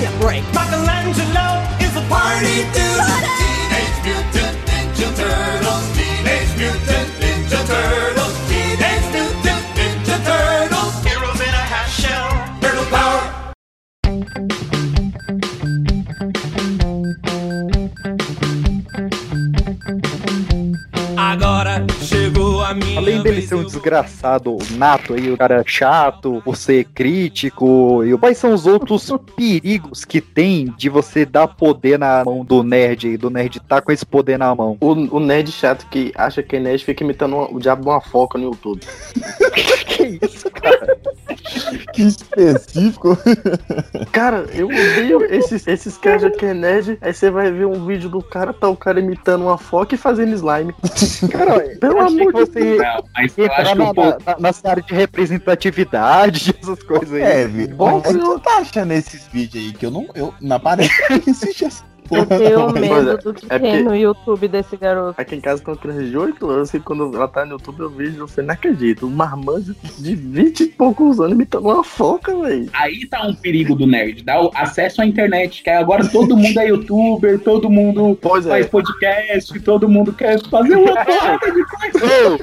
Michelangelo 0.52 1.62
is 1.80 1.94
a 1.96 2.02
party 2.08 2.66
dude. 2.74 2.98
Teenage 3.38 3.98
Mutant 4.04 4.58
Ninja 4.66 5.08
Turtles. 5.16 5.86
Teenage 5.96 6.52
Mutant 6.58 7.10
Ninja 7.20 7.60
Turtles. 7.66 8.17
Além 22.96 23.22
dele 23.22 23.42
ser 23.42 23.54
um 23.54 23.64
desgraçado 23.64 24.56
nato 24.72 25.14
aí, 25.14 25.30
o 25.30 25.36
cara 25.36 25.62
chato, 25.66 26.42
você 26.44 26.84
crítico, 26.84 28.04
e 28.04 28.16
quais 28.18 28.38
são 28.38 28.52
os 28.52 28.66
outros 28.66 29.10
perigos 29.36 30.04
que 30.04 30.20
tem 30.20 30.72
de 30.76 30.88
você 30.88 31.24
dar 31.24 31.48
poder 31.48 31.98
na 31.98 32.22
mão 32.24 32.44
do 32.44 32.62
nerd 32.62 33.06
aí, 33.08 33.16
do 33.16 33.30
nerd 33.30 33.60
tá 33.60 33.80
com 33.80 33.90
esse 33.92 34.04
poder 34.04 34.38
na 34.38 34.54
mão? 34.54 34.76
O, 34.80 34.92
o 35.16 35.20
nerd 35.20 35.50
chato 35.50 35.86
que 35.90 36.12
acha 36.14 36.42
que 36.42 36.56
é 36.56 36.60
nerd 36.60 36.84
fica 36.84 37.02
imitando 37.04 37.34
uma- 37.36 37.50
o 37.50 37.58
diabo 37.58 37.82
de 37.82 37.88
uma 37.88 38.00
foca 38.00 38.38
no 38.38 38.44
YouTube. 38.44 38.80
que 39.86 40.18
isso, 40.22 40.50
cara? 40.50 40.96
Que 41.92 42.02
específico. 42.02 43.16
Cara, 44.12 44.44
eu 44.54 44.66
odeio 44.66 45.24
esses, 45.24 45.66
esses 45.66 45.96
caras 45.98 46.34
que 46.36 46.46
é 46.46 46.54
nerd. 46.54 46.98
Aí 47.00 47.12
você 47.12 47.30
vai 47.30 47.50
ver 47.50 47.66
um 47.66 47.84
vídeo 47.86 48.08
do 48.08 48.22
cara, 48.22 48.52
tá 48.52 48.68
o 48.68 48.76
cara 48.76 49.00
imitando 49.00 49.42
uma 49.42 49.58
foca 49.58 49.94
e 49.94 49.98
fazendo 49.98 50.34
slime. 50.34 50.74
Cara, 51.30 51.60
Pelo 51.80 52.00
amor 52.00 52.32
de 52.32 52.46
você 52.58 52.76
Não, 52.76 53.04
mas 53.14 53.38
eu 53.38 53.52
acho 53.52 53.72
que 53.72 53.78
na, 53.78 53.90
o 53.90 53.94
povo. 53.94 54.16
na, 54.26 54.36
na 54.38 54.70
área 54.70 54.82
de 54.82 54.94
representatividade, 54.94 56.54
essas 56.62 56.82
coisas 56.82 57.12
aí. 57.12 57.22
É, 57.22 57.46
Vi, 57.46 57.74
onde 57.78 58.18
tu 58.18 58.38
tá 58.40 58.58
achando 58.58 58.92
esses 58.92 59.26
vídeos 59.28 59.64
aí? 59.64 59.72
Que 59.72 59.86
eu 59.86 59.90
não. 59.90 60.06
Eu, 60.14 60.34
na 60.40 60.58
parede 60.58 60.92
existe 61.26 61.64
essa 61.64 61.84
Eu 62.10 62.26
tenho 62.26 62.70
medo 62.72 63.16
do 63.18 63.34
que 63.34 63.46
é 63.48 63.58
tem 63.58 63.70
porque- 63.70 63.82
no 63.84 63.94
YouTube 63.96 64.48
desse 64.48 64.76
garoto. 64.76 65.20
Aqui 65.20 65.34
em 65.36 65.40
casa, 65.40 65.62
quando 65.62 65.76
eu 65.76 65.82
criança 65.82 66.04
de 66.04 66.16
8 66.16 66.50
anos, 66.50 66.74
e 66.74 66.80
quando 66.80 67.14
ela 67.16 67.28
tá 67.28 67.44
no 67.44 67.52
YouTube, 67.52 67.80
eu 67.80 67.90
vejo, 67.90 68.18
eu 68.20 68.28
falei, 68.28 68.46
não 68.46 68.54
acredito, 68.54 69.06
um 69.06 69.10
marmanjo 69.10 69.74
de 69.98 70.14
20 70.14 70.60
e 70.60 70.66
poucos 70.68 71.20
anos 71.20 71.32
imitando 71.32 71.66
uma 71.66 71.84
foca, 71.84 72.34
velho. 72.40 72.68
Aí 72.72 73.06
tá 73.06 73.22
um 73.26 73.34
perigo 73.34 73.74
do 73.74 73.86
nerd, 73.86 74.22
dá 74.22 74.40
o 74.42 74.50
acesso 74.54 75.02
à 75.02 75.06
internet, 75.06 75.62
que 75.62 75.70
agora 75.70 76.06
todo 76.08 76.36
mundo 76.36 76.58
é 76.58 76.68
youtuber, 76.68 77.38
todo 77.40 77.68
mundo 77.70 78.16
Pois 78.20 78.46
é. 78.46 78.50
faz 78.50 78.66
podcast, 78.66 79.60
todo 79.60 79.88
mundo 79.88 80.12
quer 80.12 80.40
fazer 80.48 80.76
uma 80.76 80.94
porrada 81.04 81.50
de 81.52 81.64
coisa. 81.64 82.38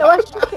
Eu 0.00 0.06
acho 0.10 0.32
que. 0.32 0.51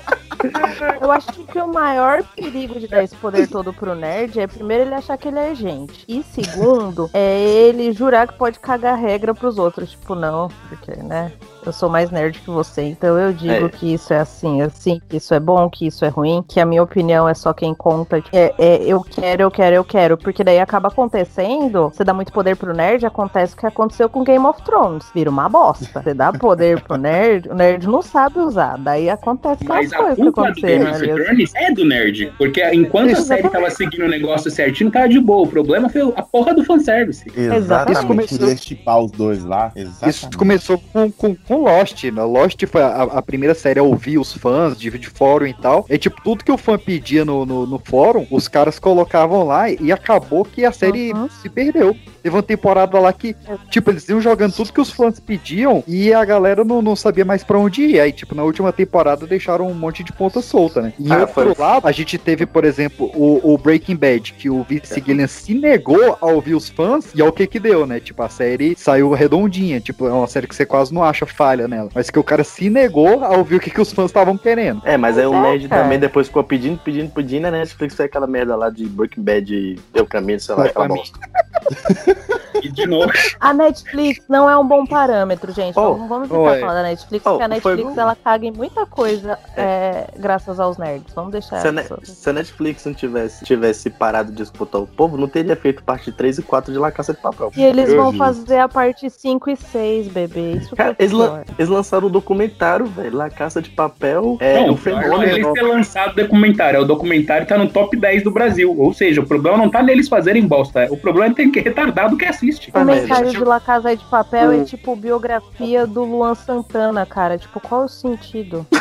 Eu 1.01 1.11
acho 1.11 1.31
que 1.31 1.59
o 1.59 1.67
maior 1.67 2.23
perigo 2.35 2.79
de 2.79 2.87
dar 2.87 3.03
esse 3.03 3.15
poder 3.15 3.47
todo 3.47 3.73
pro 3.73 3.95
nerd 3.95 4.39
é 4.39 4.47
primeiro 4.47 4.83
ele 4.83 4.95
achar 4.95 5.17
que 5.17 5.27
ele 5.27 5.39
é 5.39 5.53
gente. 5.55 6.03
E 6.07 6.23
segundo, 6.23 7.09
é 7.13 7.41
ele 7.41 7.91
jurar 7.91 8.27
que 8.27 8.37
pode 8.37 8.59
cagar 8.59 8.97
regra 8.97 9.33
pros 9.33 9.57
outros. 9.57 9.91
Tipo, 9.91 10.15
não, 10.15 10.49
porque, 10.69 10.95
né? 11.01 11.31
Eu 11.65 11.73
sou 11.73 11.89
mais 11.89 12.11
nerd 12.11 12.39
que 12.39 12.49
você, 12.49 12.83
então 12.83 13.17
eu 13.17 13.33
digo 13.33 13.65
É. 13.65 13.69
que 13.69 13.93
isso 13.93 14.13
é 14.13 14.19
assim, 14.19 14.61
assim, 14.61 15.01
que 15.09 15.17
isso 15.17 15.33
é 15.33 15.39
bom, 15.39 15.67
que 15.69 15.87
isso 15.87 16.05
é 16.05 16.09
ruim, 16.09 16.43
que 16.47 16.59
a 16.59 16.65
minha 16.65 16.83
opinião 16.83 17.27
é 17.27 17.33
só 17.33 17.53
quem 17.53 17.73
conta. 17.73 18.21
que 18.21 18.35
É, 18.37 18.53
é, 18.57 18.83
eu 18.83 19.01
quero, 19.01 19.41
eu 19.43 19.49
quero, 19.51 19.75
eu 19.75 19.83
quero. 19.83 20.17
Porque 20.17 20.43
daí 20.43 20.59
acaba 20.59 20.89
acontecendo, 20.89 21.89
você 21.89 22.03
dá 22.03 22.13
muito 22.13 22.31
poder 22.31 22.55
pro 22.55 22.73
nerd, 22.73 23.05
acontece 23.05 23.53
o 23.53 23.57
que 23.57 23.65
aconteceu 23.65 24.07
com 24.09 24.23
Game 24.23 24.45
of 24.45 24.61
Thrones. 24.63 25.05
Vira 25.13 25.29
uma 25.29 25.49
bosta. 25.49 26.01
Você 26.03 26.13
dá 26.13 26.31
poder 26.31 26.81
pro 26.81 26.97
nerd, 26.97 27.49
o 27.49 27.55
nerd 27.55 27.87
não 27.87 28.01
sabe 28.01 28.39
usar. 28.39 28.77
Daí 28.77 29.09
acontece 29.09 29.63
aquelas 29.63 29.83
Mas 29.85 29.93
a 29.93 29.97
coisas 29.97 30.15
que 30.17 30.23
do 30.23 30.31
Game 30.31 30.47
aconteceram 30.47 30.91
of 30.91 30.95
ali. 31.11 31.23
Thrones 31.23 31.51
é 31.55 31.71
do 31.71 31.85
nerd. 31.85 32.33
Porque 32.37 32.63
enquanto 32.73 33.09
a 33.09 33.11
Isso, 33.13 33.23
série 33.23 33.49
tava 33.49 33.69
seguindo 33.71 34.05
o 34.05 34.09
negócio 34.09 34.51
certinho, 34.51 34.91
tava 34.91 35.09
de 35.09 35.19
boa. 35.19 35.43
O 35.43 35.47
problema 35.47 35.89
foi 35.89 36.01
a 36.15 36.21
porra 36.21 36.53
do 36.53 36.63
fanservice. 36.63 37.25
Exatamente. 37.35 37.97
Isso 37.97 38.07
começou- 38.07 38.57
chipar 38.57 38.99
os 38.99 39.11
dois 39.11 39.43
lá. 39.43 39.71
Exatamente. 39.75 40.15
Isso 40.15 40.37
começou 40.37 40.77
com, 40.91 41.11
com, 41.11 41.35
com 41.55 41.63
Lost, 41.63 42.03
né? 42.05 42.23
Lost 42.23 42.63
foi 42.65 42.81
a, 42.81 43.03
a 43.03 43.21
primeira 43.21 43.53
série 43.55 43.79
a 43.79 43.83
ouvir 43.83 44.17
os 44.17 44.33
fãs 44.33 44.77
de, 44.77 44.89
de 44.97 45.07
fórum 45.07 45.45
e 45.45 45.53
tal. 45.53 45.85
É 45.89 45.97
tipo, 45.97 46.21
tudo 46.23 46.43
que 46.43 46.51
o 46.51 46.57
fã 46.57 46.77
pedia 46.77 47.23
no, 47.23 47.45
no, 47.45 47.65
no 47.65 47.79
fórum, 47.79 48.25
os 48.29 48.47
caras 48.47 48.77
colocavam 48.79 49.43
lá 49.43 49.69
e 49.69 49.91
acabou 49.91 50.43
que 50.43 50.65
a 50.65 50.71
série 50.71 51.13
Uhum. 51.13 51.29
se 51.29 51.47
perdeu. 51.49 51.95
Teve 52.23 52.35
uma 52.35 52.41
temporada 52.43 52.99
lá 52.99 53.13
que, 53.13 53.35
tipo, 53.69 53.91
eles 53.91 54.09
iam 54.09 54.19
jogando 54.19 54.53
tudo 54.53 54.73
que 54.73 54.81
os 54.81 54.89
fãs 54.89 55.19
pediam 55.19 55.83
e 55.87 56.11
a 56.11 56.25
galera 56.25 56.63
não, 56.63 56.81
não 56.81 56.95
sabia 56.95 57.23
mais 57.23 57.43
pra 57.43 57.59
onde 57.59 57.83
ir. 57.83 57.99
Aí, 57.99 58.11
tipo, 58.11 58.33
na 58.33 58.43
última 58.43 58.73
temporada 58.73 59.27
deixaram 59.27 59.67
um 59.67 59.73
monte 59.75 60.03
de 60.03 60.11
ponta 60.11 60.41
solta, 60.41 60.81
né? 60.81 60.93
Em 60.99 61.11
Ah, 61.11 61.19
outro 61.21 61.33
foi. 61.33 61.53
lado, 61.57 61.87
a 61.87 61.91
gente 61.91 62.17
teve, 62.17 62.45
por 62.47 62.65
exemplo, 62.65 63.11
o, 63.13 63.53
o 63.53 63.57
Breaking 63.57 63.95
Bad, 63.95 64.33
que 64.33 64.49
o 64.49 64.63
Vince 64.63 65.01
Gillian 65.05 65.27
se 65.27 65.53
negou 65.53 66.17
a 66.19 66.25
ouvir 66.25 66.55
os 66.55 66.67
fãs 66.67 67.05
e 67.13 67.21
é 67.21 67.25
o 67.25 67.31
que 67.31 67.45
que 67.45 67.59
deu, 67.59 67.85
né? 67.85 67.99
Tipo, 67.99 68.23
a 68.23 68.29
série 68.29 68.75
saiu 68.75 69.11
redondinha. 69.13 69.79
Tipo, 69.79 70.07
é 70.07 70.11
uma 70.11 70.27
série 70.27 70.47
que 70.47 70.55
você 70.55 70.65
quase 70.65 70.91
não 70.93 71.03
acha 71.03 71.27
falha 71.45 71.67
nela. 71.67 71.89
Mas 71.93 72.09
que 72.09 72.17
o 72.17 72.23
cara 72.23 72.43
se 72.43 72.69
negou 72.69 73.23
a 73.23 73.37
ouvir 73.37 73.55
o 73.55 73.59
que, 73.59 73.69
que 73.69 73.79
os 73.79 73.93
fãs 73.93 74.07
estavam 74.07 74.35
querendo. 74.35 74.81
É, 74.83 74.97
mas 74.97 75.17
aí 75.17 75.27
o 75.27 75.33
é, 75.33 75.41
nerd 75.41 75.67
cara. 75.67 75.83
também 75.83 75.99
depois 75.99 76.27
ficou 76.27 76.43
pedindo, 76.43 76.79
pedindo, 76.79 77.11
pedindo, 77.11 77.45
a 77.45 77.51
Netflix 77.51 77.95
foi 77.95 78.05
aquela 78.05 78.25
merda 78.25 78.55
lá 78.55 78.69
de 78.71 78.85
Breaking 78.85 79.21
Bad 79.21 79.53
e 79.53 79.79
deu 79.93 80.07
caminho, 80.07 80.39
sei 80.39 80.55
lá, 80.55 80.65
aquela 80.65 80.87
bosta. 80.87 81.19
E 82.65 82.71
de 82.71 82.85
novo. 82.87 83.11
A 83.39 83.53
Netflix 83.53 84.23
não 84.29 84.49
é 84.49 84.57
um 84.57 84.67
bom 84.67 84.85
parâmetro, 84.85 85.51
gente. 85.51 85.77
Oh, 85.77 85.93
vamos 85.93 86.07
vamos 86.09 86.31
oh, 86.31 86.37
tentar 86.43 86.55
é. 86.57 86.59
falar 86.59 86.73
da 86.75 86.83
Netflix, 86.83 87.25
Oh, 87.25 87.29
porque 87.31 87.43
a 87.43 87.47
foi 87.61 87.71
Netflix 87.75 87.95
bom. 87.95 88.01
ela 88.01 88.15
caga 88.15 88.45
em 88.45 88.51
muita 88.51 88.85
coisa 88.85 89.37
é, 89.55 90.07
graças 90.17 90.59
aos 90.59 90.77
nerds. 90.77 91.13
Vamos 91.13 91.31
deixar 91.31 91.59
Se 91.61 91.67
a, 91.67 91.71
Ne- 91.71 91.83
se 92.03 92.29
a 92.29 92.33
Netflix 92.33 92.85
não 92.85 92.93
tivesse, 92.93 93.43
tivesse 93.45 93.89
parado 93.89 94.31
de 94.31 94.43
escutar 94.43 94.79
o 94.79 94.87
povo, 94.87 95.17
não 95.17 95.27
teria 95.27 95.55
feito 95.55 95.83
parte 95.83 96.11
3 96.11 96.39
e 96.39 96.41
4 96.41 96.71
de 96.71 96.79
La 96.79 96.91
Caça 96.91 97.13
de 97.13 97.19
Papel. 97.21 97.51
E 97.55 97.63
eles 97.63 97.93
vão 97.93 98.13
fazer 98.13 98.59
a 98.59 98.67
parte 98.67 99.09
5 99.09 99.49
e 99.49 99.55
6, 99.55 100.07
bebê. 100.09 100.51
Isso 100.53 100.75
que 100.75 100.81
é 100.81 100.85
Cara, 100.85 100.91
o 100.91 100.95
eles, 101.01 101.11
lan- 101.11 101.43
eles 101.57 101.69
lançaram 101.69 102.07
um 102.07 102.11
documentário, 102.11 102.85
velho. 102.85 103.15
La 103.15 103.29
Caça 103.29 103.61
de 103.61 103.69
Papel 103.69 104.37
é 104.39 104.55
não, 104.55 104.67
um 104.67 104.71
o 104.71 104.73
é 104.73 104.77
fenômeno. 104.77 105.23
eles 105.23 105.53
ter 105.53 105.61
lançado 105.61 106.11
o 106.11 106.15
documentário. 106.15 106.81
O 106.81 106.85
documentário 106.85 107.47
tá 107.47 107.57
no 107.57 107.69
top 107.69 107.95
10 107.97 108.23
do 108.23 108.31
Brasil. 108.31 108.75
Ou 108.77 108.93
seja, 108.93 109.21
o 109.21 109.25
problema 109.25 109.57
não 109.57 109.69
tá 109.69 109.81
neles 109.81 110.07
fazerem 110.07 110.45
bosta. 110.45 110.87
O 110.91 110.97
problema 110.97 111.31
é 111.31 111.35
ter 111.35 111.49
que 111.49 111.59
retardado 111.59 112.17
que 112.17 112.25
assiste. 112.25 112.54
O 112.67 112.71
comentário 112.71 113.29
de 113.31 113.43
La 113.43 113.59
Casa 113.59 113.95
de 113.95 114.03
Papel 114.05 114.51
é 114.51 114.55
Hum. 114.57 114.63
tipo 114.63 114.95
biografia 114.95 115.85
do 115.85 116.03
Luan 116.03 116.35
Santana, 116.35 117.05
cara. 117.05 117.37
Tipo, 117.37 117.59
qual 117.59 117.83
é 117.83 117.85
o 117.85 117.87
sentido? 117.89 118.65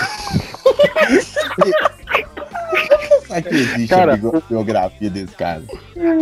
Será 3.27 3.43
que 3.43 3.55
existe 3.55 3.89
Cara, 3.89 4.15
a 4.15 4.17
biografia 4.49 5.11
desse 5.11 5.35
cara? 5.35 5.63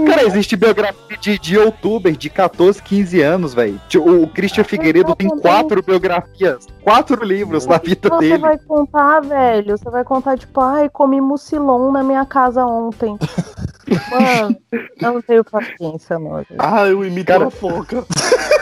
Cara, 0.07 0.25
existe 0.25 0.57
biografia 0.57 1.17
de, 1.21 1.39
de 1.39 1.55
youtuber 1.57 2.17
de 2.17 2.31
14, 2.31 2.83
15 2.83 3.21
anos, 3.21 3.55
velho. 3.55 3.79
O 3.97 4.27
Christian 4.29 4.65
Figueiredo 4.65 5.15
tem 5.15 5.29
quatro 5.29 5.83
biografias, 5.83 6.67
quatro 6.83 7.23
livros 7.25 7.67
na 7.67 7.79
vida 7.79 8.09
Você 8.09 8.19
dele. 8.19 8.39
vai 8.39 8.59
contar, 8.59 9.21
velho. 9.21 9.77
Você 9.77 9.91
vai 9.91 10.05
contar, 10.05 10.39
tipo, 10.39 10.61
ai, 10.61 10.89
comi 10.89 11.21
mucilon 11.21 11.91
na 11.93 12.03
minha 12.03 12.25
casa 12.25 12.65
ontem. 12.65 13.17
Mano, 14.11 14.57
eu 14.73 15.13
não 15.13 15.23
tenho 15.23 15.45
paciência, 15.45 16.19
não. 16.19 16.39
gente. 16.39 16.57
Ah, 16.59 16.87
eu 16.87 17.05
imito 17.05 17.27
Cara- 17.27 17.45
uma 17.45 17.51
foca. 17.51 18.05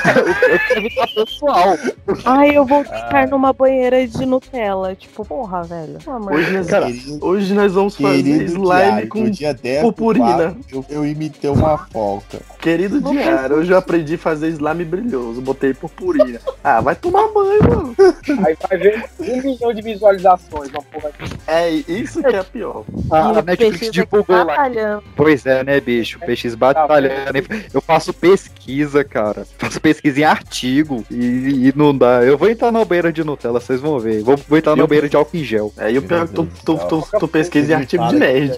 pessoal. 1.14 1.76
Ai, 2.24 2.56
eu 2.56 2.64
vou 2.64 2.84
ficar 2.84 3.28
numa 3.28 3.52
banheira 3.52 4.06
de 4.06 4.24
Nutella. 4.26 4.94
Tipo, 4.94 5.24
porra, 5.24 5.62
velho. 5.62 5.98
Hoje 6.30 6.52
nós. 6.52 6.66
Querido- 6.66 7.18
hoje 7.26 7.54
nós 7.54 7.72
vamos 7.72 7.96
fazer 7.96 8.42
slime 8.44 8.64
Diário, 8.66 9.08
com. 9.08 9.30
dia 9.30 9.54
10 9.54 9.82
purpurina. 9.82 10.56
eu, 10.72 10.84
eu 10.88 11.06
imitei 11.06 11.50
uma 11.50 11.78
foca. 11.78 12.40
Querido 12.60 13.00
Não 13.00 13.12
diário, 13.12 13.56
hoje 13.56 13.72
eu 13.72 13.78
aprendi 13.78 14.14
a 14.14 14.18
fazer 14.18 14.48
slime 14.48 14.84
brilhoso. 14.84 15.40
Botei 15.40 15.74
purpurina. 15.74 16.40
Ah, 16.62 16.80
vai 16.82 16.94
tomar 16.94 17.26
banho, 17.28 17.58
mano. 17.62 17.96
Aí 18.46 18.54
vai 18.68 18.78
ver 18.78 19.04
um 19.18 19.42
milhão 19.42 19.72
de 19.72 19.80
visualizações. 19.80 20.68
Uma 20.70 20.82
porra 20.82 21.10
É 21.46 21.70
isso 21.70 22.22
que 22.22 22.36
é 22.36 22.42
pior. 22.42 22.84
A, 23.10 23.18
a 23.38 23.42
Netflix 23.42 23.90
divulgou 23.90 24.44
lá. 24.44 24.68
Pois 25.16 25.46
é, 25.46 25.64
né, 25.64 25.80
bicho? 25.80 26.18
O 26.18 26.26
PX 26.26 26.54
batalhando. 26.54 27.32
Eu 27.72 27.80
faço 27.80 28.12
pesquisa, 28.12 29.02
cara. 29.02 29.46
Faço 29.56 29.80
pesquisa 29.80 29.89
em 30.04 30.24
artigo 30.24 31.04
e, 31.10 31.68
e 31.68 31.72
não 31.76 31.96
dá. 31.96 32.22
Eu 32.24 32.36
vou 32.38 32.48
entrar 32.50 32.70
na 32.72 32.84
banheira 32.84 33.12
de 33.12 33.22
Nutella, 33.24 33.60
vocês 33.60 33.80
vão 33.80 33.98
ver. 33.98 34.22
Vou, 34.22 34.36
vou 34.48 34.58
entrar 34.58 34.76
na 34.76 34.82
Eu- 34.82 34.86
banheira 34.88 35.08
de 35.08 35.16
álcool 35.16 35.36
em 35.36 35.44
gel. 35.44 35.72
É, 35.78 35.90
e 35.90 35.98
o 35.98 36.02
pior 36.02 36.24
é 36.24 36.26
que 36.26 36.34
tu, 36.34 36.48
tu, 36.64 36.78
tu, 36.88 37.04
tu 37.18 37.28
pesquisa 37.28 37.72
em 37.72 37.76
artigo 37.76 38.06
de 38.08 38.16
nerd. 38.16 38.56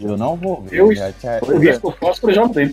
Eu 0.00 0.16
não 0.16 0.36
vou 0.36 0.62
ver. 0.62 0.78
Eu- 0.80 0.94
já 0.94 1.12
tinha- 1.12 1.38
O 1.42 1.58
risco 1.58 1.94
fósforo 2.00 2.32
já 2.32 2.40
não 2.42 2.48
tem. 2.48 2.72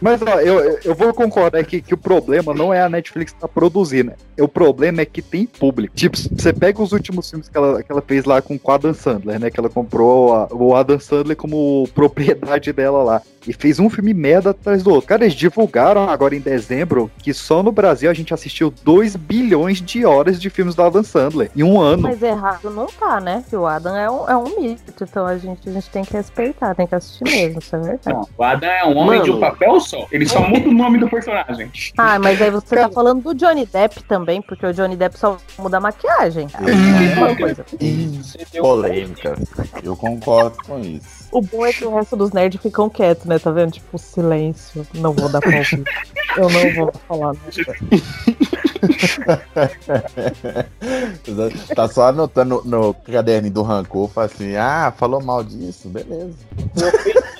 Mas 0.00 0.20
ó, 0.22 0.40
eu, 0.40 0.60
eu- 0.60 0.78
eu 0.84 0.94
vou 0.94 1.12
concordar 1.14 1.64
que, 1.64 1.80
que 1.80 1.94
o 1.94 1.96
problema 1.98 2.52
não 2.54 2.72
é 2.72 2.80
a 2.82 2.88
Netflix 2.88 3.32
estar 3.32 3.48
produzindo. 3.48 4.12
O 4.38 4.46
problema 4.48 5.00
é 5.00 5.04
que 5.06 5.22
tem 5.22 5.46
público. 5.46 5.94
Tipo, 5.94 6.16
você 6.16 6.52
pega 6.52 6.82
os 6.82 6.92
últimos 6.92 7.28
filmes 7.30 7.48
que 7.48 7.56
ela, 7.56 7.82
que 7.82 7.90
ela 7.90 8.02
fez 8.02 8.24
lá 8.24 8.42
com, 8.42 8.58
com 8.58 8.70
o 8.70 8.74
Adam 8.74 8.94
Sandler, 8.94 9.40
né? 9.40 9.50
Que 9.50 9.58
ela 9.58 9.68
comprou 9.70 10.34
a- 10.34 10.48
o 10.50 10.74
Adam 10.74 10.98
Sandler 11.00 11.36
como 11.36 11.88
propriedade 11.94 12.72
dela 12.72 13.02
lá. 13.02 13.22
E 13.46 13.52
fez 13.52 13.78
um 13.78 13.90
filme 13.90 14.14
merda 14.14 14.50
atrás 14.50 14.82
do 14.82 14.90
outro. 14.90 15.08
Cara, 15.08 15.24
eles 15.24 15.34
divulgaram 15.34 16.08
agora 16.08 16.34
em 16.34 16.40
dezembro 16.40 17.10
que 17.18 17.32
só 17.34 17.62
no 17.62 17.70
Brasil 17.72 18.10
a 18.10 18.14
gente 18.14 18.32
assistiu 18.32 18.72
2 18.82 19.16
bilhões 19.16 19.80
de 19.80 20.04
horas 20.04 20.40
de 20.40 20.48
filmes 20.50 20.74
do 20.74 20.82
Adam 20.82 21.02
Sandler 21.02 21.50
em 21.54 21.62
um 21.62 21.80
ano. 21.80 22.02
Mas 22.02 22.22
errado 22.22 22.70
não 22.70 22.86
tá, 22.86 23.20
né? 23.20 23.44
Que 23.48 23.56
o 23.56 23.66
Adam 23.66 23.96
é 23.96 24.10
um, 24.10 24.28
é 24.28 24.36
um 24.36 24.60
mito. 24.60 25.04
Então 25.04 25.26
a 25.26 25.36
gente, 25.36 25.68
a 25.68 25.72
gente 25.72 25.90
tem 25.90 26.04
que 26.04 26.12
respeitar, 26.12 26.74
tem 26.74 26.86
que 26.86 26.94
assistir 26.94 27.24
mesmo, 27.24 27.58
isso 27.58 27.76
é 27.76 27.78
verdade. 27.78 28.16
Não, 28.16 28.28
o 28.36 28.42
Adam 28.42 28.70
é 28.70 28.84
um 28.84 28.96
homem 28.96 29.22
de 29.22 29.30
um 29.30 29.38
Mano. 29.38 29.52
papel 29.52 29.80
só. 29.80 30.06
Ele 30.10 30.26
só 30.26 30.40
muda 30.40 30.68
o 30.68 30.72
nome 30.72 30.98
do 30.98 31.08
personagem. 31.08 31.70
Ah, 31.96 32.18
mas 32.18 32.40
aí 32.40 32.50
você 32.50 32.76
tá 32.76 32.88
falando 32.88 33.22
do 33.22 33.34
Johnny 33.34 33.66
Depp 33.66 34.02
também, 34.04 34.40
porque 34.40 34.66
o 34.66 34.72
Johnny 34.72 34.96
Depp 34.96 35.18
só 35.18 35.36
muda 35.58 35.76
a 35.76 35.80
maquiagem. 35.80 36.48
É 36.54 36.56
a 36.56 37.00
mesma 37.00 37.36
coisa. 37.36 37.64
Polêmica. 38.60 39.36
Eu 39.82 39.96
concordo 39.96 40.56
com 40.66 40.78
isso. 40.80 41.13
O 41.34 41.42
bom 41.42 41.66
é 41.66 41.72
que 41.72 41.84
o 41.84 41.92
resto 41.92 42.16
dos 42.16 42.30
nerds 42.30 42.62
ficam 42.62 42.88
quietos, 42.88 43.26
né? 43.26 43.40
Tá 43.40 43.50
vendo? 43.50 43.72
Tipo, 43.72 43.98
silêncio. 43.98 44.86
Não 44.94 45.12
vou 45.12 45.28
dar 45.28 45.40
palpite. 45.40 45.82
Eu 46.36 46.48
não 46.48 46.72
vou 46.74 46.92
falar 47.08 47.34
nada. 47.34 47.40
tá 51.74 51.88
só 51.88 52.06
anotando 52.06 52.62
no 52.64 52.94
caderno 52.94 53.50
do 53.50 53.62
rancor, 53.62 54.08
fala 54.10 54.26
assim, 54.26 54.54
ah, 54.54 54.94
falou 54.96 55.20
mal 55.20 55.42
disso, 55.42 55.88
beleza. 55.88 56.36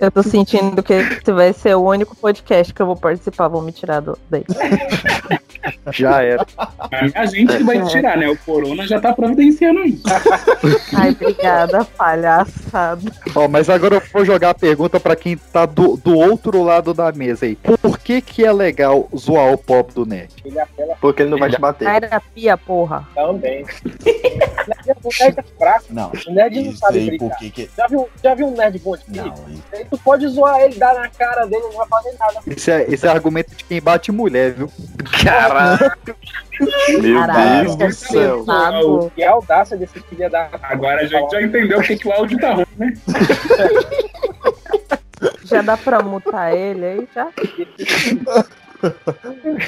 Eu 0.00 0.10
tô 0.12 0.22
sentindo 0.22 0.80
que 0.82 0.92
esse 0.92 1.32
vai 1.32 1.52
ser 1.52 1.76
o 1.76 1.82
único 1.82 2.16
podcast 2.16 2.72
que 2.72 2.80
eu 2.80 2.86
vou 2.86 2.94
participar. 2.94 3.48
Vou 3.48 3.60
me 3.60 3.72
tirar 3.72 3.98
do 3.98 4.16
daí. 4.30 4.44
Já 5.92 6.22
era. 6.22 6.46
É 6.90 7.18
a 7.18 7.26
gente 7.26 7.56
que 7.56 7.64
vai 7.64 7.82
tirar, 7.86 8.16
né? 8.16 8.28
O 8.28 8.36
Corona 8.38 8.86
já 8.86 9.00
tá 9.00 9.12
providenciando 9.12 9.84
isso. 9.84 10.02
Ai, 10.96 11.10
obrigada, 11.10 11.84
palhaçada. 11.84 13.10
Ó, 13.34 13.48
mas 13.48 13.68
agora 13.68 13.96
eu 13.96 14.02
vou 14.12 14.24
jogar 14.24 14.50
a 14.50 14.54
pergunta 14.54 14.98
pra 15.00 15.16
quem 15.16 15.36
tá 15.36 15.66
do, 15.66 15.96
do 15.96 16.16
outro 16.16 16.62
lado 16.62 16.92
da 16.94 17.12
mesa 17.12 17.46
aí. 17.46 17.56
Por 17.56 17.98
que 17.98 18.20
que 18.20 18.44
é 18.44 18.52
legal 18.52 19.08
zoar 19.16 19.52
o 19.52 19.58
pop 19.58 19.92
do 19.92 20.06
Nerd? 20.06 20.34
Ele 20.44 20.58
apela 20.58 20.96
Porque 21.00 21.22
ele 21.22 21.30
não 21.30 21.38
vai 21.38 21.50
te 21.50 21.60
bater. 21.60 22.00
Terapia, 22.00 22.56
porra. 22.56 23.06
também. 23.14 23.64
o 23.64 25.08
nerd 25.20 25.38
é 25.38 25.58
fraco. 25.58 25.84
Não, 25.90 26.12
O 26.26 26.32
nerd 26.32 26.60
não 26.60 26.70
isso 26.70 26.78
sabe 26.78 26.98
aí 26.98 27.06
brincar. 27.06 27.38
que... 27.38 27.70
Já 27.76 27.86
viu, 27.86 28.08
já 28.22 28.34
viu 28.34 28.46
um 28.48 28.56
nerd 28.56 28.78
bom 28.78 28.96
de 28.96 29.04
Não, 29.16 29.34
Aí 29.72 29.84
tu 29.84 29.98
pode 29.98 30.26
zoar 30.28 30.60
ele, 30.60 30.74
dar 30.76 30.94
na 30.94 31.08
cara 31.08 31.46
dele, 31.46 31.62
não 31.62 31.72
vai 31.72 31.88
fazer 31.88 32.16
nada. 32.18 32.40
Esse 32.46 32.70
é, 32.70 32.86
esse 32.88 33.06
é 33.06 33.10
argumento 33.10 33.54
de 33.54 33.64
quem 33.64 33.80
bate 33.80 34.10
mulher, 34.12 34.52
viu? 34.52 34.70
Caraca. 35.58 36.16
Meu 37.00 37.20
Caralho, 37.20 37.76
Deus 37.76 37.76
do 37.76 37.92
céu. 38.06 38.38
pesado. 38.40 39.12
Que 39.14 39.22
audácia 39.24 39.76
desse 39.76 40.00
filho 40.00 40.30
da. 40.30 40.48
Agora 40.62 41.02
a 41.02 41.06
gente 41.06 41.30
já 41.30 41.42
entendeu 41.42 41.78
porque 41.78 41.96
que 41.96 42.08
o 42.08 42.12
áudio 42.12 42.38
tá 42.38 42.54
ruim, 42.54 42.66
né? 42.76 42.92
Já 45.44 45.62
dá 45.62 45.76
pra 45.76 46.00
mutar 46.02 46.54
ele 46.54 46.84
aí, 46.84 47.08
já? 47.14 47.28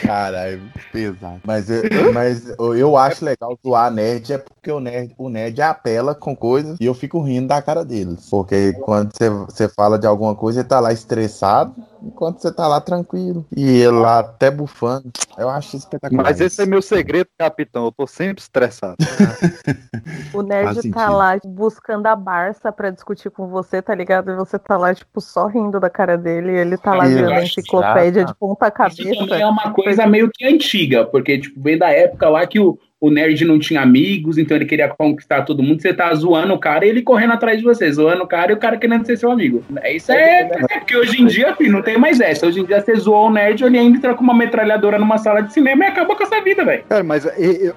Caralho, 0.02 0.60
pesado. 0.92 1.40
Mas, 1.44 1.68
eu, 1.70 1.82
mas 2.12 2.54
eu- 2.58 2.96
acho 2.96 3.24
legal 3.24 3.58
zoar 3.64 3.90
nerd, 3.90 4.32
é 4.32 4.38
porque 4.38 4.70
o 4.70 4.78
nerd, 4.78 5.12
o 5.18 5.28
nerd 5.28 5.60
apela 5.62 6.14
com 6.14 6.36
coisas 6.36 6.76
e 6.80 6.84
eu 6.86 6.94
fico 6.94 7.20
rindo 7.22 7.48
da 7.48 7.60
cara 7.62 7.84
deles. 7.84 8.28
Porque 8.30 8.72
quando 8.84 9.10
você, 9.12 9.28
você 9.30 9.68
fala 9.68 9.98
de 9.98 10.06
alguma 10.06 10.34
coisa, 10.34 10.60
ele 10.60 10.68
tá 10.68 10.78
lá 10.80 10.92
estressado, 10.92 11.74
enquanto 12.02 12.40
você 12.40 12.52
tá 12.52 12.66
lá 12.66 12.80
tranquilo. 12.80 13.46
E 13.56 13.78
ele 13.78 13.90
lá 13.98 14.20
até 14.20 14.50
bufando. 14.50 15.10
Eu 15.38 15.48
acho 15.48 15.76
espetacular. 15.76 16.22
Mas 16.22 16.40
esse 16.40 16.62
é 16.62 16.66
meu 16.66 16.82
segredo, 16.82 17.28
capitão. 17.38 17.84
Eu 17.86 17.92
tô 17.92 18.06
sempre 18.06 18.42
estressado. 18.42 18.96
O 20.32 20.38
Faz 20.38 20.46
nerd 20.46 20.74
sentido. 20.76 20.94
tá 20.94 21.10
lá 21.10 21.38
buscando 21.44 22.06
a 22.06 22.14
Barça 22.16 22.70
pra 22.72 22.90
discutir 22.90 23.30
com 23.30 23.48
você, 23.48 23.82
tá 23.82 23.94
ligado? 23.94 24.30
E 24.30 24.36
você 24.36 24.58
tá 24.58 24.76
lá, 24.76 24.94
tipo, 24.94 25.20
só 25.20 25.46
rindo 25.46 25.80
da 25.80 25.90
cara 25.90 26.16
dele. 26.16 26.52
E 26.52 26.56
ele 26.56 26.76
tá 26.76 26.94
lá 26.94 27.04
vendo 27.04 27.30
a 27.30 27.42
enciclopédia 27.42 28.24
de 28.24 28.34
ponta 28.34 28.68
Isso 28.68 28.74
também 28.74 29.08
é 29.12 29.40
cabeça. 29.40 29.46
uma 29.48 29.72
coisa 29.72 30.06
meio 30.06 30.30
que 30.32 30.46
antiga, 30.46 31.04
porque, 31.04 31.38
tipo, 31.38 31.60
vem 31.60 31.76
da 31.76 31.90
época 31.90 32.28
lá 32.28 32.46
que 32.46 32.60
o, 32.60 32.78
o 33.00 33.10
nerd 33.10 33.44
não 33.44 33.58
tinha 33.58 33.80
amigos, 33.80 34.36
então 34.36 34.56
ele 34.56 34.66
queria 34.66 34.88
conquistar 34.88 35.42
todo 35.42 35.62
mundo. 35.62 35.80
Você 35.80 35.94
tá 35.94 36.12
zoando 36.14 36.52
o 36.52 36.58
cara 36.58 36.84
e 36.84 36.90
ele 36.90 37.02
correndo 37.02 37.32
atrás 37.32 37.58
de 37.58 37.64
você, 37.64 37.90
zoando 37.90 38.24
o 38.24 38.26
cara 38.26 38.52
e 38.52 38.54
o 38.54 38.58
cara 38.58 38.76
querendo 38.76 39.06
ser 39.06 39.16
seu 39.16 39.30
amigo. 39.30 39.64
É 39.82 39.96
Isso 39.96 40.12
é, 40.12 40.42
é 40.42 40.78
porque 40.78 40.96
hoje 40.96 41.22
em 41.22 41.26
dia, 41.26 41.56
filho, 41.56 41.72
não 41.72 41.82
tem 41.82 41.96
mais 41.96 42.20
essa. 42.20 42.46
Hoje 42.46 42.60
em 42.60 42.64
dia 42.64 42.80
você 42.80 42.94
zoou 42.96 43.28
o 43.28 43.32
nerd, 43.32 43.64
ele 43.64 43.78
entra 43.78 44.14
com 44.14 44.22
uma 44.22 44.34
metralhadora 44.34 44.98
numa 44.98 45.16
sala 45.16 45.40
de 45.40 45.52
cinema 45.52 45.84
e 45.84 45.88
acaba 45.88 46.14
com 46.14 46.22
essa 46.22 46.40
vida, 46.42 46.64
velho. 46.64 46.84
Cara, 46.88 47.02
mas 47.02 47.26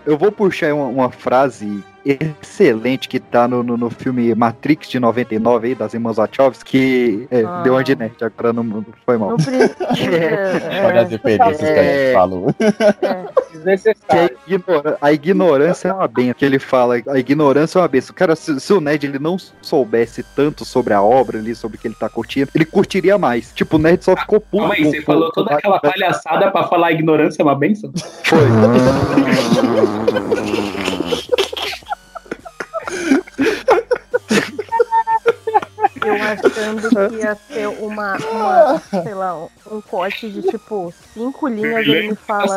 eu 0.05 0.17
vou 0.17 0.31
puxar 0.31 0.73
uma, 0.73 0.87
uma 0.87 1.09
frase 1.09 1.81
excelente 2.05 3.07
que 3.07 3.19
tá 3.19 3.47
no, 3.47 3.63
no, 3.63 3.77
no 3.77 3.89
filme 3.89 4.33
Matrix 4.35 4.89
de 4.89 4.99
99 4.99 5.67
aí, 5.67 5.75
das 5.75 5.93
irmãs 5.93 6.17
Wachowski, 6.17 6.65
que 6.65 7.27
é, 7.31 7.43
Ah. 7.43 7.61
deu 7.63 7.73
uma 7.73 7.83
de 7.83 7.95
nerd, 7.95 8.13
agora 8.21 8.53
não, 8.53 8.63
não 8.63 8.85
foi 9.05 9.17
mal. 9.17 9.29
Não 9.29 9.37
precisa. 9.37 9.75
Olha 10.85 11.01
as 11.01 11.07
é, 11.07 11.11
referências 11.11 11.57
que 11.57 11.65
a 11.65 11.83
É. 11.83 12.05
gente 12.05 12.13
falou. 12.13 12.55
é. 12.59 12.71
Que 12.93 13.05
a, 13.05 13.25
Desnecessário. 13.53 14.37
ignora- 14.47 14.97
a 15.01 15.11
ignorância 15.13 15.87
é 15.89 15.93
uma 15.93 16.07
benção. 16.07 16.33
Que 16.33 16.45
ele 16.45 16.59
fala, 16.59 16.95
a 17.07 17.17
ignorância 17.19 17.79
é 17.79 17.81
uma 17.81 17.87
benção. 17.87 18.13
Cara, 18.15 18.35
se, 18.35 18.59
se 18.59 18.73
o 18.73 18.81
Ned 18.81 19.05
ele 19.05 19.19
não 19.19 19.37
soubesse 19.61 20.23
tanto 20.35 20.65
sobre 20.65 20.93
a 20.93 21.01
obra 21.01 21.37
ali, 21.39 21.55
sobre 21.55 21.77
o 21.77 21.79
que 21.79 21.87
ele 21.87 21.95
tá 21.95 22.09
curtindo, 22.09 22.49
ele 22.53 22.65
curtiria 22.65 23.17
mais. 23.17 23.51
Tipo, 23.53 23.77
o 23.77 23.79
Ned 23.79 24.03
só 24.03 24.15
ficou 24.17 24.39
puto. 24.41 24.57
Calma 24.57 24.73
aí, 24.75 24.83
você 24.85 25.01
falou 25.01 25.31
toda 25.31 25.53
aquela 25.55 25.79
palhaçada 25.79 26.51
pra 26.51 26.63
falar 26.67 26.91
ignorância 26.91 27.41
é 27.41 27.45
uma 27.45 27.55
benção? 27.55 27.91
Foi. 28.23 28.43
Eu 36.05 36.15
achando 36.15 36.89
que 37.09 37.15
ia 37.15 37.35
ser 37.35 37.67
uma, 37.67 38.17
uma 38.17 38.79
sei 39.03 39.13
lá, 39.13 39.47
um, 39.71 39.81
corte 39.81 40.29
de 40.29 40.41
tipo 40.41 40.93
cinco 41.13 41.47
linhas, 41.47 41.87
ele 41.87 42.09
me 42.09 42.15
fala 42.15 42.55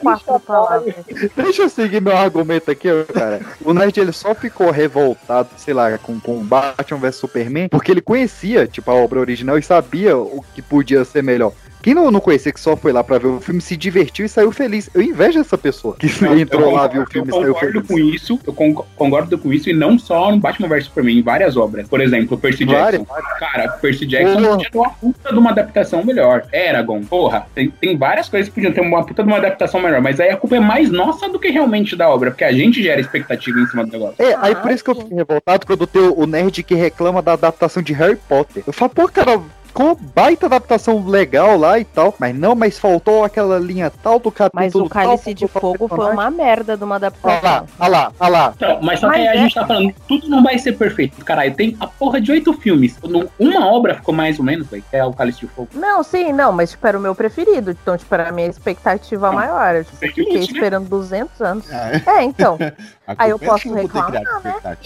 quatro 0.00 0.40
palavras. 0.40 0.94
Deixa 1.36 1.62
eu 1.62 1.68
seguir 1.68 2.00
meu 2.00 2.16
argumento 2.16 2.70
aqui, 2.70 2.88
cara. 3.12 3.40
O 3.64 3.72
Nerd 3.72 3.98
ele 3.98 4.12
só 4.12 4.34
ficou 4.34 4.70
revoltado, 4.70 5.48
sei 5.56 5.74
lá, 5.74 5.96
com, 5.98 6.20
com 6.20 6.44
Batman 6.44 6.98
vs 6.98 7.16
Superman, 7.16 7.68
porque 7.68 7.90
ele 7.90 8.00
conhecia, 8.00 8.66
tipo, 8.66 8.90
a 8.90 8.94
obra 8.94 9.20
original 9.20 9.58
e 9.58 9.62
sabia 9.62 10.16
o 10.16 10.44
que 10.54 10.62
podia 10.62 11.04
ser 11.04 11.22
melhor. 11.22 11.52
Quem 11.84 11.92
não, 11.92 12.10
não 12.10 12.18
conhecia, 12.18 12.50
que 12.50 12.58
só 12.58 12.74
foi 12.74 12.92
lá 12.94 13.04
pra 13.04 13.18
ver 13.18 13.26
o 13.26 13.40
filme, 13.42 13.60
se 13.60 13.76
divertiu 13.76 14.24
e 14.24 14.28
saiu 14.28 14.50
feliz. 14.50 14.88
Eu 14.94 15.02
invejo 15.02 15.38
essa 15.38 15.58
pessoa 15.58 15.94
que 15.96 16.06
entrou 16.40 16.72
lá, 16.72 16.86
viu 16.86 17.02
o 17.02 17.06
filme 17.06 17.28
e 17.28 17.30
eu 17.30 17.40
saiu 17.42 17.52
concordo 17.54 17.84
feliz. 17.84 17.86
com 17.88 17.98
isso, 18.14 18.40
eu 18.46 18.52
con- 18.54 18.84
concordo 18.96 19.36
com 19.36 19.52
isso, 19.52 19.68
e 19.68 19.74
não 19.74 19.98
só 19.98 20.30
no 20.30 20.38
Batman 20.38 20.66
vs 20.68 20.86
Superman, 20.86 21.18
em 21.18 21.22
várias 21.22 21.58
obras. 21.58 21.86
Por 21.86 22.00
exemplo, 22.00 22.38
Percy 22.38 22.64
Várias, 22.64 23.02
Jackson. 23.02 23.22
Cara, 23.38 23.68
Percy 23.68 24.06
Jackson 24.06 24.34
Porra. 24.36 24.48
podia 24.56 24.70
ter 24.70 24.78
uma 24.78 24.90
puta 24.90 25.30
de 25.32 25.38
uma 25.38 25.50
adaptação 25.50 26.02
melhor. 26.02 26.46
Eragon, 26.50 27.02
porra, 27.02 27.46
tem, 27.54 27.68
tem 27.68 27.98
várias 27.98 28.30
coisas 28.30 28.48
que 28.48 28.54
podiam 28.54 28.72
ter 28.72 28.80
uma 28.80 29.04
puta 29.04 29.22
de 29.22 29.28
uma 29.28 29.36
adaptação 29.36 29.78
melhor, 29.82 30.00
mas 30.00 30.18
aí 30.18 30.30
a 30.30 30.38
culpa 30.38 30.56
é 30.56 30.60
mais 30.60 30.90
nossa 30.90 31.28
do 31.28 31.38
que 31.38 31.50
realmente 31.50 31.94
da 31.94 32.08
obra, 32.08 32.30
porque 32.30 32.44
a 32.44 32.52
gente 32.52 32.82
gera 32.82 32.98
expectativa 32.98 33.60
em 33.60 33.66
cima 33.66 33.84
do 33.84 33.92
negócio. 33.92 34.14
É, 34.18 34.34
aí 34.40 34.54
por 34.54 34.70
isso 34.70 34.82
que 34.82 34.90
eu 34.90 34.94
fiquei 34.94 35.18
revoltado 35.18 35.66
quando 35.66 35.86
tem 35.86 36.00
o 36.02 36.26
nerd 36.26 36.62
que 36.62 36.74
reclama 36.74 37.20
da 37.20 37.34
adaptação 37.34 37.82
de 37.82 37.92
Harry 37.92 38.16
Potter. 38.26 38.62
Eu 38.66 38.72
falo, 38.72 38.90
pô, 38.90 39.06
cara, 39.06 39.38
ficou 39.74 39.98
baita 40.14 40.46
adaptação 40.46 41.04
legal 41.04 41.56
lá 41.58 41.78
e 41.80 41.84
tal, 41.84 42.14
mas 42.18 42.32
não, 42.34 42.54
mas 42.54 42.78
faltou 42.78 43.24
aquela 43.24 43.58
linha 43.58 43.90
tal 43.90 44.20
do 44.20 44.30
capítulo 44.30 44.62
Mas 44.62 44.74
o 44.74 44.88
Cálice 44.88 45.24
tal, 45.24 45.34
de 45.34 45.48
tal, 45.48 45.60
Fogo 45.60 45.88
foi 45.88 46.12
uma 46.12 46.30
merda 46.30 46.76
de 46.76 46.84
uma 46.84 46.94
Olha 46.94 47.00
lá, 47.02 47.06
adaptação. 47.08 47.66
olha 47.80 47.88
lá, 47.90 48.12
olha 48.20 48.30
lá. 48.30 48.52
Então, 48.56 48.78
mas 48.80 49.00
só 49.00 49.10
que 49.10 49.18
Mas 49.18 49.26
aí 49.26 49.28
a 49.28 49.34
é- 49.34 49.38
gente 49.38 49.54
tá 49.54 49.66
falando, 49.66 49.94
tudo 50.06 50.28
não 50.28 50.42
vai 50.44 50.58
ser 50.58 50.72
perfeito. 50.74 51.24
Caralho, 51.24 51.52
tem 51.54 51.76
a 51.80 51.88
porra 51.88 52.20
de 52.20 52.30
oito 52.30 52.52
filmes. 52.52 52.96
Uma 53.38 53.66
obra 53.66 53.96
ficou 53.96 54.14
mais 54.14 54.38
ou 54.38 54.44
menos, 54.44 54.68
velho, 54.68 54.84
que 54.88 54.96
é 54.96 55.04
o 55.04 55.12
Cálice 55.12 55.40
de 55.40 55.48
Fogo. 55.48 55.68
Não, 55.74 56.02
sim, 56.04 56.32
não, 56.32 56.52
mas 56.52 56.70
tipo, 56.70 56.86
era 56.86 56.96
o 56.96 57.00
meu 57.00 57.14
preferido. 57.14 57.72
Então, 57.72 57.96
tipo, 57.96 58.14
era 58.14 58.28
a 58.28 58.32
minha 58.32 58.46
expectativa 58.48 59.32
maior. 59.32 59.74
Eu 59.74 59.84
tipo, 59.84 59.98
que 59.98 60.08
fiquei 60.08 60.38
esperando 60.38 60.88
200 60.88 61.40
anos. 61.40 61.64
Ah, 61.72 62.18
É, 62.18 62.22
então. 62.22 62.56
a 63.06 63.14
Aí 63.18 63.30
eu 63.30 63.38
é 63.40 63.46
posso 63.46 63.72
reclamar, 63.72 64.22
né? 64.42 64.54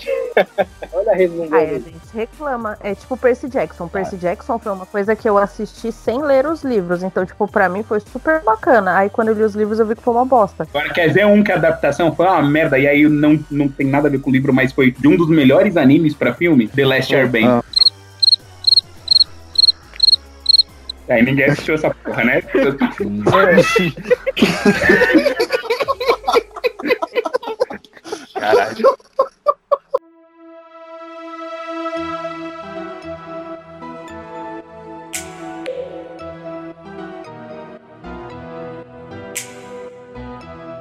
Olha 0.93 1.13
a 1.13 1.15
resumida. 1.15 1.57
Aí 1.57 1.77
a 1.77 1.79
gente 1.79 2.01
reclama. 2.13 2.77
É 2.83 2.93
tipo 2.93 3.17
Percy 3.17 3.49
Jackson. 3.49 3.87
Percy 3.87 4.17
Jackson 4.17 4.59
foi 4.59 4.73
uma 4.73 4.87
coisa 4.87 5.15
que 5.15 5.29
eu 5.29 5.39
assisti 5.39 5.93
sem 5.93 6.21
ler 6.23 6.45
os 6.47 6.65
livros. 6.65 7.05
Então, 7.05 7.25
tipo, 7.25 7.47
pra 7.47 7.69
mim 7.69 7.85
foi 7.85 8.01
super 8.01 8.43
bacana. 8.43 8.97
Aí 8.97 9.09
quando 9.09 9.29
eu 9.29 9.35
li 9.35 9.43
os 9.43 9.55
livros 9.55 9.79
eu 9.79 9.87
vi 9.87 9.95
que 9.95 10.03
foi 10.03 10.15
uma 10.15 10.25
bosta. 10.25 10.67
Agora, 10.69 10.93
quer 10.93 11.07
dizer 11.07 11.27
um 11.27 11.45
que 11.45 11.53
a 11.53 11.55
adaptação 11.55 12.13
foi 12.13 12.27
uma 12.27 12.43
merda, 12.43 12.77
e 12.77 12.89
aí 12.89 13.09
não, 13.09 13.39
não 13.49 13.69
tem 13.69 13.87
nada 13.87 14.09
a 14.09 14.11
ver 14.11 14.21
com 14.21 14.31
o 14.31 14.33
livro, 14.33 14.53
mas 14.53 14.73
foi 14.73 14.91
de 14.91 15.07
um 15.07 15.17
dos 15.17 15.29
melhores 15.29 15.77
animes 15.77 16.15
pra 16.15 16.35
filme, 16.35 16.67
The 16.67 16.85
Last 16.85 17.15
Airbender. 17.15 17.51
Ah. 17.51 17.63
Aí 21.09 21.23
ninguém 21.23 21.45
assistiu 21.47 21.77
essa 21.77 21.91
porra, 21.91 22.25
né? 22.25 22.43
Caralho. 28.39 28.97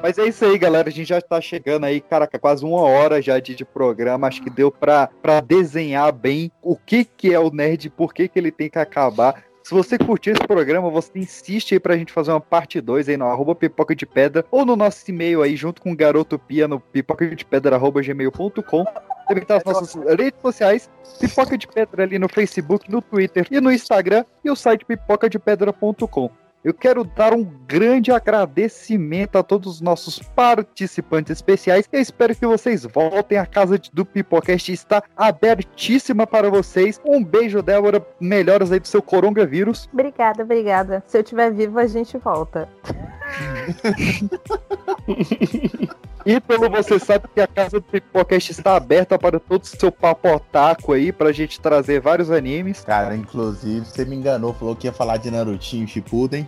Mas 0.07 0.17
é 0.17 0.25
isso 0.25 0.45
aí, 0.45 0.57
galera. 0.57 0.87
A 0.87 0.91
gente 0.91 1.09
já 1.09 1.19
tá 1.19 1.41
chegando 1.41 1.83
aí, 1.83 1.99
caraca, 1.99 2.39
quase 2.39 2.63
uma 2.63 2.81
hora 2.81 3.21
já 3.21 3.39
de, 3.39 3.53
de 3.53 3.65
programa. 3.65 4.27
Acho 4.27 4.41
que 4.41 4.49
deu 4.49 4.71
pra, 4.71 5.09
pra 5.21 5.41
desenhar 5.41 6.13
bem 6.13 6.49
o 6.61 6.77
que, 6.77 7.03
que 7.03 7.33
é 7.33 7.39
o 7.39 7.51
nerd 7.51 7.89
por 7.89 8.13
que, 8.13 8.29
que 8.29 8.39
ele 8.39 8.49
tem 8.49 8.69
que 8.69 8.79
acabar. 8.79 9.43
Se 9.67 9.73
você 9.73 9.97
curtiu 9.97 10.31
esse 10.31 10.47
programa, 10.47 10.89
você 10.89 11.11
insiste 11.19 11.73
aí 11.73 11.79
pra 11.81 11.97
gente 11.97 12.13
fazer 12.13 12.31
uma 12.31 12.39
parte 12.39 12.79
2 12.79 13.09
aí 13.09 13.17
no 13.17 13.25
arroba 13.25 13.53
pipoca 13.53 13.93
de 13.93 14.05
pedra 14.05 14.45
ou 14.49 14.65
no 14.65 14.77
nosso 14.77 15.11
e-mail 15.11 15.41
aí 15.41 15.57
junto 15.57 15.81
com 15.81 15.91
o 15.91 15.95
Garoto 15.95 16.39
Pia 16.39 16.69
no 16.69 16.79
pipoca 16.79 17.35
de 17.35 17.43
pedra 17.43 17.75
arroba 17.75 18.01
gmail.com. 18.01 18.85
Também 19.27 19.43
tá 19.43 19.57
as 19.57 19.65
nossas 19.65 19.93
redes 20.17 20.39
sociais, 20.41 20.89
Pipoca 21.19 21.57
de 21.57 21.67
Pedra 21.67 22.03
ali 22.03 22.17
no 22.17 22.29
Facebook, 22.29 22.89
no 22.89 23.01
Twitter 23.01 23.45
e 23.51 23.59
no 23.59 23.69
Instagram 23.69 24.23
e 24.41 24.49
o 24.49 24.55
site 24.55 24.85
pipocadepedra.com. 24.85 26.31
eu 26.63 26.73
quero 26.73 27.03
dar 27.03 27.33
um 27.33 27.43
grande 27.67 28.11
agradecimento 28.11 29.37
a 29.37 29.43
todos 29.43 29.75
os 29.75 29.81
nossos 29.81 30.19
participantes 30.19 31.31
especiais. 31.31 31.87
Eu 31.91 32.01
espero 32.01 32.35
que 32.35 32.45
vocês 32.45 32.85
voltem. 32.85 33.37
A 33.37 33.45
casa 33.45 33.79
de- 33.79 33.89
do 33.91 34.05
Pipocast 34.05 34.71
está 34.71 35.01
abertíssima 35.15 36.27
para 36.27 36.49
vocês. 36.49 36.99
Um 37.05 37.23
beijo, 37.23 37.61
Débora. 37.61 38.05
Melhoras 38.19 38.71
aí 38.71 38.79
do 38.79 38.87
seu 38.87 39.01
coronavírus. 39.01 39.87
Obrigada, 39.93 40.43
obrigada. 40.43 41.03
Se 41.07 41.17
eu 41.17 41.21
estiver 41.21 41.51
vivo, 41.51 41.79
a 41.79 41.87
gente 41.87 42.17
volta. 42.17 42.67
E 46.27 46.41
pelo 46.41 46.69
você 46.69 46.99
sabe 46.99 47.25
que 47.33 47.39
a 47.39 47.47
casa 47.47 47.79
do 47.79 47.81
Pipocast 47.81 48.51
está 48.51 48.75
aberta 48.75 49.17
para 49.17 49.39
todo 49.39 49.63
o 49.63 49.65
seu 49.65 49.89
papotaco 49.89 50.91
aí, 50.91 51.13
pra 51.13 51.31
gente 51.31 51.57
trazer 51.57 52.01
vários 52.01 52.29
animes. 52.29 52.81
Cara, 52.81 53.15
inclusive, 53.15 53.85
você 53.85 54.03
me 54.03 54.17
enganou, 54.17 54.53
falou 54.53 54.75
que 54.75 54.87
ia 54.87 54.91
falar 54.91 55.15
de 55.15 55.31
Narutinho 55.31 55.87
Shippuden. 55.87 56.45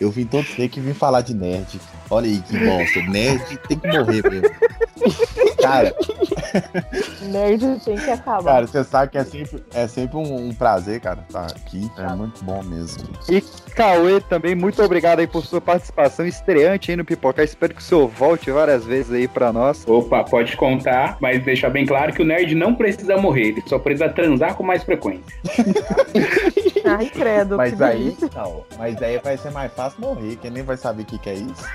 Eu 0.00 0.12
vim 0.12 0.26
todo 0.26 0.44
sei 0.44 0.68
que 0.68 0.78
vim 0.78 0.94
falar 0.94 1.22
de 1.22 1.34
nerd. 1.34 1.80
Olha 2.08 2.28
aí 2.28 2.40
que 2.40 2.56
bosta. 2.56 3.02
Nerd 3.02 3.56
tem 3.66 3.78
que 3.80 3.88
morrer 3.88 4.30
mesmo. 4.30 4.50
Cara, 5.60 5.94
Nerd 7.22 7.80
tem 7.84 7.96
que 7.96 8.10
acabar. 8.10 8.44
cara, 8.44 8.66
você 8.66 8.84
sabe 8.84 9.12
que 9.12 9.18
é 9.18 9.24
sempre, 9.24 9.64
é 9.74 9.88
sempre 9.88 10.16
um, 10.16 10.48
um 10.48 10.54
prazer, 10.54 11.00
cara, 11.00 11.24
estar 11.26 11.46
aqui. 11.46 11.90
É 11.98 12.14
muito 12.14 12.44
bom 12.44 12.62
mesmo. 12.62 13.08
E 13.28 13.40
Cauê 13.74 14.20
também, 14.20 14.54
muito 14.54 14.82
obrigado 14.82 15.20
aí 15.20 15.26
por 15.26 15.44
sua 15.44 15.60
participação 15.60 16.26
estreante 16.26 16.90
aí 16.90 16.96
no 16.96 17.04
Pipoca. 17.04 17.42
Espero 17.42 17.74
que 17.74 17.80
o 17.80 17.84
senhor 17.84 18.08
volte 18.08 18.50
várias 18.50 18.84
vezes 18.84 18.99
aí 19.10 19.28
pra 19.28 19.52
nós. 19.52 19.86
Opa, 19.86 20.24
pode 20.24 20.56
contar, 20.56 21.16
mas 21.20 21.42
deixar 21.44 21.70
bem 21.70 21.86
claro 21.86 22.12
que 22.12 22.22
o 22.22 22.24
nerd 22.24 22.54
não 22.54 22.74
precisa 22.74 23.16
morrer, 23.16 23.48
ele 23.48 23.62
só 23.66 23.78
precisa 23.78 24.08
transar 24.08 24.56
com 24.56 24.64
mais 24.64 24.82
frequência. 24.82 25.24
Ai, 26.84 27.08
credo. 27.08 27.56
Mas 27.56 27.74
que 27.74 27.82
aí, 27.82 28.16
não, 28.34 28.64
mas 28.76 29.00
aí 29.02 29.18
vai 29.18 29.36
ser 29.36 29.50
mais 29.50 29.72
fácil 29.72 30.00
morrer, 30.00 30.36
quem 30.36 30.50
nem 30.50 30.62
vai 30.62 30.76
saber 30.76 31.02
o 31.02 31.06
que, 31.06 31.18
que 31.18 31.30
é 31.30 31.34
isso. 31.34 31.64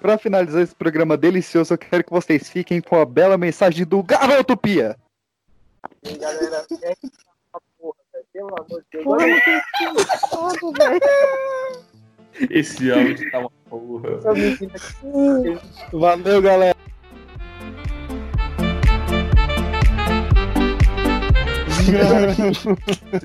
Pra 0.00 0.18
finalizar 0.18 0.62
esse 0.62 0.74
programa 0.74 1.16
delicioso, 1.16 1.72
eu 1.72 1.78
quero 1.78 2.04
que 2.04 2.10
vocês 2.10 2.50
fiquem 2.50 2.80
com 2.80 3.00
a 3.00 3.06
bela 3.06 3.38
mensagem 3.38 3.86
do 3.86 4.02
Garoto 4.02 4.54
Pia. 4.54 4.98
E, 6.02 6.18
galera, 6.18 6.66
é 6.82 6.92
essa 6.92 7.10
porra, 7.78 7.96
velho. 8.12 8.26
Pelo 8.30 8.48
amor 8.48 8.84
de 8.92 8.98
Deus. 8.98 9.06
Tem 9.78 9.94
todo, 10.28 10.72
velho. 10.72 11.00
Esse 12.50 12.90
áudio 12.90 13.30
tá 13.30 13.38
uma 13.38 13.50
porra. 13.68 14.18
Valeu, 15.92 16.42
galera. 16.42 16.74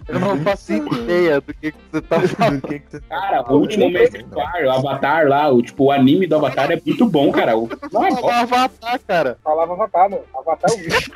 Eu 0.07 0.19
não 0.19 0.37
faço 0.41 0.73
ideia 0.73 1.41
do 1.41 1.53
que, 1.53 1.71
que 1.71 1.77
você 1.91 2.01
tá 2.01 2.21
falando. 2.21 2.61
Do 2.61 2.67
que 2.67 2.79
que 2.79 2.91
você 2.91 3.01
Cara, 3.01 3.51
o 3.51 3.57
último 3.57 3.89
mês, 3.89 4.09
claro, 4.31 4.65
o 4.65 4.71
Avatar 4.71 5.27
lá, 5.27 5.49
o, 5.49 5.61
tipo, 5.61 5.85
o 5.85 5.91
anime 5.91 6.27
do 6.27 6.35
Avatar 6.35 6.71
é 6.71 6.81
muito 6.85 7.07
bom, 7.07 7.31
cara. 7.31 7.57
O, 7.57 7.69
Não, 7.91 8.05
é 8.05 8.11
o 8.11 8.29
Avatar, 8.29 8.99
cara. 9.07 9.37
Falava 9.43 9.73
Avatar, 9.73 10.09
mano. 10.09 10.23
Avatar 10.35 10.71
é 10.71 10.73
o 10.73 10.77
bicho. 10.77 11.11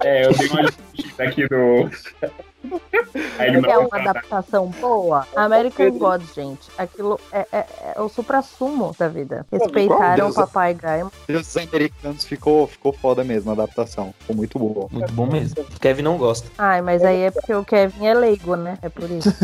é, 0.00 0.26
eu 0.26 0.32
dei 0.32 0.48
uma 0.48 0.62
lista 0.62 1.22
aqui 1.22 1.46
do. 1.48 1.90
Aí 3.38 3.48
ele 3.48 3.62
Quer 3.62 3.74
não 3.74 3.86
uma 3.86 3.98
adaptação 3.98 4.66
boa? 4.80 5.26
American 5.34 5.90
Gods, 5.92 6.34
gente. 6.34 6.68
Aquilo 6.76 7.18
é, 7.32 7.46
é- 7.52 7.66
é 7.96 8.00
o 8.00 8.08
supra-sumo 8.08 8.94
da 8.98 9.08
vida. 9.08 9.46
Respeitaram 9.50 10.28
o 10.28 10.34
papai 10.34 10.74
Gaia. 10.74 11.06
Os 11.28 11.56
americanos 11.56 12.24
ficou, 12.24 12.66
ficou 12.66 12.92
foda 12.92 13.24
mesmo 13.24 13.50
a 13.50 13.54
adaptação. 13.54 14.14
Ficou 14.20 14.36
muito 14.36 14.58
boa. 14.58 14.88
Muito 14.90 15.12
bom 15.12 15.26
mesmo. 15.26 15.64
Kevin 15.80 16.02
não 16.02 16.18
gosta. 16.18 16.48
Ai, 16.58 16.82
mas 16.82 17.02
aí 17.02 17.22
é 17.22 17.30
porque 17.30 17.54
o 17.54 17.64
Kevin 17.64 18.06
é 18.06 18.14
leigo, 18.14 18.54
né? 18.56 18.78
É 18.82 18.88
por 18.88 19.10
isso. 19.10 19.30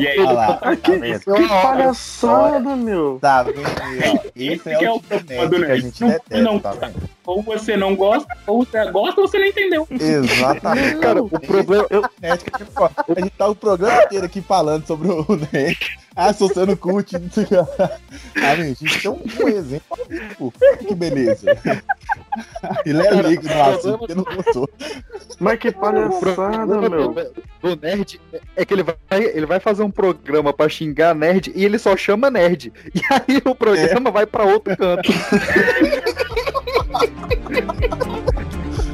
E 0.00 0.06
aí, 0.08 0.18
Olha 0.20 0.32
lá, 0.32 0.58
que, 0.76 0.98
tá 1.18 1.34
que 1.36 1.48
palhaçada, 1.48 2.76
meu. 2.76 3.18
Tá 3.20 3.42
vendo 3.42 3.58
aí, 3.80 4.00
ó. 4.16 4.30
Esse 4.36 4.70
é 4.70 4.84
é 4.84 4.90
o 4.90 4.94
o 4.94 4.98
tipo 5.00 5.08
problema 5.08 5.46
do 5.48 5.58
nerd 5.58 5.66
que 5.66 5.72
a 5.72 5.76
gente 5.80 6.00
Não- 6.00 6.08
detesta, 6.10 6.42
não- 6.42 6.58
tá 6.60 6.70
vendo? 6.72 6.94
Ou 7.26 7.42
você 7.42 7.76
não 7.76 7.96
gosta, 7.96 8.36
ou 8.46 8.64
você 8.64 8.90
gosta 8.90 9.20
ou 9.20 9.28
você 9.28 9.38
não 9.38 9.46
entendeu. 9.46 9.86
Exatamente. 9.90 11.00
Cara, 11.00 11.22
o 11.22 11.28
problema. 11.28 11.86
Eu, 11.90 12.02
a 12.04 13.20
gente 13.20 13.30
tá 13.30 13.48
o 13.48 13.54
programa 13.54 14.02
inteiro 14.04 14.26
aqui 14.26 14.40
falando 14.40 14.86
sobre 14.86 15.08
o 15.08 15.26
nerd. 15.52 15.98
Ah, 16.16 16.32
se 16.32 16.40
você 16.40 16.64
não 16.64 16.76
curte, 16.76 17.16
o. 17.16 17.20
Ah, 18.36 18.54
gente, 18.56 18.84
a 18.84 18.88
gente 18.88 19.02
tem 19.02 19.10
um, 19.10 19.20
um 19.44 19.48
exemplo 19.48 19.98
vivo. 20.08 20.52
Que 20.86 20.94
beleza. 20.94 21.46
Ele 22.86 23.06
é 23.06 23.10
leigo 23.10 23.42
no 23.42 23.62
assunto, 23.62 23.98
porque 23.98 24.14
não 24.14 24.24
gostou. 24.24 24.70
Mas 25.40 25.58
que 25.58 25.72
palhaçada, 25.72 26.88
meu. 26.88 27.14
do 27.60 27.76
nerd 27.76 28.20
é 28.54 28.64
que 28.64 28.74
ele 28.74 28.82
vai, 28.82 28.96
ele 29.10 29.46
vai 29.46 29.58
fazer 29.58 29.82
um 29.82 29.90
programa 29.90 30.52
pra 30.52 30.68
xingar 30.68 31.14
nerd 31.14 31.52
e 31.54 31.64
ele 31.64 31.78
só 31.78 31.96
chama 31.96 32.30
nerd. 32.30 32.72
E 32.94 33.00
aí 33.10 33.42
o 33.44 33.54
programa 33.54 34.10
vai 34.10 34.26
pra 34.26 34.44
outro 34.44 34.76
canto. 34.76 35.10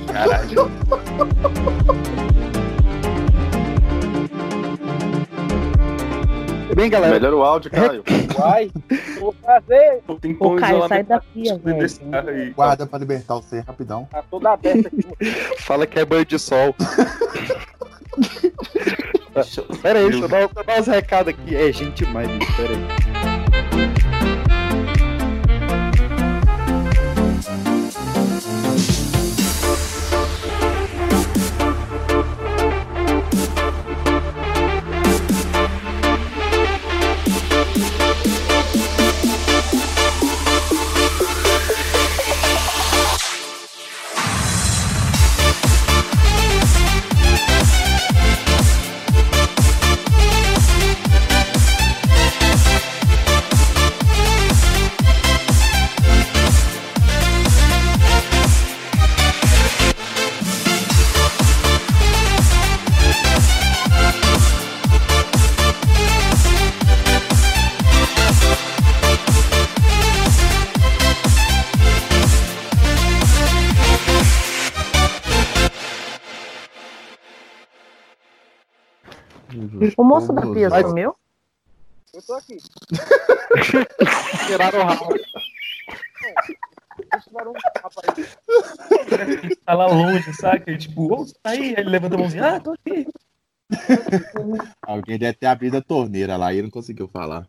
Caralho. 0.07 0.71
Bem, 6.75 6.89
galera, 6.89 7.13
Melhor 7.15 7.35
o 7.35 7.43
áudio, 7.43 7.71
Caio. 7.71 8.03
Vai. 8.39 8.71
Vou 9.21 9.35
fazer. 9.45 10.03
Tem 10.21 10.37
Ô, 10.39 10.57
Caio, 10.57 10.89
sai 10.89 11.03
da 11.03 11.21
pia, 11.21 11.59
velho. 11.59 11.87
Guarda 12.55 12.87
pra 12.87 12.99
libertar 12.99 13.37
o 13.37 13.43
ser 13.43 13.65
rapidão. 13.65 14.09
Tá 14.11 14.23
toda 14.31 14.53
aberta 14.53 14.89
aqui. 14.89 15.05
fala 15.61 15.87
que 15.87 15.99
é 15.99 16.05
banho 16.05 16.25
de 16.25 16.39
sol. 16.39 16.75
Pera 19.83 19.99
aí, 20.01 20.11
deixa 20.11 20.25
eu 20.25 20.29
dar, 20.29 20.49
uns 20.81 20.87
recados 20.87 21.33
aqui. 21.35 21.55
É 21.57 21.73
gente 21.73 22.05
demais, 22.05 22.29
bicho, 22.31 22.57
pera 22.57 22.73
aí. 22.73 24.10
O 80.11 80.15
moço 80.15 80.33
da 80.33 80.43
pia 80.43 80.69
Mas- 80.69 80.89
sumiu? 80.89 81.15
Eu 82.13 82.23
tô 82.23 82.35
aqui. 82.35 82.57
Tiraram 84.49 84.81
o 84.81 84.85
rabo. 84.85 85.15
Tá 89.65 89.75
lá 89.75 89.87
longe, 89.87 90.35
saca? 90.35 90.69
E, 90.73 90.77
tipo, 90.77 91.15
ô, 91.15 91.25
tá 91.41 91.51
aí. 91.51 91.61
Aí 91.61 91.75
ele 91.79 91.91
levanta 91.91 92.17
a 92.17 92.19
mãozinha, 92.19 92.57
ah, 92.57 92.61
tô 92.61 92.73
aqui. 92.73 93.07
Alguém 94.83 95.17
deve 95.17 95.35
ter 95.39 95.47
abrido 95.47 95.77
a 95.77 95.81
torneira 95.81 96.37
lá 96.37 96.53
e 96.53 96.57
ele 96.57 96.63
não 96.65 96.71
conseguiu 96.71 97.07
falar. 97.07 97.47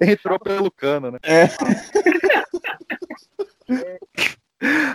Entrou 0.00 0.38
pelo 0.38 0.70
cano, 0.70 1.10
né? 1.10 1.18
É. 1.24 1.48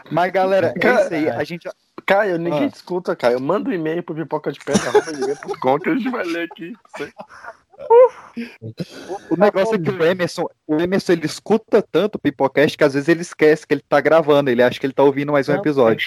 Mas, 0.10 0.32
galera, 0.32 0.74
é 0.82 1.02
isso 1.04 1.14
aí. 1.14 1.30
A 1.30 1.44
gente, 1.44 1.70
Caio, 2.10 2.40
ninguém 2.40 2.66
Ah. 2.66 2.70
te 2.72 2.76
escuta, 2.76 3.16
Caio. 3.16 3.40
Manda 3.40 3.70
um 3.70 3.74
e-mail 3.74 4.02
pro 4.02 4.16
pipoca 4.16 4.52
de 4.52 4.60
pedra.com 4.60 5.80
que 5.80 5.90
a 5.90 5.94
gente 5.96 6.10
vai 6.10 6.24
ler 6.26 6.50
aqui. 6.52 6.74
O 9.30 9.38
negócio 9.38 9.76
é 9.76 9.78
que 9.80 9.90
o 9.90 10.04
Emerson, 10.04 10.46
o 10.68 10.82
Emerson 10.82 11.14
ele 11.14 11.26
escuta 11.26 11.82
tanto 11.82 12.16
o 12.16 12.20
Pipocast 12.20 12.78
que 12.78 12.84
às 12.84 12.94
vezes 12.94 13.08
ele 13.08 13.22
esquece 13.22 13.66
que 13.66 13.74
ele 13.74 13.84
tá 13.88 14.02
gravando, 14.02 14.50
ele 14.50 14.62
acha 14.62 14.78
que 14.80 14.86
ele 14.86 14.92
tá 14.92 15.02
ouvindo 15.04 15.32
mais 15.32 15.48
um 15.48 15.54
Não, 15.54 15.60
episódio. 15.60 16.06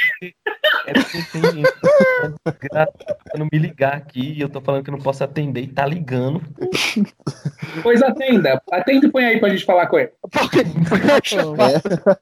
É 0.87 0.93
porque 0.93 1.23
tem 1.33 1.43
gente 1.53 1.73
tentando 2.61 3.49
me 3.51 3.59
ligar 3.59 3.95
aqui 3.95 4.33
e 4.35 4.41
eu 4.43 4.49
tô 4.51 4.61
falando 4.61 4.85
que 4.85 4.91
não 4.91 4.99
posso 4.99 5.25
atender 5.25 5.63
e 5.63 5.67
tá 5.69 5.87
ligando. 5.87 6.43
Pois 7.83 8.03
atenda. 8.03 8.61
Atenda 8.71 9.07
e 9.07 9.11
põe 9.11 9.25
aí 9.25 9.41
pra 9.41 9.49
gente 9.49 9.65
falar 9.65 9.87
com 9.87 9.99
ele. 9.99 10.11